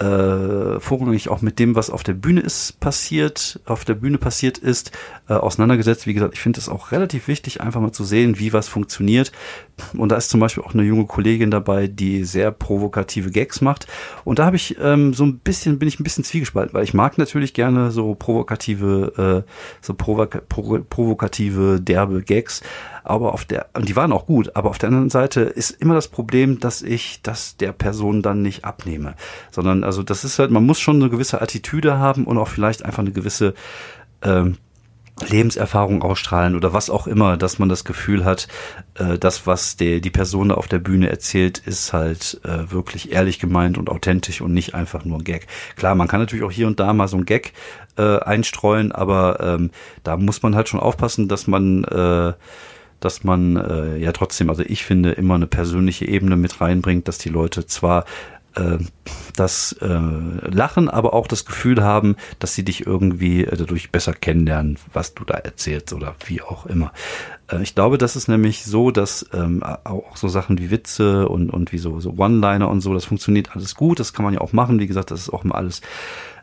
äh, 0.00 0.80
vorrangig 0.80 1.28
auch 1.28 1.42
mit 1.42 1.58
dem, 1.58 1.74
was 1.74 1.90
auf 1.90 2.02
der 2.02 2.14
Bühne 2.14 2.40
ist 2.40 2.80
passiert, 2.80 3.60
auf 3.66 3.84
der 3.84 3.94
Bühne 3.94 4.18
passiert 4.18 4.58
ist, 4.58 4.92
äh, 5.28 5.34
auseinandergesetzt. 5.34 6.06
Wie 6.06 6.14
gesagt, 6.14 6.34
ich 6.34 6.40
finde 6.40 6.58
es 6.58 6.68
auch 6.68 6.90
relativ 6.90 7.28
wichtig, 7.28 7.60
einfach 7.60 7.80
mal 7.80 7.92
zu 7.92 8.04
sehen, 8.04 8.38
wie 8.38 8.52
was 8.52 8.68
funktioniert. 8.68 9.30
Und 9.94 10.10
da 10.10 10.16
ist 10.16 10.30
zum 10.30 10.40
Beispiel 10.40 10.62
auch 10.62 10.74
eine 10.74 10.82
junge 10.82 11.06
Kollegin 11.06 11.50
dabei, 11.50 11.86
die 11.86 12.24
sehr 12.24 12.50
provokative 12.50 13.30
Gags 13.30 13.60
macht. 13.60 13.86
Und 14.24 14.38
da 14.38 14.46
habe 14.46 14.56
ich 14.56 14.76
ähm, 14.80 15.14
so 15.14 15.24
ein 15.24 15.38
bisschen, 15.38 15.78
bin 15.78 15.88
ich 15.88 16.00
ein 16.00 16.04
bisschen 16.04 16.24
zwiegespalten, 16.24 16.74
weil 16.74 16.84
ich 16.84 16.94
mag 16.94 17.18
natürlich 17.18 17.54
gerne 17.54 17.90
so 17.90 18.14
provokative, 18.14 19.44
äh, 19.46 19.50
so 19.80 19.94
provoka 19.94 20.40
provokative, 20.40 21.80
derbe 21.80 22.22
Gags 22.22 22.62
aber 23.04 23.32
auf 23.32 23.44
der, 23.44 23.66
und 23.74 23.88
die 23.88 23.96
waren 23.96 24.12
auch 24.12 24.26
gut, 24.26 24.54
aber 24.54 24.70
auf 24.70 24.78
der 24.78 24.88
anderen 24.88 25.10
Seite 25.10 25.40
ist 25.40 25.70
immer 25.70 25.94
das 25.94 26.08
Problem, 26.08 26.60
dass 26.60 26.82
ich 26.82 27.22
das 27.22 27.56
der 27.56 27.72
Person 27.72 28.22
dann 28.22 28.42
nicht 28.42 28.64
abnehme. 28.64 29.14
Sondern, 29.50 29.84
also 29.84 30.02
das 30.02 30.24
ist 30.24 30.38
halt, 30.38 30.50
man 30.50 30.64
muss 30.64 30.80
schon 30.80 30.96
eine 30.96 31.10
gewisse 31.10 31.40
Attitüde 31.40 31.98
haben 31.98 32.24
und 32.24 32.38
auch 32.38 32.48
vielleicht 32.48 32.84
einfach 32.84 33.00
eine 33.00 33.12
gewisse 33.12 33.54
ähm, 34.22 34.58
Lebenserfahrung 35.28 36.02
ausstrahlen 36.02 36.56
oder 36.56 36.72
was 36.72 36.90
auch 36.90 37.06
immer, 37.06 37.36
dass 37.36 37.58
man 37.58 37.68
das 37.68 37.84
Gefühl 37.84 38.24
hat, 38.24 38.48
äh, 38.94 39.18
das, 39.18 39.46
was 39.46 39.76
der, 39.76 40.00
die 40.00 40.10
Person 40.10 40.50
auf 40.50 40.68
der 40.68 40.78
Bühne 40.78 41.08
erzählt, 41.10 41.58
ist 41.58 41.92
halt 41.92 42.40
äh, 42.44 42.70
wirklich 42.70 43.12
ehrlich 43.12 43.38
gemeint 43.38 43.78
und 43.78 43.90
authentisch 43.90 44.40
und 44.40 44.52
nicht 44.52 44.74
einfach 44.74 45.04
nur 45.04 45.18
ein 45.18 45.24
Gag. 45.24 45.46
Klar, 45.76 45.94
man 45.94 46.08
kann 46.08 46.20
natürlich 46.20 46.44
auch 46.44 46.52
hier 46.52 46.66
und 46.66 46.80
da 46.80 46.92
mal 46.92 47.08
so 47.08 47.16
ein 47.16 47.24
Gag 47.24 47.52
äh, 47.96 48.18
einstreuen, 48.20 48.92
aber 48.92 49.40
ähm, 49.40 49.70
da 50.04 50.16
muss 50.16 50.42
man 50.42 50.54
halt 50.54 50.68
schon 50.68 50.80
aufpassen, 50.80 51.28
dass 51.28 51.46
man 51.46 51.84
äh, 51.84 52.32
dass 53.00 53.24
man 53.24 53.56
äh, 53.56 53.96
ja 53.96 54.12
trotzdem, 54.12 54.50
also 54.50 54.62
ich 54.62 54.84
finde, 54.84 55.12
immer 55.12 55.34
eine 55.34 55.46
persönliche 55.46 56.06
Ebene 56.06 56.36
mit 56.36 56.60
reinbringt, 56.60 57.08
dass 57.08 57.16
die 57.16 57.30
Leute 57.30 57.66
zwar 57.66 58.04
das 59.36 59.72
äh, 59.80 59.86
Lachen, 59.86 60.88
aber 60.88 61.14
auch 61.14 61.26
das 61.26 61.44
Gefühl 61.44 61.82
haben, 61.82 62.16
dass 62.38 62.54
sie 62.54 62.64
dich 62.64 62.86
irgendwie 62.86 63.44
äh, 63.44 63.56
dadurch 63.56 63.90
besser 63.92 64.12
kennenlernen, 64.12 64.78
was 64.92 65.14
du 65.14 65.24
da 65.24 65.34
erzählst 65.34 65.92
oder 65.92 66.14
wie 66.26 66.42
auch 66.42 66.66
immer. 66.66 66.92
Äh, 67.50 67.62
ich 67.62 67.74
glaube, 67.74 67.98
das 67.98 68.16
ist 68.16 68.28
nämlich 68.28 68.64
so, 68.64 68.90
dass 68.90 69.26
ähm, 69.32 69.62
auch 69.62 70.16
so 70.16 70.28
Sachen 70.28 70.58
wie 70.58 70.70
Witze 70.70 71.28
und, 71.28 71.50
und 71.50 71.72
wie 71.72 71.78
so, 71.78 72.00
so 72.00 72.14
One-Liner 72.16 72.68
und 72.68 72.80
so, 72.80 72.94
das 72.94 73.04
funktioniert 73.04 73.54
alles 73.54 73.74
gut, 73.74 74.00
das 74.00 74.12
kann 74.12 74.24
man 74.24 74.34
ja 74.34 74.40
auch 74.40 74.52
machen. 74.52 74.80
Wie 74.80 74.86
gesagt, 74.86 75.10
das 75.10 75.20
ist 75.20 75.30
auch 75.30 75.44
mal 75.44 75.54
alles 75.54 75.80
äh, 75.80 75.82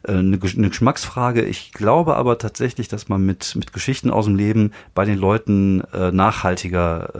eine, 0.07 0.39
eine 0.41 0.69
Geschmacksfrage. 0.69 1.43
Ich 1.43 1.71
glaube 1.71 2.15
aber 2.15 2.37
tatsächlich, 2.37 2.87
dass 2.87 3.09
man 3.09 3.25
mit, 3.25 3.55
mit 3.55 3.73
Geschichten 3.73 4.09
aus 4.09 4.25
dem 4.25 4.35
Leben 4.35 4.71
bei 4.95 5.05
den 5.05 5.17
Leuten 5.17 5.81
äh, 5.93 6.11
nachhaltiger 6.11 7.13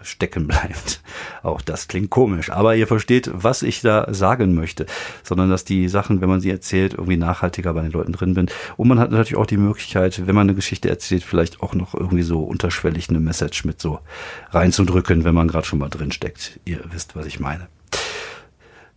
äh, 0.00 0.04
stecken 0.04 0.46
bleibt. 0.46 1.02
Auch 1.42 1.60
das 1.60 1.88
klingt 1.88 2.10
komisch, 2.10 2.50
aber 2.50 2.76
ihr 2.76 2.86
versteht, 2.86 3.30
was 3.32 3.62
ich 3.62 3.80
da 3.80 4.12
sagen 4.12 4.54
möchte. 4.54 4.86
Sondern 5.22 5.50
dass 5.50 5.64
die 5.64 5.88
Sachen, 5.88 6.20
wenn 6.20 6.28
man 6.28 6.40
sie 6.40 6.50
erzählt, 6.50 6.94
irgendwie 6.94 7.16
nachhaltiger 7.16 7.74
bei 7.74 7.82
den 7.82 7.92
Leuten 7.92 8.12
drin 8.12 8.34
sind. 8.34 8.52
Und 8.76 8.88
man 8.88 8.98
hat 8.98 9.10
natürlich 9.10 9.36
auch 9.36 9.46
die 9.46 9.56
Möglichkeit, 9.56 10.26
wenn 10.26 10.34
man 10.34 10.48
eine 10.48 10.54
Geschichte 10.54 10.88
erzählt, 10.88 11.22
vielleicht 11.22 11.60
auch 11.60 11.74
noch 11.74 11.94
irgendwie 11.94 12.22
so 12.22 12.42
unterschwellig 12.42 13.08
eine 13.08 13.20
Message 13.20 13.64
mit 13.64 13.80
so 13.80 14.00
reinzudrücken, 14.50 15.24
wenn 15.24 15.34
man 15.34 15.48
gerade 15.48 15.66
schon 15.66 15.78
mal 15.78 15.88
drin 15.88 16.12
steckt. 16.12 16.60
Ihr 16.64 16.80
wisst, 16.90 17.16
was 17.16 17.26
ich 17.26 17.40
meine. 17.40 17.68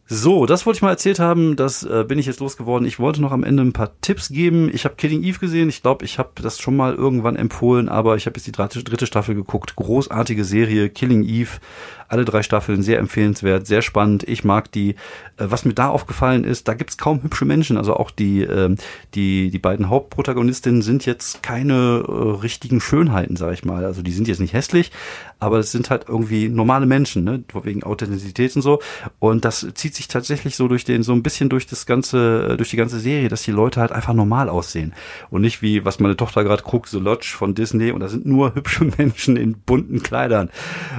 So, 0.09 0.45
das 0.45 0.65
wollte 0.65 0.77
ich 0.77 0.81
mal 0.81 0.91
erzählt 0.91 1.19
haben. 1.19 1.57
Das 1.57 1.83
äh, 1.83 2.05
bin 2.07 2.17
ich 2.17 2.27
jetzt 2.27 2.39
losgeworden. 2.39 2.87
Ich 2.87 2.97
wollte 2.97 3.21
noch 3.21 3.33
am 3.33 3.43
Ende 3.43 3.61
ein 3.61 3.73
paar 3.73 3.99
Tipps 3.99 4.29
geben. 4.29 4.69
Ich 4.73 4.85
habe 4.85 4.95
Killing 4.95 5.21
Eve 5.21 5.39
gesehen. 5.39 5.67
Ich 5.67 5.81
glaube, 5.81 6.05
ich 6.05 6.17
habe 6.17 6.29
das 6.41 6.61
schon 6.61 6.77
mal 6.77 6.93
irgendwann 6.95 7.35
empfohlen, 7.35 7.89
aber 7.89 8.15
ich 8.15 8.25
habe 8.25 8.37
jetzt 8.37 8.47
die 8.47 8.53
dritte, 8.53 8.81
dritte 8.85 9.05
Staffel 9.05 9.35
geguckt. 9.35 9.75
Großartige 9.75 10.45
Serie, 10.45 10.89
Killing 10.89 11.23
Eve. 11.23 11.59
Alle 12.07 12.23
drei 12.23 12.41
Staffeln 12.41 12.83
sehr 12.83 12.99
empfehlenswert, 12.99 13.67
sehr 13.67 13.81
spannend. 13.81 14.23
Ich 14.23 14.45
mag 14.45 14.71
die. 14.71 14.91
Äh, 15.35 15.47
was 15.49 15.65
mir 15.65 15.73
da 15.73 15.89
aufgefallen 15.89 16.45
ist, 16.45 16.69
da 16.69 16.73
gibt's 16.73 16.97
kaum 16.97 17.21
hübsche 17.21 17.43
Menschen. 17.43 17.75
Also 17.75 17.93
auch 17.97 18.09
die, 18.09 18.43
äh, 18.43 18.73
die, 19.13 19.49
die 19.49 19.59
beiden 19.59 19.89
Hauptprotagonistinnen 19.89 20.83
sind 20.83 21.05
jetzt 21.05 21.43
keine 21.43 22.05
äh, 22.07 22.11
richtigen 22.41 22.79
Schönheiten, 22.79 23.35
sag 23.35 23.51
ich 23.51 23.65
mal. 23.65 23.83
Also 23.83 24.03
die 24.03 24.13
sind 24.13 24.29
jetzt 24.29 24.39
nicht 24.39 24.53
hässlich, 24.53 24.93
aber 25.39 25.59
es 25.59 25.73
sind 25.73 25.89
halt 25.89 26.05
irgendwie 26.07 26.47
normale 26.47 26.85
Menschen, 26.85 27.25
ne? 27.25 27.43
wegen 27.63 27.83
Authentizität 27.83 28.55
und 28.55 28.61
so. 28.61 28.79
Und 29.19 29.43
das 29.43 29.67
zieht 29.73 29.96
sich 29.97 30.07
tatsächlich 30.07 30.55
so 30.55 30.67
durch 30.67 30.85
den, 30.85 31.03
so 31.03 31.13
ein 31.13 31.23
bisschen 31.23 31.49
durch 31.49 31.67
das 31.67 31.85
ganze, 31.85 32.55
durch 32.57 32.69
die 32.69 32.77
ganze 32.77 32.99
Serie, 32.99 33.29
dass 33.29 33.43
die 33.43 33.51
Leute 33.51 33.81
halt 33.81 33.91
einfach 33.91 34.13
normal 34.13 34.49
aussehen. 34.49 34.93
Und 35.29 35.41
nicht 35.41 35.61
wie, 35.61 35.83
was 35.85 35.99
meine 35.99 36.15
Tochter 36.15 36.43
gerade 36.43 36.63
guckt, 36.63 36.89
so 36.89 36.99
Lodge 36.99 37.33
von 37.35 37.55
Disney 37.55 37.91
und 37.91 37.99
da 37.99 38.07
sind 38.07 38.25
nur 38.25 38.55
hübsche 38.55 38.85
Menschen 38.97 39.35
in 39.35 39.59
bunten 39.59 40.01
Kleidern. 40.01 40.49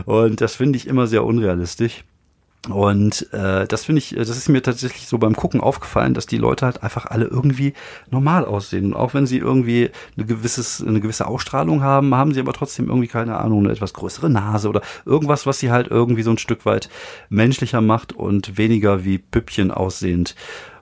Und 0.05 0.41
das 0.41 0.57
finde 0.57 0.77
ich 0.77 0.87
immer 0.87 1.07
sehr 1.07 1.25
unrealistisch. 1.25 2.05
Und 2.69 3.33
äh, 3.33 3.67
das 3.67 3.85
finde 3.85 4.01
ich, 4.01 4.15
das 4.15 4.29
ist 4.29 4.49
mir 4.49 4.63
tatsächlich 4.63 5.07
so 5.07 5.17
beim 5.17 5.37
Gucken 5.37 5.61
aufgefallen, 5.61 6.13
dass 6.13 6.27
die 6.27 6.37
Leute 6.37 6.67
halt 6.67 6.83
einfach 6.83 7.07
alle 7.07 7.25
irgendwie 7.25 7.73
normal 8.11 8.45
aussehen. 8.45 8.87
Und 8.87 8.95
auch 8.95 9.15
wenn 9.15 9.27
sie 9.27 9.39
irgendwie 9.39 9.91
eine, 10.17 10.27
gewisses, 10.27 10.85
eine 10.87 11.01
gewisse 11.01 11.27
Ausstrahlung 11.27 11.83
haben, 11.83 12.15
haben 12.15 12.35
sie 12.35 12.41
aber 12.41 12.53
trotzdem 12.53 12.89
irgendwie, 12.89 13.09
keine 13.09 13.39
Ahnung, 13.39 13.61
eine 13.61 13.73
etwas 13.73 13.95
größere 13.95 14.29
Nase 14.29 14.69
oder 14.69 14.83
irgendwas, 15.07 15.47
was 15.47 15.61
sie 15.61 15.71
halt 15.71 15.87
irgendwie 15.89 16.23
so 16.23 16.31
ein 16.31 16.39
Stück 16.39 16.67
weit 16.67 16.91
menschlicher 17.31 17.81
macht 17.81 18.13
und 18.13 18.59
weniger 18.59 19.05
wie 19.05 19.19
Püppchen 19.19 19.71
aussehend. 19.71 20.35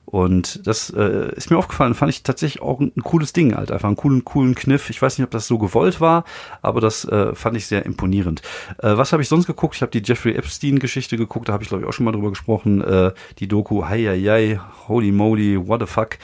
Und 0.06 0.64
das 0.68 0.90
äh, 0.90 1.34
ist 1.34 1.50
mir 1.50 1.58
aufgefallen, 1.58 1.94
fand 1.94 2.10
ich 2.10 2.22
tatsächlich 2.22 2.62
auch 2.62 2.78
ein, 2.78 2.92
ein, 2.96 3.02
cooles 3.02 3.32
Ding, 3.32 3.56
halt 3.56 3.72
einfach 3.72 3.88
einen 3.88 3.96
coolen, 3.96 4.24
coolen 4.24 4.54
Kniff. 4.54 4.88
Ich 4.88 5.02
weiß 5.02 5.18
nicht, 5.18 5.24
ob 5.24 5.32
das 5.32 5.48
so 5.48 5.58
gewollt 5.58 6.00
war, 6.00 6.24
aber 6.62 6.80
das 6.80 7.04
äh, 7.06 7.34
fand 7.34 7.56
ich 7.56 7.66
sehr 7.66 7.84
imponierend. 7.84 8.40
Äh, 8.78 8.96
was 8.96 9.12
habe 9.12 9.22
ich 9.22 9.28
sonst 9.28 9.46
geguckt? 9.46 9.74
Ich 9.74 9.82
habe 9.82 9.90
die 9.90 10.02
Jeffrey 10.04 10.34
Epstein-Geschichte 10.36 11.16
geguckt, 11.16 11.48
da 11.48 11.52
habe 11.52 11.64
ich 11.64 11.68
glaube 11.68 11.82
ich 11.82 11.88
auch 11.88 11.92
schon 11.92 12.04
mal 12.04 12.12
drüber 12.12 12.30
gesprochen. 12.30 12.82
Äh, 12.82 13.12
die 13.40 13.48
Doku, 13.48 13.84
hi, 13.84 14.04
hi, 14.04 14.22
hi, 14.22 14.60
holy 14.86 15.10
moly, 15.10 15.58
what 15.66 15.80
the 15.80 15.86
fuck. 15.86 16.18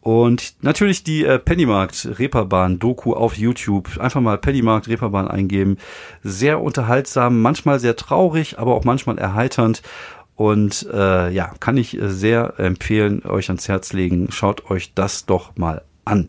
Und 0.00 0.54
natürlich 0.62 1.04
die 1.04 1.24
äh, 1.24 1.38
Pennymarkt 1.38 2.08
Reeperbahn 2.18 2.78
Doku 2.78 3.12
auf 3.12 3.36
YouTube. 3.36 3.98
Einfach 3.98 4.20
mal 4.20 4.38
Pennymarkt 4.38 4.88
Reeperbahn 4.88 5.28
eingeben. 5.28 5.76
Sehr 6.22 6.60
unterhaltsam, 6.60 7.42
manchmal 7.42 7.78
sehr 7.78 7.96
traurig, 7.96 8.58
aber 8.58 8.74
auch 8.74 8.84
manchmal 8.84 9.18
erheiternd. 9.18 9.82
Und 10.40 10.88
äh, 10.90 11.30
ja, 11.32 11.52
kann 11.60 11.76
ich 11.76 12.00
äh, 12.00 12.08
sehr 12.08 12.58
empfehlen, 12.58 13.26
euch 13.26 13.50
ans 13.50 13.68
Herz 13.68 13.92
legen. 13.92 14.28
Schaut 14.30 14.70
euch 14.70 14.94
das 14.94 15.26
doch 15.26 15.54
mal 15.56 15.82
an. 16.06 16.28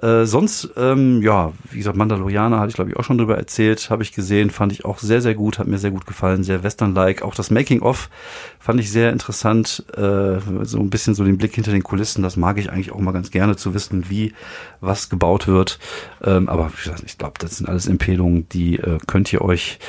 Äh, 0.00 0.26
sonst, 0.26 0.70
ähm, 0.76 1.22
ja, 1.22 1.52
wie 1.72 1.78
gesagt, 1.78 1.96
Mandalorianer 1.96 2.60
hatte 2.60 2.68
ich 2.68 2.76
glaube 2.76 2.90
ich 2.90 2.96
auch 2.96 3.02
schon 3.02 3.18
drüber 3.18 3.36
erzählt, 3.36 3.90
habe 3.90 4.04
ich 4.04 4.12
gesehen, 4.12 4.50
fand 4.50 4.70
ich 4.70 4.84
auch 4.84 5.00
sehr, 5.00 5.20
sehr 5.20 5.34
gut, 5.34 5.58
hat 5.58 5.66
mir 5.66 5.78
sehr 5.78 5.90
gut 5.90 6.06
gefallen, 6.06 6.44
sehr 6.44 6.62
western-like. 6.62 7.22
Auch 7.22 7.34
das 7.34 7.50
Making-of 7.50 8.10
fand 8.60 8.78
ich 8.78 8.92
sehr 8.92 9.10
interessant, 9.10 9.84
äh, 9.96 10.38
so 10.62 10.78
ein 10.78 10.88
bisschen 10.88 11.16
so 11.16 11.24
den 11.24 11.36
Blick 11.36 11.56
hinter 11.56 11.72
den 11.72 11.82
Kulissen, 11.82 12.22
das 12.22 12.36
mag 12.36 12.58
ich 12.58 12.70
eigentlich 12.70 12.92
auch 12.92 13.00
mal 13.00 13.10
ganz 13.10 13.32
gerne 13.32 13.56
zu 13.56 13.74
wissen, 13.74 14.08
wie 14.08 14.34
was 14.80 15.10
gebaut 15.10 15.48
wird. 15.48 15.80
Ähm, 16.22 16.48
aber 16.48 16.70
ich 17.04 17.18
glaube, 17.18 17.40
das 17.40 17.56
sind 17.56 17.68
alles 17.68 17.88
Empfehlungen, 17.88 18.48
die 18.50 18.76
äh, 18.76 18.98
könnt 19.08 19.32
ihr 19.32 19.42
euch 19.42 19.80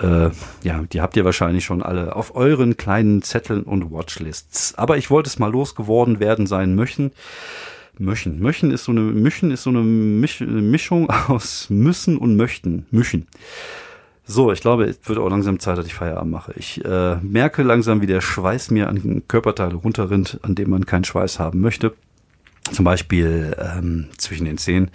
äh, 0.00 0.30
ja, 0.62 0.82
die 0.92 1.00
habt 1.00 1.16
ihr 1.16 1.24
wahrscheinlich 1.24 1.64
schon 1.64 1.82
alle 1.82 2.16
auf 2.16 2.34
euren 2.34 2.76
kleinen 2.76 3.22
Zetteln 3.22 3.62
und 3.62 3.90
Watchlists. 3.90 4.74
Aber 4.76 4.96
ich 4.96 5.10
wollte 5.10 5.28
es 5.28 5.38
mal 5.38 5.50
losgeworden 5.50 6.20
werden 6.20 6.46
sein 6.46 6.74
möchten. 6.74 7.12
Möchen. 7.98 8.40
Möchen 8.40 8.70
ist 8.70 8.84
so 8.84 8.92
eine, 8.92 9.00
Mischen 9.00 9.50
ist 9.50 9.64
so 9.64 9.70
eine, 9.70 9.80
Misch, 9.80 10.40
eine 10.40 10.62
Mischung 10.62 11.10
aus 11.10 11.68
müssen 11.68 12.16
und 12.16 12.36
möchten. 12.36 12.86
Mischen. 12.90 13.26
So, 14.24 14.52
ich 14.52 14.60
glaube, 14.60 14.84
es 14.84 14.98
wird 15.06 15.18
auch 15.18 15.28
langsam 15.28 15.58
Zeit, 15.58 15.78
dass 15.78 15.86
ich 15.86 15.94
Feierabend 15.94 16.30
mache. 16.30 16.54
Ich 16.56 16.82
äh, 16.84 17.16
merke 17.16 17.62
langsam, 17.62 18.00
wie 18.00 18.06
der 18.06 18.20
Schweiß 18.20 18.70
mir 18.70 18.88
an 18.88 19.24
Körperteile 19.26 19.74
runterrinnt, 19.74 20.38
an 20.42 20.54
dem 20.54 20.70
man 20.70 20.86
keinen 20.86 21.04
Schweiß 21.04 21.38
haben 21.38 21.60
möchte. 21.60 21.92
Zum 22.70 22.84
Beispiel 22.84 23.56
ähm, 23.58 24.08
zwischen 24.16 24.44
den 24.44 24.56
Zehen 24.56 24.90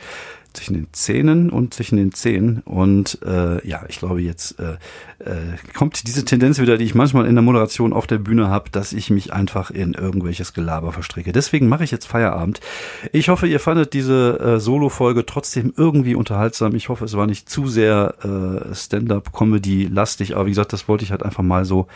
zwischen 0.58 0.74
den 0.74 0.88
Zähnen 0.92 1.50
und 1.50 1.74
zwischen 1.74 1.98
den 1.98 2.12
Zähnen. 2.12 2.62
Und 2.66 3.20
äh, 3.24 3.66
ja, 3.68 3.84
ich 3.88 4.00
glaube, 4.00 4.22
jetzt 4.22 4.60
äh, 4.60 4.78
äh, 5.20 5.56
kommt 5.76 6.08
diese 6.08 6.26
Tendenz 6.26 6.60
wieder, 6.60 6.78
die 6.78 6.86
ich 6.86 6.96
manchmal 6.96 7.28
in 7.28 7.36
der 7.36 7.44
Moderation 7.44 7.94
auf 7.94 8.08
der 8.08 8.18
Bühne 8.18 8.50
habe, 8.50 8.70
dass 8.72 8.92
ich 8.92 9.10
mich 9.10 9.34
einfach 9.34 9.70
in 9.70 9.94
irgendwelches 9.94 10.54
Gelaber 10.54 10.92
verstricke. 10.92 11.32
Deswegen 11.32 11.68
mache 11.68 11.84
ich 11.84 11.92
jetzt 11.92 12.08
Feierabend. 12.08 12.60
Ich 13.12 13.30
hoffe, 13.30 13.48
ihr 13.48 13.60
fandet 13.60 13.94
diese 13.94 14.40
äh, 14.40 14.60
Solo-Folge 14.60 15.26
trotzdem 15.26 15.74
irgendwie 15.78 16.16
unterhaltsam. 16.16 16.76
Ich 16.76 16.90
hoffe, 16.90 17.06
es 17.06 17.16
war 17.16 17.28
nicht 17.28 17.50
zu 17.50 17.68
sehr 17.68 18.16
äh, 18.24 18.74
Stand-up-Comedy-lastig, 18.74 20.36
aber 20.36 20.48
wie 20.48 20.52
gesagt, 20.52 20.74
das 20.74 20.88
wollte 20.88 21.04
ich 21.04 21.12
halt 21.12 21.24
einfach 21.24 21.44
mal 21.44 21.66
so 21.66 21.88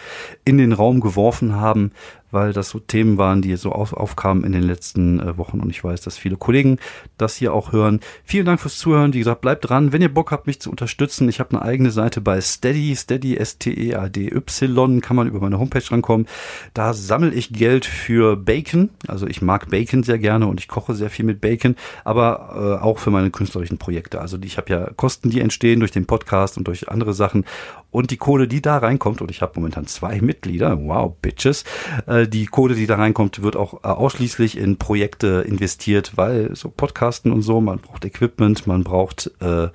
in 0.45 0.57
den 0.57 0.71
Raum 0.71 0.99
geworfen 0.99 1.55
haben, 1.55 1.91
weil 2.31 2.53
das 2.53 2.69
so 2.69 2.79
Themen 2.79 3.17
waren, 3.17 3.41
die 3.41 3.55
so 3.55 3.71
auf, 3.71 3.93
aufkamen 3.93 4.43
in 4.43 4.51
den 4.51 4.63
letzten 4.63 5.19
äh, 5.19 5.37
Wochen 5.37 5.59
und 5.59 5.69
ich 5.69 5.83
weiß, 5.83 6.01
dass 6.01 6.17
viele 6.17 6.37
Kollegen 6.37 6.77
das 7.17 7.35
hier 7.35 7.53
auch 7.53 7.71
hören. 7.71 7.99
Vielen 8.23 8.45
Dank 8.45 8.59
fürs 8.59 8.77
Zuhören. 8.77 9.13
Wie 9.13 9.19
gesagt, 9.19 9.41
bleibt 9.41 9.69
dran. 9.69 9.91
Wenn 9.91 10.01
ihr 10.01 10.13
Bock 10.13 10.31
habt, 10.31 10.47
mich 10.47 10.59
zu 10.59 10.69
unterstützen, 10.69 11.29
ich 11.29 11.39
habe 11.39 11.51
eine 11.51 11.61
eigene 11.61 11.91
Seite 11.91 12.21
bei 12.21 12.41
Steady, 12.41 12.95
Steady 12.95 13.37
S-T-E-A-D-Y, 13.37 15.01
kann 15.01 15.15
man 15.15 15.27
über 15.27 15.39
meine 15.39 15.59
Homepage 15.59 15.83
rankommen. 15.91 16.27
Da 16.73 16.93
sammle 16.93 17.33
ich 17.33 17.53
Geld 17.53 17.85
für 17.85 18.35
Bacon. 18.35 18.89
Also 19.07 19.27
ich 19.27 19.41
mag 19.41 19.69
Bacon 19.69 20.03
sehr 20.03 20.19
gerne 20.19 20.47
und 20.47 20.59
ich 20.59 20.67
koche 20.67 20.93
sehr 20.93 21.09
viel 21.09 21.25
mit 21.25 21.41
Bacon, 21.41 21.75
aber 22.03 22.79
äh, 22.79 22.83
auch 22.83 22.99
für 22.99 23.11
meine 23.11 23.31
künstlerischen 23.31 23.77
Projekte. 23.77 24.21
Also 24.21 24.37
ich 24.43 24.57
habe 24.57 24.71
ja 24.71 24.89
Kosten, 24.95 25.29
die 25.29 25.41
entstehen 25.41 25.79
durch 25.79 25.91
den 25.91 26.05
Podcast 26.05 26.57
und 26.57 26.67
durch 26.67 26.89
andere 26.89 27.13
Sachen 27.13 27.45
und 27.91 28.11
die 28.11 28.17
Kohle, 28.17 28.47
die 28.47 28.61
da 28.61 28.77
reinkommt, 28.77 29.21
und 29.21 29.29
ich 29.29 29.41
habe 29.41 29.53
momentan 29.55 29.85
zwei 29.87 30.21
Mitglieder, 30.21 30.79
wow, 30.81 31.13
Bitches, 31.21 31.63
äh, 32.07 32.27
die 32.27 32.45
Kohle, 32.45 32.75
die 32.75 32.87
da 32.87 32.95
reinkommt, 32.95 33.43
wird 33.43 33.55
auch 33.55 33.83
äh, 33.83 33.87
ausschließlich 33.87 34.57
in 34.57 34.77
Projekte 34.77 35.45
investiert, 35.47 36.13
weil 36.15 36.55
so 36.55 36.69
Podcasten 36.69 37.31
und 37.31 37.41
so, 37.41 37.61
man 37.61 37.79
braucht 37.79 38.05
Equipment, 38.05 38.65
man 38.65 38.83
braucht 38.83 39.31
äh, 39.41 39.69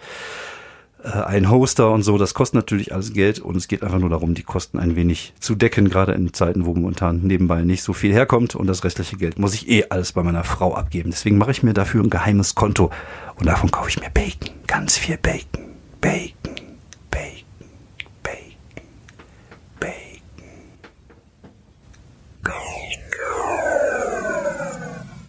äh, 1.07 1.23
ein 1.25 1.51
Hoster 1.51 1.91
und 1.93 2.03
so, 2.03 2.19
das 2.19 2.35
kostet 2.35 2.55
natürlich 2.55 2.93
alles 2.93 3.13
Geld 3.13 3.39
und 3.39 3.57
es 3.57 3.69
geht 3.69 3.83
einfach 3.83 3.99
nur 3.99 4.11
darum, 4.11 4.35
die 4.35 4.43
Kosten 4.43 4.79
ein 4.79 4.97
wenig 4.97 5.35
zu 5.41 5.55
decken, 5.55 5.89
gerade 5.89 6.13
in 6.13 6.33
Zeiten, 6.33 6.67
wo 6.67 6.75
momentan 6.75 7.21
nebenbei 7.23 7.63
nicht 7.63 7.83
so 7.83 7.93
viel 7.93 8.13
herkommt 8.13 8.55
und 8.55 8.67
das 8.67 8.83
restliche 8.83 9.17
Geld 9.17 9.39
muss 9.39 9.55
ich 9.55 9.69
eh 9.69 9.87
alles 9.91 10.13
bei 10.13 10.23
meiner 10.23 10.45
Frau 10.45 10.75
abgeben. 10.75 11.11
Deswegen 11.11 11.39
mache 11.39 11.53
ich 11.53 11.63
mir 11.63 11.75
dafür 11.75 12.03
ein 12.03 12.11
geheimes 12.11 12.55
Konto 12.55 12.91
und 13.37 13.47
davon 13.47 13.71
kaufe 13.71 13.91
ich 13.91 14.01
mir 14.01 14.11
Bacon, 14.11 14.51
ganz 14.67 14.97
viel 14.97 15.19
Bacon, 15.19 15.67
Bacon. 16.01 16.66